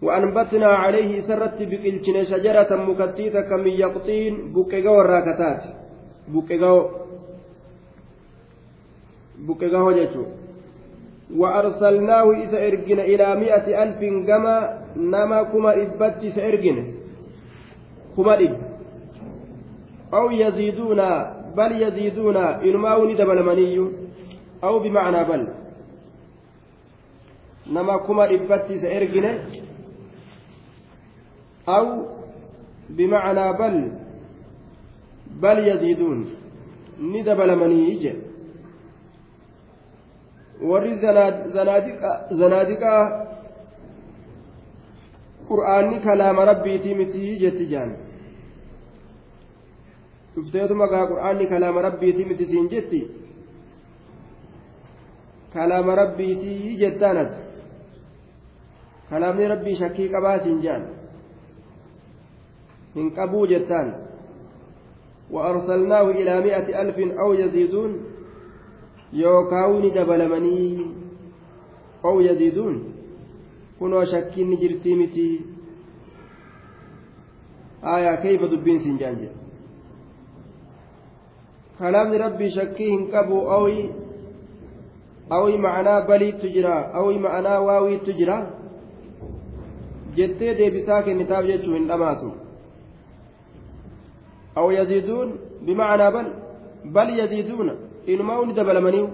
وأنبتنا 0.02 0.68
عليه 0.68 1.22
سرت 1.22 1.58
بقلتنا 1.62 2.24
شجرة 2.24 2.72
مكتيتة 2.76 3.50
من 3.56 3.72
يقطين 3.84 4.54
بكيغا 4.54 4.92
وراكتات 4.92 5.64
بكيغا 6.28 6.74
بكيغا 9.48 9.82
وجهته 9.82 10.26
وأرسلناه 11.37 12.33
إذا 12.33 12.59
إرجن 12.67 13.01
إلى 13.01 13.35
مئة 13.37 13.83
ألف 13.83 14.01
كما 14.27 14.57
نما 14.97 15.43
كما 15.43 15.83
إبت 15.83 16.27
سإرجن 16.27 16.95
كما 18.17 18.35
إب. 18.41 18.57
أو 20.15 20.31
يزيدون 20.31 21.01
بل 21.57 21.83
يزيدون. 21.83 22.37
إنما 22.37 23.05
ندب 23.05 23.31
المني 23.31 23.77
أو 24.65 24.79
بمعنى 24.79 25.25
بل. 25.25 25.49
نما 27.73 27.97
كما 27.97 28.25
إبت 28.35 28.73
سإرجن 28.73 29.39
أو 31.69 31.87
بمعنى 32.91 33.53
بل. 33.53 33.93
بل 35.43 35.59
يزيدون. 35.69 36.19
ندبل 37.01 37.57
مني 37.57 37.91
يجي 37.93 38.28
warri 40.63 40.99
zanaadiqaa 42.39 43.03
qur'aanni 45.49 46.01
kalaama 46.01 46.45
rabbiitii 46.45 46.95
mitii 46.95 47.39
jetti 47.43 47.67
jaan 47.73 47.93
dhufteetuma 50.35 50.87
gaa 50.93 51.07
qur'aanni 51.13 51.47
kalaama 51.47 51.83
rabbiitii 51.89 52.25
miti 52.25 52.47
siin 52.47 52.69
jetti 52.75 53.01
kalaama 55.55 55.95
rabbiitii 55.95 56.77
jettaanat 56.83 57.33
kalaamni 59.11 59.49
rabbii 59.55 59.77
shakkii 59.77 60.09
qabaa 60.09 60.39
siin 60.45 60.61
jaan 60.67 60.85
hin 62.95 63.11
qabuu 63.21 63.47
jettaan 63.55 64.09
وأرسلناه 65.31 66.11
إلى 66.11 66.41
مئة 66.41 66.81
ألف 66.83 66.99
أو 67.21 67.33
يزيدون 67.33 68.01
yookaan 69.13 69.81
ni 69.83 69.91
dabalamanii 69.91 70.87
ow 72.03 72.21
yaziiduun 72.21 72.95
kunoo 73.79 74.05
shakkiin 74.05 74.51
ni 74.51 74.57
jirtii 74.57 74.95
miti 74.95 75.27
aayaa 77.83 78.17
keeyfa 78.17 78.51
dubbiin 78.51 78.81
siin 78.83 78.99
jaan 78.99 79.17
jedhe 79.21 79.37
kalaamni 81.79 82.19
rabbii 82.19 82.51
shakkii 82.51 82.91
hin 82.91 83.09
qabu 83.15 83.41
awi 83.57 83.91
awi 85.31 85.59
ma'anaa 85.59 86.01
baliittu 86.13 86.49
jira 86.59 86.77
awi 86.95 87.19
ma'anaa 87.19 87.61
waawiittu 87.61 88.13
jira 88.21 88.39
jettee 90.17 90.55
deebisaa 90.59 91.03
kennitaaf 91.03 91.47
jechuu 91.47 91.75
hin 91.75 91.89
dhamaatu 91.89 92.33
aw 94.55 94.71
yaziiduun 94.79 95.37
bima'anaa 95.67 96.11
bal 96.11 96.33
bal 96.93 97.19
yaziiduuna 97.19 97.75
inumaa 98.13 98.45
ni 98.47 98.53
dabalamanii 98.59 99.07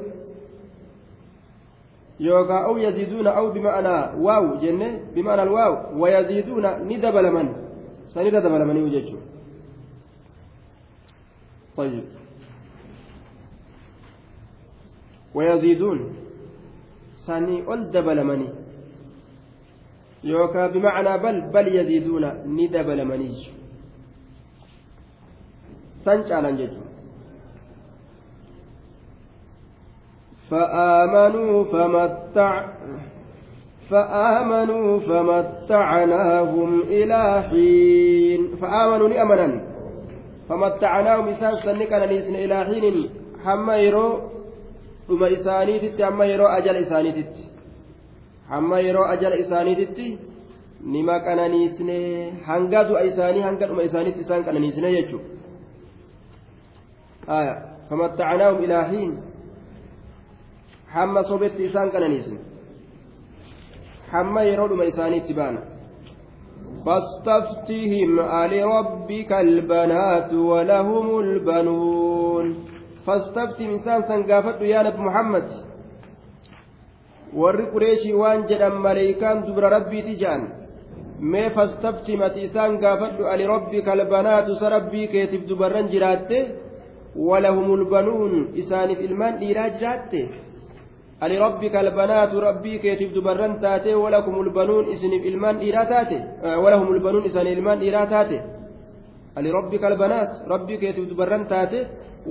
yookaan 2.19 2.65
aw 2.71 2.75
yaziiduuna 2.79 3.31
aw 3.35 3.47
bima'anaa 3.53 4.03
waaw 4.27 4.47
jenne 4.63 4.89
bima'anaa 5.15 5.53
waaw 5.57 5.75
wayaziiduuna 6.01 6.79
ni 6.89 6.97
dabalaman 6.97 7.49
sanirra 8.15 8.41
dabalamanii 8.41 8.91
jechuudha. 8.91 9.35
طيب 11.77 12.05
ويزيدون 15.35 15.99
سني 17.27 17.67
أول 17.67 17.91
دبلمني 17.91 18.49
يوكا 20.25 20.67
بمعنى 20.67 21.13
بل 21.23 21.37
بل 21.55 21.67
يزيدون 21.77 22.25
ندبلمني 22.47 23.31
سنج 26.05 26.33
على 26.33 26.53
جدو 26.53 26.84
فآمنوا 30.52 31.64
فمتع 31.64 32.66
فآمنوا 33.90 35.00
فمتعناهم 35.00 36.82
إلى 36.82 37.44
حين 37.50 38.42
فآمنوا 38.62 39.08
لأمنا 39.08 39.62
فمتعناهم 40.50 41.28
إسان 41.28 41.56
سنكنا 41.56 42.06
نيسن 42.06 42.36
إلى 42.36 42.66
حين 42.66 43.10
حما 43.46 43.78
يرو 43.78 44.30
dhuma 45.10 45.30
isaaniititti 45.30 46.02
hamma 46.04 46.26
yeroo 46.26 46.48
ajala 46.48 46.80
isaaniititti 46.80 47.44
hamma 48.50 48.80
yeroo 48.80 49.06
ajala 49.14 49.36
isaaniititti 49.44 50.20
nima 50.96 51.16
qananiisne 51.28 51.98
hanga 52.50 52.84
du'a 52.90 53.02
isaanii 53.12 53.42
hanga 53.48 53.68
dhuma 53.70 53.84
isaaniitti 53.90 54.22
isaan 54.26 54.44
qananiisne 54.48 54.92
jechuudha 54.98 55.28
famattacnaahum 57.90 58.64
ilaa 58.68 58.84
hiin 58.92 59.12
hamma 60.96 61.22
sobetti 61.32 61.62
isaan 61.70 61.90
qananiisne 61.96 62.40
hamma 64.14 64.42
yeroo 64.50 64.68
dhuma 64.72 64.86
isaaniitti 64.94 65.34
baana 65.42 65.62
فاستفتهم 66.86 68.12
ألربك 68.44 69.32
البنات 69.48 70.32
ولهم 70.52 71.08
البنون 71.26 72.46
فاستفتهم 73.06 73.70
إنسان 73.78 74.00
سنقافت 74.10 74.62
يا 74.74 74.80
نبي 74.88 75.02
محمد 75.08 75.48
warri 77.42 77.66
qureeshii 77.74 78.14
waan 78.22 78.48
jedhan 78.50 78.76
maleeykaan 78.86 79.38
dubra 79.48 79.70
rabbiiti 79.76 80.14
jedhan 80.22 80.42
mee 81.32 81.50
fastabtimati 81.58 82.40
isaan 82.48 82.74
gaafadhu 82.84 83.24
ali 83.34 83.46
rabbika 83.54 83.92
albanaatu 83.98 84.56
sa 84.62 84.68
rabbii 84.76 85.08
keetiif 85.14 85.44
dubarran 85.50 85.88
jiraatte 85.94 86.38
walahumul 87.28 87.86
banuun 87.94 88.34
isaaniif 88.62 89.00
ilmaan 89.08 89.36
dhiiraa 89.42 89.70
jiraatte 89.78 90.20
Rabbii 92.49 92.79
keetiif 92.85 93.11
dubarran 93.14 93.53
taate 93.61 93.91
walakumul 94.03 94.51
banuun 94.59 94.87
isiniif 94.95 95.22
ilmaan 95.31 95.57
dhiiraa 95.62 95.87
taate 95.93 96.18
walahumul 96.64 97.01
banuun 97.07 97.25
isaaniif 97.31 97.59
ilmaan 97.59 97.79
dhiiraa 97.83 98.07
taate 98.14 98.39
ali 99.39 99.49
rabbika 99.59 99.87
albanaat 99.93 100.31
rabbii 100.53 100.79
keetiif 100.83 101.07
dubarran 101.12 101.45
taate 101.53 101.79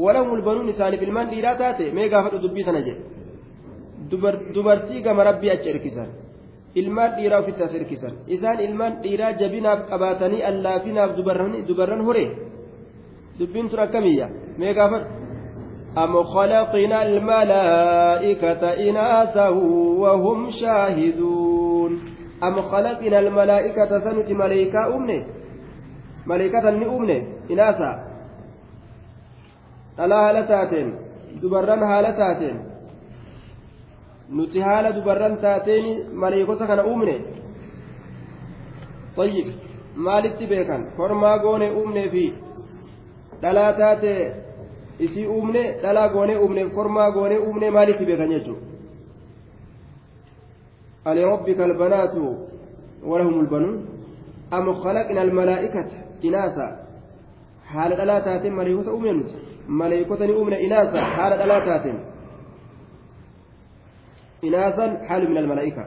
walahumul 0.03 0.41
banuun 0.47 0.67
isaaniif 0.73 1.01
ilmaan 1.07 1.27
dhiiraa 1.31 1.55
taate 1.61 1.85
mee 1.95 2.07
gaafadhu 2.13 2.37
dubbii 2.45 2.65
sana 2.67 2.81
jedhe 2.87 3.01
dubartii 4.55 5.01
gama 5.05 5.23
rabbii 5.29 5.51
achi 5.55 5.69
erkisan 5.73 6.09
ilmaan 6.81 7.11
dhiiraa 7.17 7.39
ofitti 7.43 7.63
as 7.67 7.73
erkisan 7.79 8.13
isaan 8.35 8.59
ilmaan 8.67 8.93
dhiiraa 9.03 9.31
jabinaaf 9.41 9.79
qabaatanii 9.91 10.41
allaafinaaf 10.51 11.11
dubarran 11.69 12.01
hore 12.07 12.25
dubbiin 13.39 13.67
tun 13.71 13.79
akkamiyya 13.85 14.27
mee 14.59 14.73
gaafadhu 14.79 15.22
أم 15.97 16.23
خلقنا 16.23 17.03
الملائكة 17.03 18.63
إناثا 18.89 19.47
وهم 20.03 20.51
شاهدون؟ 20.51 21.91
أم 22.43 22.61
خلقنا 22.61 23.19
الملائكة 23.19 23.99
سنت 23.99 24.29
ملائكة 24.31 24.95
أمني 24.95 25.25
ملائكة 26.27 26.69
أمني 26.69 27.17
إناثا. 27.51 27.91
ألا 29.99 30.41
دبران 31.41 31.83
هالتاتين. 31.83 32.73
nuti 34.29 34.59
haala 34.61 34.91
dubarran 34.95 35.37
taateen 35.37 35.85
maleekota 36.21 36.67
kana 36.67 36.83
uumne 36.85 37.15
طيب 39.17 39.47
maalitti 39.95 40.47
beekan 40.47 40.85
kormaa 40.97 41.37
goone 41.39 41.67
uumnee 41.71 42.09
fi 42.09 42.23
dhalaa 43.41 43.73
taate 43.73 44.13
isii 44.99 45.27
uumne 45.27 45.63
dhalaa 45.81 46.09
goonee 46.09 46.37
uumneef 46.37 46.73
kormaa 46.73 47.11
goonee 47.11 47.37
uumne 47.37 47.71
maalitti 47.71 48.05
beekan 48.05 48.29
jechuudha 48.29 48.61
alirabbi 51.05 51.55
kalbanaatu 51.55 52.21
walahum 53.09 53.39
ulbanuun 53.39 53.77
am 54.51 54.65
khalaqna 54.83 55.21
almalaa'ikata 55.21 55.95
inaasa 56.21 56.65
haala 57.73 57.95
dhalaa 57.95 58.21
taateen 58.21 58.55
maleekota 58.59 58.93
uumne 58.93 59.13
nuti 59.13 59.35
maleekota 59.67 60.27
ni 60.27 60.33
uumne 60.33 60.57
inaasa 60.67 61.01
haala 61.15 61.37
dhalaa 61.37 61.61
taateen 61.69 61.99
inaasan 64.41 64.97
haalu 65.07 65.29
min 65.29 65.37
almalaa'ika 65.37 65.85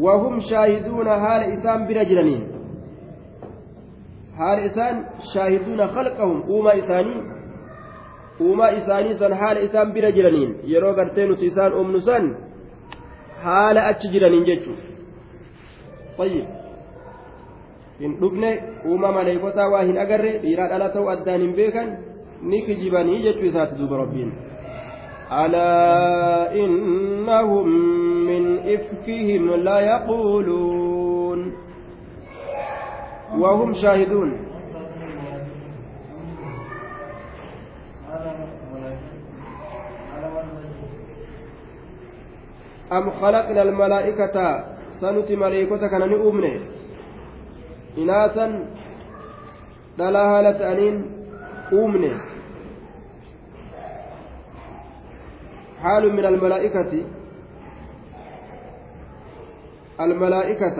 وهم 0.00 0.40
شاهدون 0.40 1.08
حال 1.22 1.42
إسان 1.54 1.86
برجلين 1.86 2.42
حال 4.38 4.58
إسان 4.58 5.04
شاهدون 5.34 5.86
خلقهم 5.86 6.42
أوما 6.42 6.78
إساني 6.78 7.39
uumaa 8.40 8.70
isaanii 8.80 9.18
san 9.22 9.32
haala 9.42 9.60
isaan 9.68 9.92
bira 9.96 10.10
jiraniin 10.18 10.52
yeroo 10.72 10.94
gartee 11.00 11.26
nuti 11.30 11.50
isaan 11.52 11.76
uumnu 11.80 12.00
san 12.08 12.30
haala 13.44 13.86
achi 13.92 14.12
jiraniin 14.14 14.44
jechuudha 14.50 16.28
hin 18.00 18.12
dhufne 18.20 18.50
uumaa 18.90 19.12
maleekotaa 19.18 19.68
waa 19.72 19.82
hin 19.88 19.98
agarre 20.04 20.30
dhiiraa 20.44 20.68
dhala 20.74 20.92
ta'uu 20.94 21.10
addaan 21.16 21.40
hin 21.46 21.56
beekan 21.58 21.90
ni 22.52 22.62
kijibanii 22.68 23.22
jechuu 23.26 23.50
isaati 23.50 23.78
duuba 23.80 23.96
rabbiin. 24.04 24.32
ألا 25.32 26.54
إنهم 26.54 27.68
من 28.26 28.58
إفكهم 28.58 29.54
ليقولون 29.54 31.52
وهم 33.38 33.74
شاهدون 33.74 34.49
أم 42.92 43.10
خلقنا 43.10 43.62
الملائكة 43.62 44.64
سنتي 45.00 45.36
ملائكة 45.36 45.86
كان 45.86 46.08
نؤمن؟ 46.08 46.60
إناثا 47.98 48.46
دلاها 49.98 50.42
لتأنين 50.42 50.96
أمن 51.72 52.18
حال 55.82 56.12
من 56.12 56.24
الملائكة. 56.26 56.92
الملائكة. 60.00 60.78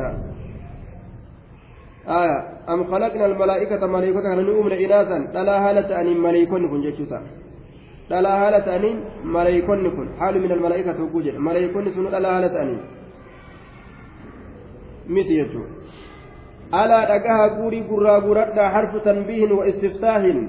آية. 2.08 2.38
أم 2.68 2.84
خلقنا 2.84 3.26
الملائكة 3.26 3.86
ملائكة 3.86 4.20
كان 4.20 4.38
نؤمن 4.38 4.72
إناثا 4.72 5.18
دلاها 5.18 5.72
لتأنين 5.72 6.18
ملائكة 6.20 6.50
كن 6.50 6.80
جتشوتا 6.82 7.20
dhalaa 8.10 8.38
haala 8.42 8.60
ta'aniin 8.68 8.98
maleeykonni 9.24 9.90
kun 9.96 10.08
haalu 10.18 10.40
min 10.44 10.52
almalaa'ikati 10.52 11.00
hogguu 11.02 11.22
jedhe 11.26 11.38
maleeykonni 11.48 11.90
sun 11.96 12.10
dhalaa 12.14 12.32
haala 12.36 12.48
ta'aniin. 12.56 12.80
Miti 15.14 15.36
jechuudha. 15.40 15.74
Alaa 16.72 17.06
dhagaha 17.10 17.48
guurii 17.58 17.82
gurraa 17.90 18.20
guuradhaa 18.26 18.70
harfu 18.70 19.00
tanbiihin 19.06 19.52
wa 19.52 19.66
istiftaahin. 19.66 20.48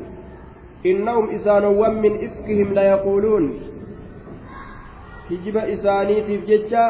Innahum 0.84 1.32
isaanowwan 1.38 1.96
min 2.04 2.20
ifkihim 2.28 2.74
layaquuluun 2.74 3.48
hijiba 5.30 5.66
isaaniitiif 5.76 6.46
jecha 6.52 6.84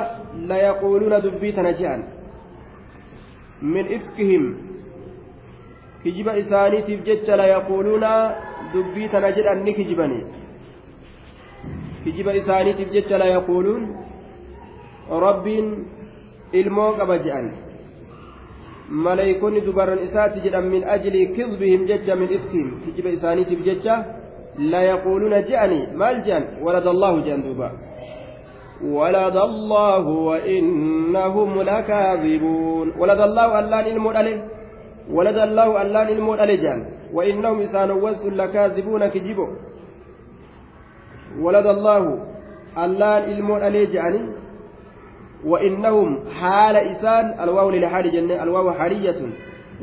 layaquuluuna 0.51 1.22
dubbii 1.24 1.53
tana 1.53 1.74
je'an. 1.80 2.03
Min 3.61 3.91
ifkihim. 3.97 4.45
Hijiba 6.03 6.38
isaaniitiif 6.43 7.03
jecha 7.09 7.36
layaquuluuna 7.43 8.11
dubbii 8.74 9.09
tana 9.15 9.32
jedhan 9.32 9.63
ni 9.63 9.74
kijibanii 9.80 10.24
kijiba 12.04 12.34
isaaniitiif 12.34 12.91
jecha 12.91 13.18
la 13.18 13.26
yaquuluun 13.26 13.84
rabbiin 15.26 15.68
ilmoo 16.54 16.91
qaba 16.99 17.18
je'an 17.26 17.52
maleeykonni 18.89 19.62
dubarran 19.68 20.04
isaatti 20.08 20.43
jedhan 20.45 20.66
min 20.74 20.84
ajli 20.95 21.28
kidbihim 21.38 21.86
jecha 21.91 22.16
min 22.16 22.30
iftihim 22.38 22.70
kijiba 22.86 23.10
isaaniitiif 23.18 23.64
jecha 23.70 23.95
la 24.74 24.82
yaquuluuna 24.91 25.41
je'ani 25.49 25.80
maal 26.02 26.22
je'an 26.26 26.43
walada 26.66 26.89
allaahu 26.95 27.24
je'an 27.28 27.43
duuba 27.47 27.72
ولد 28.82 29.38
الله 29.38 30.06
وإنهم 30.08 31.62
لكاذبون 31.62 32.88
ولد 32.99 33.22
الله 33.22 33.60
ألان 33.60 33.86
المدلل 33.95 34.39
ولد 35.12 35.38
الله 35.38 35.82
ألان 35.82 36.10
المدلل 36.18 36.86
وإنهم 37.14 37.60
إسانوا 37.62 38.10
لكاذبون 38.41 39.08
كجبوا 39.08 39.47
ولد 41.40 41.66
الله 41.66 42.20
اللان 42.78 43.24
إلمون 43.24 43.64
ألي 43.64 43.86
جعني 43.86 44.22
وإنهم 45.46 46.20
حال 46.40 46.76
إسان 46.76 47.44
الواو 47.44 47.70
للحال 47.70 48.12
جنة 48.12 48.44
الواو 48.44 48.72
حالية 48.72 49.22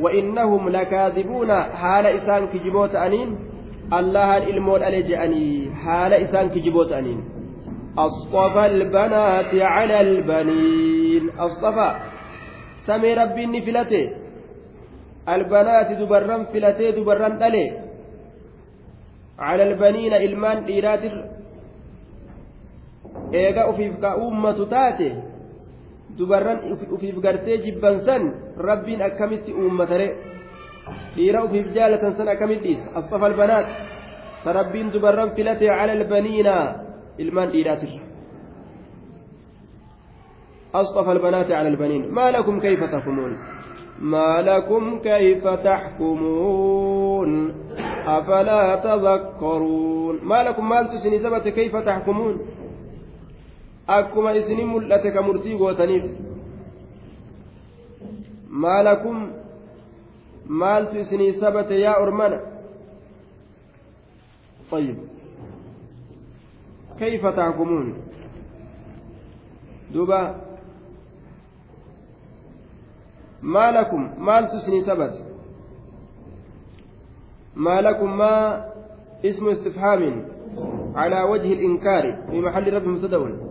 وإنهم 0.01 0.69
لكاذبون 0.69 1.51
حال 1.53 2.07
إسان 2.07 2.47
كجبوت 2.47 2.95
أنين 2.95 3.39
الله 3.93 4.37
إلمون 4.37 4.83
ألي 4.83 5.03
جعني 5.03 5.71
حال 5.85 6.13
إسان 6.15 6.49
كجبوت 6.49 6.93
أنين. 6.93 7.25
أصطفى 7.99 8.67
البنات 8.67 9.55
على 9.55 10.01
البنين. 10.01 11.31
أصطفى. 11.39 11.91
سمي 12.87 13.15
ربي 13.15 13.47
نفلته 13.47 14.11
البنات 15.29 15.89
دبرن 16.01 16.45
فلته 16.45 16.91
دبرن 16.91 17.43
ألي 17.43 17.67
على 19.39 19.63
البنين 19.63 20.13
إلمان 20.13 20.65
إيراد 20.65 21.03
eega 23.33 23.69
ufiif 23.71 24.01
ka 24.01 24.16
uummatu 24.23 24.66
taate 24.66 25.09
dubarran 26.19 26.59
ufiif 26.95 27.16
gartee 27.25 27.59
jibban 27.64 28.01
san 28.07 28.23
rabbiin 28.69 29.03
akkamitti 29.03 29.53
uummatare 29.53 30.09
dhiira 31.16 31.45
ufiif 31.47 31.66
jaalatan 31.77 32.16
san 32.16 32.29
akkamitti 32.29 32.69
dhiisa 32.69 32.89
asxafa 32.99 33.27
albanaat 33.31 33.66
sa 34.45 34.53
rabbiin 34.53 34.93
dubarran 34.95 35.31
filate 35.37 35.66
cala 35.66 35.93
albaniina 35.99 36.55
ilmaan 37.19 37.51
dhiiraatirra 37.55 38.09
أصطفى 40.75 41.12
البنات 41.12 41.51
على 41.51 41.69
البنين 41.69 42.12
ما 42.12 42.31
لكم 42.31 42.61
كيف 42.61 42.85
تحكمون 42.85 43.37
ما 44.01 44.43
لكم 44.43 44.99
كيف 44.99 45.49
تحكمون 45.49 47.55
أفلا 48.07 48.77
تذكرون 48.77 50.19
ما 50.23 50.43
لكم 50.43 50.69
ما 50.69 50.83
تسني 50.83 51.19
سبت 51.19 51.49
كيف 51.49 51.77
تحكمون 51.77 52.41
akkuma 53.97 54.32
isinin 54.36 54.68
mul'ate 54.74 55.11
ka 55.14 55.22
murtii 55.22 55.57
gootaniif. 55.59 56.05
Maalakum 58.51 59.18
maaltu 60.49 60.99
isinii 60.99 61.32
sabate 61.41 61.80
yaa 61.80 62.01
ormana? 62.03 62.39
طيب 64.70 64.97
كيف 66.99 67.26
تحكمون 67.26 67.95
دوبا 69.93 70.41
ما 73.43 73.70
لكم 73.70 74.11
مال 74.18 74.49
تسني 74.49 74.84
سبت 74.84 75.24
ما 77.57 77.80
لكم 77.80 78.18
ما 78.18 78.64
اسم 79.24 79.49
استفهام 79.49 80.24
على 80.95 81.22
وجه 81.22 81.53
الإنكار 81.53 82.16
في 82.30 82.41
محل 82.41 82.74
رب 82.74 82.86
مبتدأ 82.86 83.48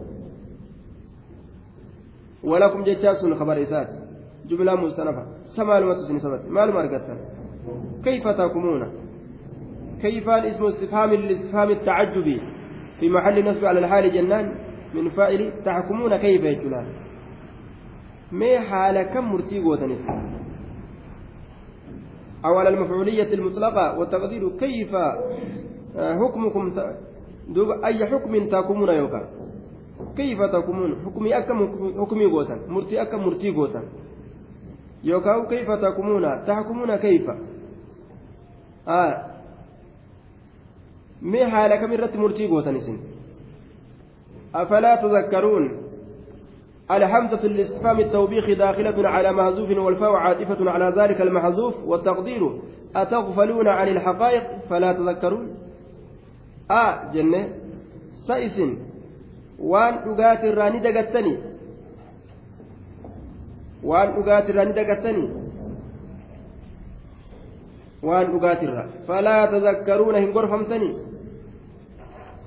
ولكم 2.43 2.83
جتاسون 2.83 3.35
خبر 3.35 3.61
إسات. 3.63 3.89
جملة 4.45 4.75
مستنفة. 4.75 5.25
سمال 5.55 5.85
ما 5.85 5.93
تسني 5.93 6.19
سبت 6.19 6.47
ما 6.49 6.87
كيف 8.03 8.27
تحكمون 8.27 8.91
كيف 10.01 10.29
اسم 10.29 10.65
استفهام 10.65 11.13
الاستفهام 11.13 11.69
التعجبي 11.69 12.41
في 12.99 13.09
محل 13.09 13.45
نصب 13.45 13.65
على 13.65 13.79
الحال 13.79 14.13
جنان؟ 14.13 14.55
من 14.93 15.09
فاعل 15.09 15.51
تحكمون 15.65 16.17
كيف 16.17 16.43
يجلان 16.43 16.85
ما 18.31 18.59
حال 18.59 19.01
كم 19.03 19.31
مرتي 19.31 19.59
قوتنس 19.59 20.05
أو 22.45 22.57
على 22.57 22.69
المفعولية 22.69 23.33
المطلقة 23.33 23.99
والتقدير 23.99 24.49
كيف 24.57 24.95
حكمكم 25.97 26.73
duuba 27.47 27.79
ayya 27.87 28.11
xukmin 28.11 28.51
taakumuna 30.17 30.25
yookaan 30.25 30.25
kayfa 30.25 30.47
taakumuun 30.47 30.97
xukumii 31.03 31.33
akka 31.33 31.53
xukumii 31.97 32.29
gootan 32.29 32.59
murtii 32.67 32.99
akka 32.99 33.17
murtii 33.17 33.51
gootan 33.51 33.83
yookaan 35.03 35.47
kayfa 35.47 35.77
taakumuuna 35.77 36.37
taakumuuna 36.45 36.97
kayfa 36.97 37.35
mee 41.21 41.43
haala 41.43 41.77
kamirratti 41.77 42.17
murtii 42.17 42.47
gootan 42.47 42.75
isin 42.75 42.99
afalaa 44.53 44.97
tadakkaruun 44.97 45.87
الحمزة 46.91 47.43
الاستفهام 47.43 47.99
التوبيخ 47.99 48.57
داخلة 48.57 49.09
على 49.09 49.31
محذوف 49.31 49.69
والفاء 49.77 50.11
عاطفة 50.11 50.71
على 50.71 50.93
ذلك 50.97 51.21
المحذوف 51.21 51.75
والتقدير 51.85 52.51
أتغفلون 52.95 53.67
عن 53.67 53.87
الحقائق 53.87 54.43
فلا 54.69 54.93
تذكرون 54.93 55.55
آه 56.71 57.11
جنة 57.11 57.49
سائس 59.59 59.67
وان 59.69 59.93
أغات 59.93 60.43
الراني 60.43 60.79
دقتني 60.79 61.37
وان 63.83 64.07
أغات 64.07 64.49
الراني 64.49 64.71
دقتني 64.71 65.29
وان 68.03 68.25
أغات 68.35 68.63
الراني 68.63 68.91
فلا 69.07 69.45
تذكرون 69.45 70.15
هن 70.15 70.31
غرفمتني 70.31 70.93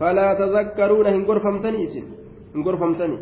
فلا 0.00 0.34
تذكرون 0.34 1.06
هن 1.06 1.24
غرفمتني 1.24 2.02
هن 2.54 2.62
غرفمتني 2.62 3.18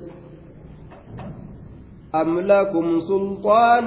أم 2.15 2.41
لكم 2.41 3.01
سلطان 3.01 3.87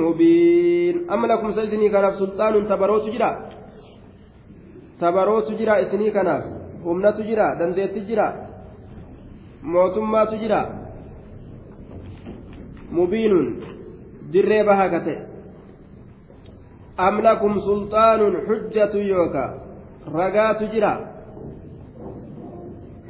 مبين 0.00 1.10
أم 1.10 1.26
لكم 1.26 1.52
سيسني 1.52 1.88
كناف 1.88 2.14
سلطان 2.14 2.68
تبروت 2.68 3.04
جرا 3.14 3.30
تبروت 5.00 5.52
جرا 5.52 5.82
إسني 5.82 6.10
كناف 6.10 6.44
همنة 6.84 7.18
جرا 7.28 7.54
دنديت 7.54 7.98
جرا 8.08 8.49
mootummaatu 9.62 10.36
jira. 10.36 10.60
Mubiinun 12.90 13.46
dirree 14.32 14.64
bahaa 14.64 14.88
kate 14.90 15.14
am 16.96 17.22
lakum 17.22 17.60
sulxaanun 17.60 18.34
xujjatu 18.46 18.98
yooka 18.98 19.44
ragaatu 20.14 20.64
jira. 20.72 20.92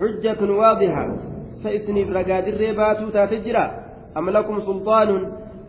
Xujjatun 0.01 0.51
waadiha 0.61 1.05
sa 1.63 1.69
isiniif 1.71 2.09
ragaa 2.09 2.43
dirree 2.47 2.73
baatuu 2.73 3.11
taate 3.11 3.41
jira. 3.45 3.65
Am 4.15 4.27
lakum 4.37 4.61
sulxaanun 4.61 5.23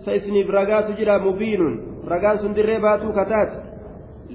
sa 0.05 0.11
isiniif 0.15 0.49
ragaatu 0.49 0.97
jira 0.99 1.19
mubiinun 1.19 2.03
ragaan 2.07 2.39
sun 2.39 2.53
dirree 2.53 2.79
baatuu 2.79 3.13
kataate 3.13 3.57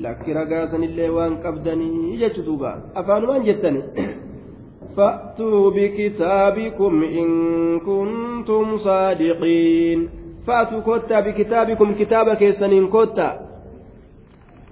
lakki 0.02 0.32
ragaa 0.32 0.68
sanillee 0.70 1.10
waan 1.10 1.40
qabdanii 1.42 2.18
jechu 2.20 2.42
duuba. 2.46 2.70
Afaanumaan 2.94 3.44
jettani 3.44 3.82
فأتوا 4.97 5.71
بكتابكم 5.71 7.03
إن 7.03 7.29
كنتم 7.79 8.77
صادقين 8.77 10.09
فأتوا 10.47 10.81
كتا 10.87 11.19
بكتابكم 11.19 11.93
كتابك 11.93 12.51
سنين 12.59 12.87
كتا 12.87 13.29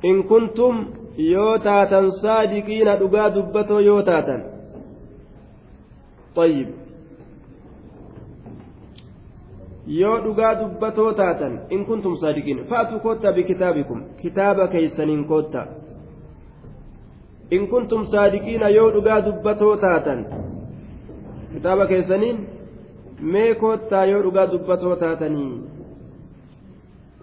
إن 0.05 0.23
كنتم 0.23 0.85
يوتاتا 1.17 2.09
صادقين 2.09 2.85
دقا 2.85 3.27
دبتو 3.27 3.79
يوتاتا 3.79 4.37
طيب 6.35 6.67
yoo 9.89 10.17
dhugaa 10.23 10.55
dubbatoo 10.55 11.11
taatan 11.19 11.53
in 11.75 11.85
kuntum 11.85 12.15
saadiqiin 12.21 12.59
fa'atu 12.69 12.99
kotta 13.05 13.31
bikitaabikum 13.33 14.03
kitaaba 14.21 14.67
keeysaniin 14.73 15.23
kotta 15.31 15.61
in 17.50 17.66
kuntum 17.66 18.06
saadiqiina 18.06 18.68
yoo 18.68 18.90
dhugaa 18.90 19.20
dubbatoo 19.20 19.76
taatan 19.76 20.24
kitaaba 21.52 21.86
keessaniin 21.86 22.38
mee 23.20 23.54
kottaa 23.54 24.04
yoo 24.04 24.22
dhugaa 24.22 24.46
dubbatoo 24.46 24.96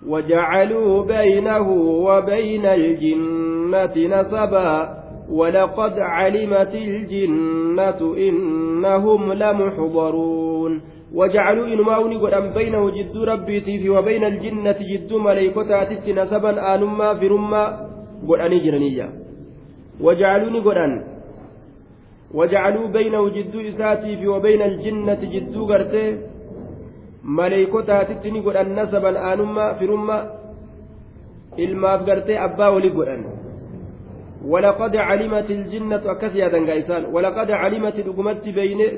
وجعلوا 0.07 1.03
بينه 1.03 1.67
وبين 2.07 2.65
الجنة 2.65 3.95
نسبا 4.15 4.97
ولقد 5.29 5.99
علمت 5.99 6.73
الجنة 6.75 8.01
إنهم 8.17 9.33
لمحضرون. 9.33 10.81
وجعلوا 11.13 11.67
إنماوني 11.67 12.15
قدام 12.15 12.49
بينه 12.53 12.89
جد 12.89 13.17
ربيتي 13.17 13.89
وبين 13.89 14.23
الجنة 14.23 14.79
جد 14.91 15.13
ملائكتات 15.13 16.09
نسبا 16.09 16.75
آنما 16.75 17.13
فرما 17.13 17.63
قداني 18.27 18.59
جرنية 18.59 19.20
وجعلوني 19.99 20.59
قدان 20.59 20.93
وجعلوا 22.33 22.87
بينه 22.87 23.29
جد 23.29 23.55
إساتي 23.55 24.27
وبين 24.27 24.61
الجنة 24.61 25.21
جد 25.33 25.55
قرتي. 25.69 26.05
ملائكتات 27.23 28.09
قدان 28.45 28.67
نسبا 28.79 29.11
آنما 29.33 29.65
فرما 29.79 30.17
ilmaaf 31.57 32.05
gartee 32.07 32.39
abbaa 32.47 32.71
wali 32.71 32.89
godhan 32.89 33.23
ولقد 34.41 34.95
علمت 34.95 35.49
الجنة 35.51 36.01
أكثيا 36.05 36.47
دنجايسان 36.47 37.05
ولقد 37.13 37.51
علمت 37.51 37.97
دقمت 38.07 38.49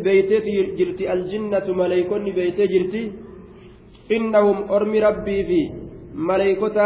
بيتي 0.05 0.37
جرت 0.77 0.99
الجنة 1.01 1.67
ملائكون 1.67 2.25
بيتي 2.31 2.67
جرتي. 2.67 3.11
إنهم 4.11 4.57
أرمي 4.71 4.99
ربي 4.99 5.43
في 5.43 5.61
ملائكة 6.15 6.77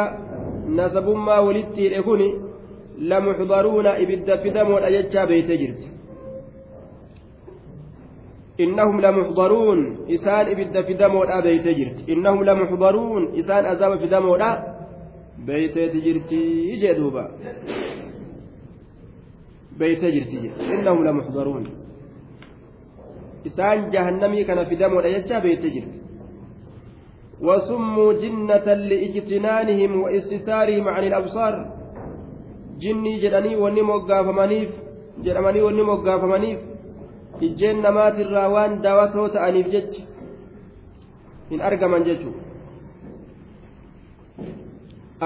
نسب 0.70 1.08
ما 1.10 1.38
ولدتي 1.39 1.89
لكوني. 1.89 2.47
لمحضرون 3.00 3.88
إبدا 3.88 4.36
في 4.38 4.50
دم 4.50 4.72
والأججا 4.72 5.26
بيتي 5.26 5.58
جرت. 5.58 5.84
إنهم 8.60 9.02
لمحضرون 9.02 9.80
إسان 10.10 10.45
إبدا 10.54 10.82
في 10.82 10.93
دم 10.93 11.16
والأبيتي 11.16 11.74
جرت. 11.74 12.10
إنهم 12.10 12.43
لمحضرون 12.43 13.39
إسان 13.39 13.66
أزاب 13.66 14.00
في 14.00 14.08
دم 14.08 14.26
والأبيتي 14.26 15.86
بيتي 15.86 16.00
جرتي 16.06 16.41
جدوبا 16.82 17.26
beeytee 19.80 20.12
jirti 20.12 20.38
innahum 20.74 21.06
lamuxdaruun 21.06 21.66
isaan 23.50 23.80
jahannamii 23.93 24.45
kana 24.50 24.66
fidamoodha 24.66 25.10
jecha 25.16 25.41
beeytee 25.45 25.74
jirti 25.78 26.00
وسموا 27.41 28.14
جنة 28.14 28.68
لإجتنانهم 28.89 29.91
واستثارهم 30.02 30.86
عن 30.88 31.04
الأبصار. 31.04 31.54
جني 32.82 33.19
جدني 33.19 33.55
وني 33.55 33.82
موقافمانيف 33.82 34.69
jedhamanii 35.23 35.61
wanni 35.61 35.84
moggaafamaniif 35.84 36.59
ijjeen 37.41 37.82
namaatirraa 37.82 38.49
waan 38.55 38.82
daawatoo 38.82 39.30
ta'aniif 39.36 39.67
jecha 39.75 40.01
hin 41.49 41.61
argaman 41.69 42.03
jechuudha 42.03 42.41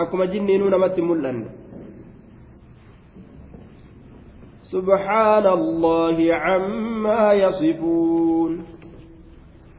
akkuma 0.04 0.28
jinniinuu 0.36 0.70
namatti 0.76 1.02
mul'anne 1.02 1.48
سبحان 4.72 5.46
الله 5.48 6.18
عما 6.34 7.34
يصفون 7.34 8.52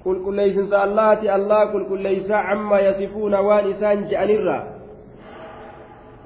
قل 0.04 0.16
كل 0.24 0.36
ليس 0.36 0.72
الله 0.72 1.36
الله 1.36 1.60
قل 1.72 1.88
كل 1.88 2.02
ليس 2.02 2.30
عما 2.30 2.80
يصفون 2.80 3.34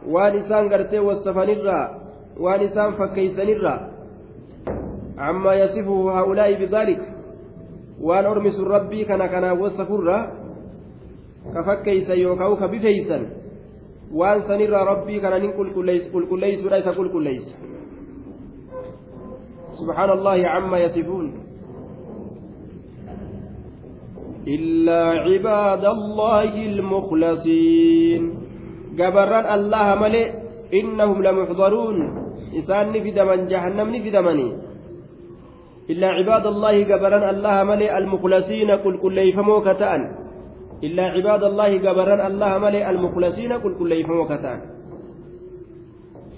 وانسان 0.07 0.69
جانرا 0.69 0.69
وانسان 0.69 0.69
قرتي 0.69 0.99
والسفنرا 0.99 2.01
وانسان 2.41 2.93
فكيسنرا 2.93 3.91
عما 5.19 5.55
يصفه 5.55 6.21
هؤلاء 6.21 6.55
بذلك 6.67 7.03
وان 8.01 8.25
ارمس 8.25 8.61
ربي 8.61 9.05
كان 9.05 9.27
كان 9.27 9.45
وصفرا 9.61 10.33
كفكيس 11.55 12.11
يوكاو 12.11 12.57
كبفيسا 12.57 13.27
وان 14.13 14.43
سنرا 14.43 14.85
ربي 14.85 15.21
كان 15.21 15.43
نقول 15.43 15.75
كل 15.75 15.87
ليس 15.87 16.13
قل 16.13 16.27
كل 16.31 16.41
ليس 16.41 16.89
قل 16.89 17.13
كل 17.13 17.23
ليس 17.23 17.55
سبحان 19.73 20.11
الله 20.11 20.49
عما 20.49 20.79
يصفون 20.79 21.35
إلا 24.49 25.05
عباد 25.05 25.85
الله 25.85 26.67
المخلصين 26.67 28.46
إنهم 30.75 31.23
لمحضرون 31.23 32.27
إسان 32.59 32.89
نفد 32.93 33.19
من 33.19 33.47
جهنم 33.47 33.97
نفد 33.97 34.17
مني 34.17 34.53
إلا 35.91 36.09
عباد 36.09 36.47
الله 36.47 36.83
جبران 36.83 37.35
الله 37.35 37.65
ملئ 37.65 37.99
المخلصين 37.99 38.71
قل 38.71 38.99
كل 38.99 39.19
يفهموا 39.19 39.61
كتان 39.73 40.01
إلا 40.85 41.03
عباد 41.03 41.45
الله 41.45 41.77
جبران 41.77 42.21
الله 42.27 42.59
ملئ 42.59 42.91
المخلصين 42.91 43.53
قل 43.53 43.75
كل 43.79 43.93
يفهموا 43.93 44.25
كتان 44.25 44.61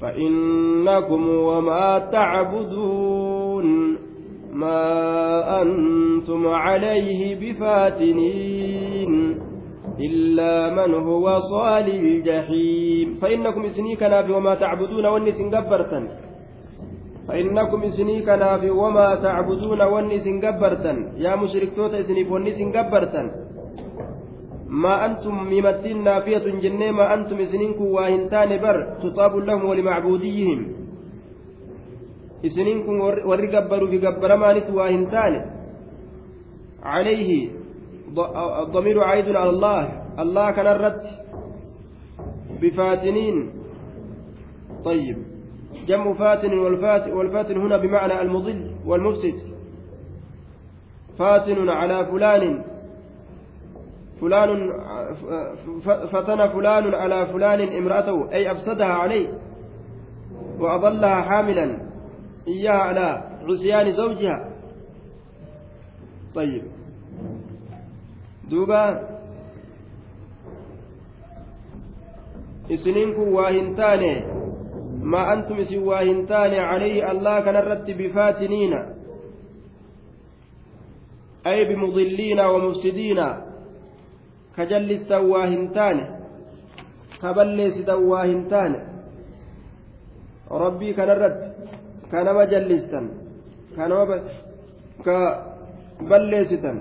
فإنكم 0.01 1.29
وما 1.29 1.99
تعبدون 1.99 3.97
ما 4.53 5.63
أنتم 5.63 6.49
عليه 6.49 7.21
بفاتنين 7.53 9.39
إلا 10.01 10.53
من 10.77 10.91
هو 10.95 11.27
صال 11.53 11.87
الجحيم. 11.89 13.09
فإنكم 13.21 13.63
إسنيكنا 13.65 14.19
وما 14.37 14.55
تعبدون 14.55 15.07
والنسن 15.07 15.51
قبرتا 15.55 16.01
فإنكم 17.29 17.83
إسني 17.83 18.23
كناف 18.25 18.63
وما 18.73 19.09
تعبدون 19.21 19.81
وني 19.83 20.19
سنجبرتا 20.25 20.93
يا 21.21 21.37
مشركتوت 21.37 21.93
إسنيف 21.95 22.29
وني 22.33 22.53
سنجبرتا 22.57 23.23
ما 24.69 24.95
أنتم 25.07 25.35
ممتين 25.53 26.05
نافية 26.09 26.47
جنة 26.65 26.91
ما 26.91 27.15
أنتم 27.15 27.37
إسنينكم 27.37 27.85
واهنتان 27.85 28.51
بر 28.65 28.77
تطاب 29.03 29.33
لهم 29.37 29.65
ولمعبوديهم. 29.69 30.61
إسنينكم 32.47 32.95
وري 33.29 33.47
جبروا 33.53 33.89
في 33.91 33.99
جبر 33.99 34.31
مانت 34.37 34.67
واهنتان 34.71 35.35
عليه 36.83 37.31
الضمير 38.63 39.05
عائد 39.05 39.37
على 39.37 39.51
الله. 39.51 40.03
الله 40.19 40.51
كان 40.51 40.67
الرد 40.67 41.03
بفاتنين. 42.63 43.51
طيب. 44.85 45.17
جمع 45.87 46.15
فاتن 46.15 46.59
والفاتن, 46.59 47.13
والفاتن 47.13 47.57
هنا 47.57 47.77
بمعنى 47.77 48.21
المضل 48.23 48.71
والمفسد. 48.87 49.35
فاتن 51.19 51.69
على 51.69 52.07
فلان. 52.07 52.65
فلان 54.21 54.73
فتن 56.13 56.49
فلان 56.49 56.95
على 56.95 57.27
فلان 57.27 57.61
امرأته 57.77 58.33
أي 58.33 58.53
أفسدها 58.53 58.87
عليه 58.87 59.29
وأضلها 60.61 61.23
حاملا. 61.23 61.89
إياها 62.49 62.79
على 62.79 63.23
عصيان 63.49 63.93
زوجها. 63.93 64.49
طيب. 66.35 66.78
دوبا 68.51 68.85
isiniin 72.69 73.17
واهنتاني 73.17 74.15
ما 75.03 75.33
أنتم 75.33 75.65
سواهنتان 75.65 76.53
عليه 76.55 77.11
الله 77.11 77.41
كان 77.41 77.57
الرت 77.57 77.89
بفاتنين 77.91 78.75
أي 81.47 81.59
بمضلين 81.69 82.41
ومفسدين 82.41 83.21
كجلس 84.57 85.11
واهنتان 85.13 85.97
كبلس 87.23 87.89
واهنتان 87.89 88.73
ربي 90.51 90.89
كان 90.93 91.11
الرت 91.11 91.41
كان 92.13 92.27
مجلسا 92.35 93.01
كان 93.77 93.91
كبلستا 95.07 96.73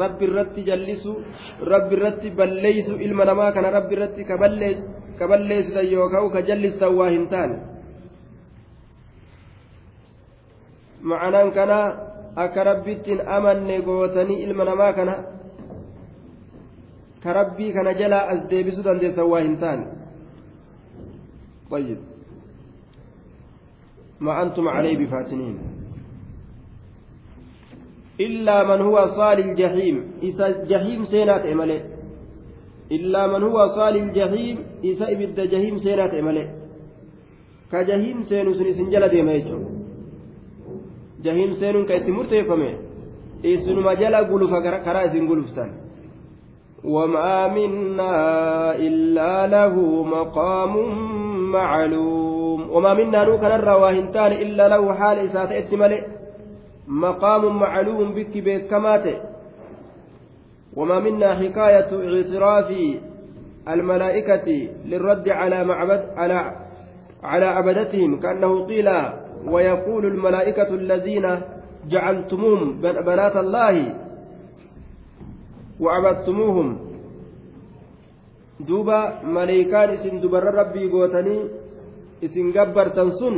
rabbi 0.00 0.24
irratti 0.28 0.64
jallisu 0.68 1.12
rabbi 1.72 1.94
irratti 1.96 2.30
balleeysu 2.30 2.96
ilma 3.06 3.24
namaa 3.24 3.52
kana 3.52 3.70
rabbi 3.70 3.94
irratti 3.96 4.24
ka 4.24 4.38
balleessitan 5.28 5.86
yookaan 5.92 6.30
ka 6.32 6.42
jallisan 6.48 6.96
waa 6.98 7.10
hin 7.10 7.26
taane 7.28 7.56
ma'anaan 11.02 11.50
kana 11.52 11.78
akka 12.36 12.64
rabbittiin 12.64 13.20
amanne 13.26 13.80
gootanii 13.88 14.42
ilma 14.44 14.64
namaa 14.64 14.92
kana 14.92 15.14
ka 17.22 17.32
rabbii 17.40 17.72
kana 17.72 17.92
jalaa 17.94 18.28
as 18.34 18.40
deebisuu 18.50 18.84
dandeessan 18.84 19.28
waa 19.34 19.42
hin 19.48 19.58
taane 19.64 19.86
طيب 21.72 21.98
ما 24.20 24.42
أنتم 24.42 24.68
عليه 24.68 25.06
بفاتنين 25.06 25.71
إلا 28.24 28.56
من 28.70 28.80
هو 28.88 28.96
صال 29.18 29.38
الجحيم. 29.46 29.96
إذا 30.22 30.46
جحيم 30.70 31.00
سينات 31.12 31.44
إمالي. 31.52 31.78
إلا 32.96 33.22
من 33.32 33.42
هو 33.48 33.58
صال 33.76 33.94
الجحيم 34.04 34.56
إذا 34.84 35.04
إبد 35.14 35.38
جحيم 35.52 35.74
سينات 35.84 36.12
إمالي. 36.20 36.44
كجحيم 37.72 38.18
سينو 38.28 38.52
سنجل 38.58 39.04
ديما 39.08 39.32
يجو. 39.32 39.58
جحيم 41.24 41.50
سينو 41.60 41.80
كأتي 41.88 42.10
مرتفمي 42.10 42.70
إسنما 43.44 43.92
جلا 44.00 44.20
قلوفا 44.30 44.58
كرا 44.84 45.00
إسن 45.06 45.24
قلوفتان 45.30 45.70
وما 46.94 47.48
منا 47.56 48.14
إلا 48.86 49.32
له 49.54 49.74
مقام 50.14 50.74
معلوم. 51.56 52.60
وما 52.74 52.92
منا 52.94 53.24
نوكا 53.24 53.48
نرى 53.56 53.74
واهنتان 53.82 54.32
إلا 54.32 54.64
له 54.68 54.82
حال 54.98 55.16
إذا 55.18 55.42
تأتي 55.50 55.76
مقام 56.92 57.58
معلوم 57.58 58.12
بك 58.12 58.32
بكماته. 58.36 59.16
وما 60.76 60.98
منا 61.00 61.34
حكاية 61.34 61.88
اعتراف 61.88 62.68
الملائكة 63.68 64.48
للرد 64.84 65.28
على 65.28 65.64
معبد 65.64 66.02
على 66.16 66.38
على 67.22 67.46
عبدتهم 67.46 68.20
كأنه 68.20 68.66
قيل 68.66 68.88
ويقول 69.46 70.06
الملائكة 70.06 70.70
الذين 70.74 71.26
جعلتموهم 71.88 72.80
بنات 72.80 73.36
الله 73.36 73.94
وعبدتموهم. 75.80 76.68
دوبا 78.68 79.22
ملائكان 79.24 79.88
اسم 79.90 80.20
دبر 80.20 80.44
ربي 80.54 80.90
قوتني 80.90 81.38
اسم 82.24 82.46
جبر 82.52 82.88
تنسن 82.88 83.36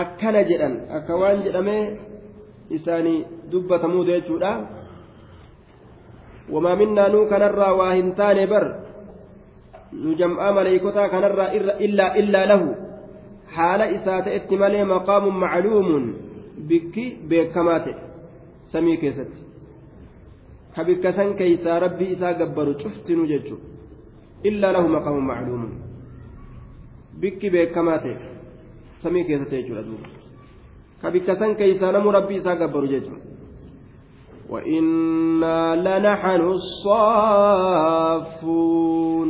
akkana 0.00 0.42
jedhan 0.50 0.74
akka 0.96 1.14
waan 1.20 1.42
jedhamee 1.46 1.82
isaanii 2.76 3.26
dubbatamuudha 3.50 4.16
jechuudha. 4.18 4.52
Wamaa 6.52 6.76
minnaa 6.76 7.08
nuu 7.08 7.26
kanarraa 7.32 7.74
waa 7.80 7.92
hin 7.94 8.10
taane 8.20 8.46
bar 8.46 8.64
nu 9.92 10.14
jam'aa 10.20 10.52
maleeykotaa 10.58 11.08
kanarraa 11.14 11.52
illaa 11.86 12.10
illaa 12.22 12.46
lahu. 12.52 12.74
Haala 13.54 13.86
isaa 13.96 14.20
ta'etti 14.26 14.56
malee 14.56 14.84
maqaamun 14.94 15.40
macluumun 15.44 16.04
bikki 16.68 17.06
beekamaa 17.28 17.78
ta'e 17.86 17.94
samii 18.72 18.96
keessatti. 19.04 19.40
Ka 20.74 20.84
bikka 20.84 21.12
san 21.16 21.34
keeysaa 21.38 21.78
rabbii 21.86 22.12
isaa 22.18 22.34
gabbaru 22.42 22.74
cuftinu 22.82 23.26
jechu 23.32 23.62
illaa 24.50 24.72
lahu 24.76 24.88
maqaamun 24.98 25.26
macluumun 25.32 25.72
bikki 27.20 27.50
beekamaa 27.56 27.98
ta'e 28.06 28.33
samii 29.04 29.24
keessatti 29.28 29.56
jechuudha 29.60 29.86
duuba. 29.90 30.08
Ka 31.02 31.10
bikka 31.10 31.38
san 31.38 31.56
keeysaa 31.60 31.92
namu 31.92 32.12
rabbii 32.18 32.40
isaa 32.42 32.56
gabbaru 32.56 32.88
jechuudha. 32.88 33.34
وإنا 34.48 35.76
لنحن 35.76 36.40
الصافون 36.56 37.72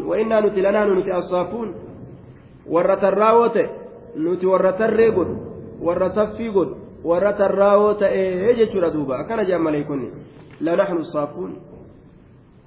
وإنا 0.03 0.41
نتي 0.41 0.61
لنحن 0.61 0.99
نتي 0.99 1.17
الصافون 1.17 1.75
ورة 2.67 3.09
الراوة 3.09 3.71
نتي 4.17 4.47
ورة 4.47 4.77
الريقود 4.81 5.39
ورة 5.81 6.23
الفيقود 6.23 6.77
ورة 7.05 7.47
الراوة 7.47 8.07
إيه 8.07 8.65
جتشورا 8.65 8.89
دوبا 8.89 9.21
أكان 9.21 9.47
جاء 9.47 9.59
ملايكوني 9.59 10.11
لنحن 10.61 10.97
الصافون 10.97 11.57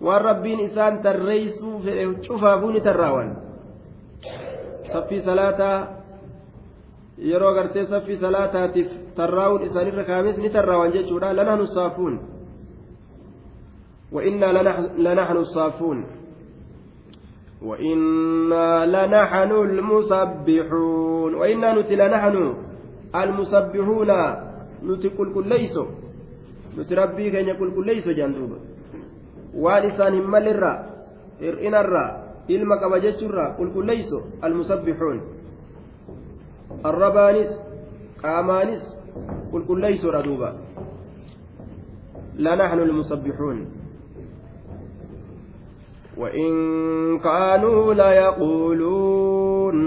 والربين 0.02 0.60
إسان 0.66 1.02
تريسو 1.02 1.80
شوفافون 2.22 2.84
تراوان 2.84 3.36
صفي 4.94 5.20
صلاة 5.20 5.88
yeroo 7.18 7.54
gartee 7.54 7.86
saffii 7.86 8.18
salaataatiif 8.18 8.88
tarraa'uun 9.16 9.62
isaanirra 9.62 10.04
kaames 10.04 10.38
ni 10.38 10.50
tarraa'an 10.50 10.92
jechuudha. 10.94 11.36
Lanahnu 11.36 11.68
saafuun. 11.68 12.20
وإنا 14.12 14.46
لنحن 14.98 15.38
الصافون 15.38 16.06
وإنا 17.62 18.86
لنحن 18.86 19.52
المسبحون 19.52 21.36
وإنا 21.36 21.80
نتي 21.80 21.96
لنحن 21.96 22.54
المسبحون 23.16 24.12
نتي 24.84 25.10
كل 25.10 25.34
كل 25.34 25.48
ليس 25.50 25.76
نتي 26.78 26.96
ربي 26.96 27.32
كان 27.32 27.48
يقول 27.48 27.76
كل 27.76 27.86
ليس 27.86 28.08
جندوبا 28.08 28.58
والسان 29.56 30.14
مل 30.22 30.48
الرا 30.48 30.74
إرئنا 31.42 31.82
الرا 31.82 32.06
إلما 32.50 32.76
كبجت 32.76 33.24
الرا 33.24 33.56
كل 33.58 33.74
كل 33.74 33.86
ليس 33.86 34.12
المسبحون 34.44 35.22
arrabaanis 36.84 37.50
qaamaanis 38.22 38.82
qulqulleeysuudha 39.52 40.24
duuba 40.24 40.56
لنحن 42.38 42.80
المسبحون. 42.80 43.66
وإن 46.18 46.50
كانوا 47.20 47.94
ليقولون 47.94 49.78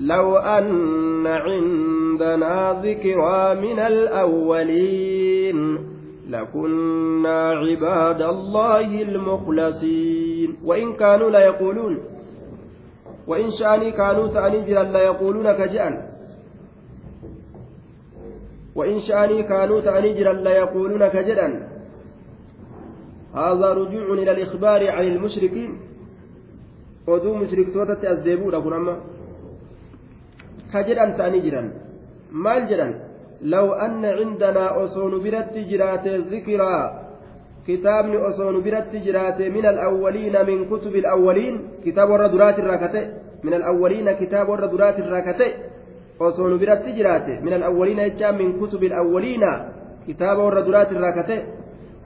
لو 0.00 0.36
أن 0.36 1.26
عندنا 1.26 2.82
ذكرى 2.82 3.54
من 3.54 3.78
الأولين 3.78 5.78
لكنا 6.28 7.52
عباد 7.52 8.22
الله 8.22 9.02
المخلصين. 9.02 10.56
وإن 10.64 10.92
كانوا 10.92 11.30
ليقولون 11.30 11.98
وإن 13.26 13.50
شأني 13.50 13.90
كانوا 13.90 14.28
تأني 14.28 14.60
جرا 14.60 14.82
لا 14.82 15.02
يقولون 15.02 15.52
كجأن 15.52 15.94
وإن 18.74 19.00
شأني 19.00 19.42
كانوا 19.42 19.80
تأني 19.80 20.12
جرا 20.12 20.32
لا 20.32 20.50
يقولون 20.50 21.08
كجدا 21.08 21.48
هذا 23.34 23.68
رجوع 23.72 24.06
إلى 24.12 24.30
الإخبار 24.30 24.90
عن 24.90 25.06
المشركين. 25.06 25.92
ودو 27.06 27.34
مشرك 27.34 27.74
توتت 27.74 28.04
أزديبون 28.04 28.54
أبو 28.54 28.70
نما 28.70 28.94
كجدان 30.72 31.16
تأني 31.16 31.40
جران 31.40 31.66
مال 32.32 32.62
جران 32.68 32.92
لو 33.42 33.72
أن 33.72 34.04
كتابني 37.68 38.16
أصون 38.28 38.62
برت 38.64 38.92
جرات 39.06 39.40
من 39.56 39.66
الأولين 39.66 40.34
من 40.46 40.58
كتب 40.70 40.94
الأولين 40.96 41.54
كتاب 41.86 42.08
الردرات 42.14 42.58
الراكتة 42.58 43.02
من 43.44 43.54
الأولين 43.54 44.12
كتاب 44.12 44.52
الردرات 44.52 44.98
الراكتة 44.98 45.46
أصون 46.20 46.58
برت 46.58 46.84
جرات 46.98 47.28
من 47.46 47.52
الأولين 47.52 47.98
يجام 47.98 48.38
من 48.38 48.50
كتب 48.66 48.82
الأولين 48.84 49.42
كتاب 50.08 50.38
الردرات 50.48 50.92
الراكتة 50.92 51.38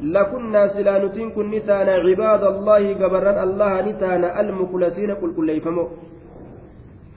لكنا 0.01 0.69
سلا 0.69 1.05
نتين 1.05 1.31
كن 1.31 1.51
نتانا 1.51 1.93
عباد 2.07 2.43
الله 2.45 2.83
قبرا 2.95 3.43
الله 3.45 3.73
نتانا 3.89 4.41
المخلصين 4.41 5.11
قل 5.15 5.49
يفهموا 5.51 5.89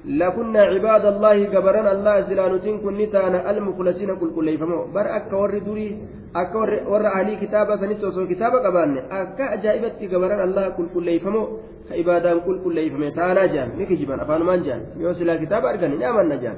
لكنا 0.06 0.62
عباد 0.62 1.06
الله 1.06 1.38
قبرا 1.56 1.92
الله 1.92 2.16
سلا 2.28 2.56
نتين 2.56 2.78
كن 2.80 2.94
نتانا 2.98 3.52
المخلصين 3.52 4.10
قل 4.16 4.30
كل 4.36 4.48
يفهموا 4.48 4.86
بر 4.96 5.08
أكا 5.18 5.36
ور 5.38 5.58
دري 5.68 5.98
أكا 6.36 6.60
ور 6.92 7.04
أهلي 7.08 7.36
كتابة 7.36 7.76
سنتوسو 7.76 8.28
كتابة 8.32 8.58
قبان 8.66 8.98
أكا 9.12 9.46
أجائبت 9.54 10.00
قبرا 10.14 10.44
الله 10.44 10.66
قل 10.78 10.88
كل 10.94 11.08
يفهموا 11.08 11.48
كإبادان 11.90 12.40
قل 12.40 12.58
كل 12.64 12.78
يفهموا 12.78 13.10
تانا 13.10 13.46
جان. 13.46 13.70
ميكي 13.78 13.96
جبان. 13.96 14.20
أفان 14.20 14.42
مان 14.42 14.64
جان. 14.64 14.82
يوسلا 15.04 15.36
كتابة 15.44 15.70
أرغن 15.70 16.00
نعم 16.00 16.34
جان 16.44 16.58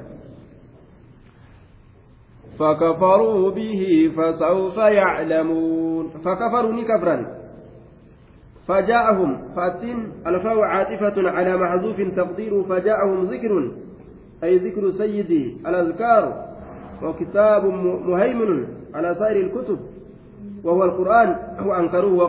فكفروا 2.58 3.50
به 3.50 3.82
فسوف 4.16 4.76
يعلمون. 4.76 6.04
فكفروا 6.24 6.72
نكفرا 6.72 7.41
فجاءهم 8.68 9.38
فأتين 9.56 10.12
الفاء 10.26 10.60
عاطفة 10.60 11.30
على 11.30 11.56
محذوف 11.56 12.00
تقدير 12.16 12.62
فجاءهم 12.62 13.24
ذكر 13.24 13.70
أي 14.44 14.58
ذكر 14.58 14.90
سيدي 14.90 15.56
الأذكار 15.66 16.52
وكتاب 17.02 17.64
مهيمن 18.06 18.66
على 18.94 19.14
سائر 19.18 19.36
الكتب 19.46 19.78
وهو 20.64 20.84
القرآن 20.84 21.36
وأنكروه 21.66 22.26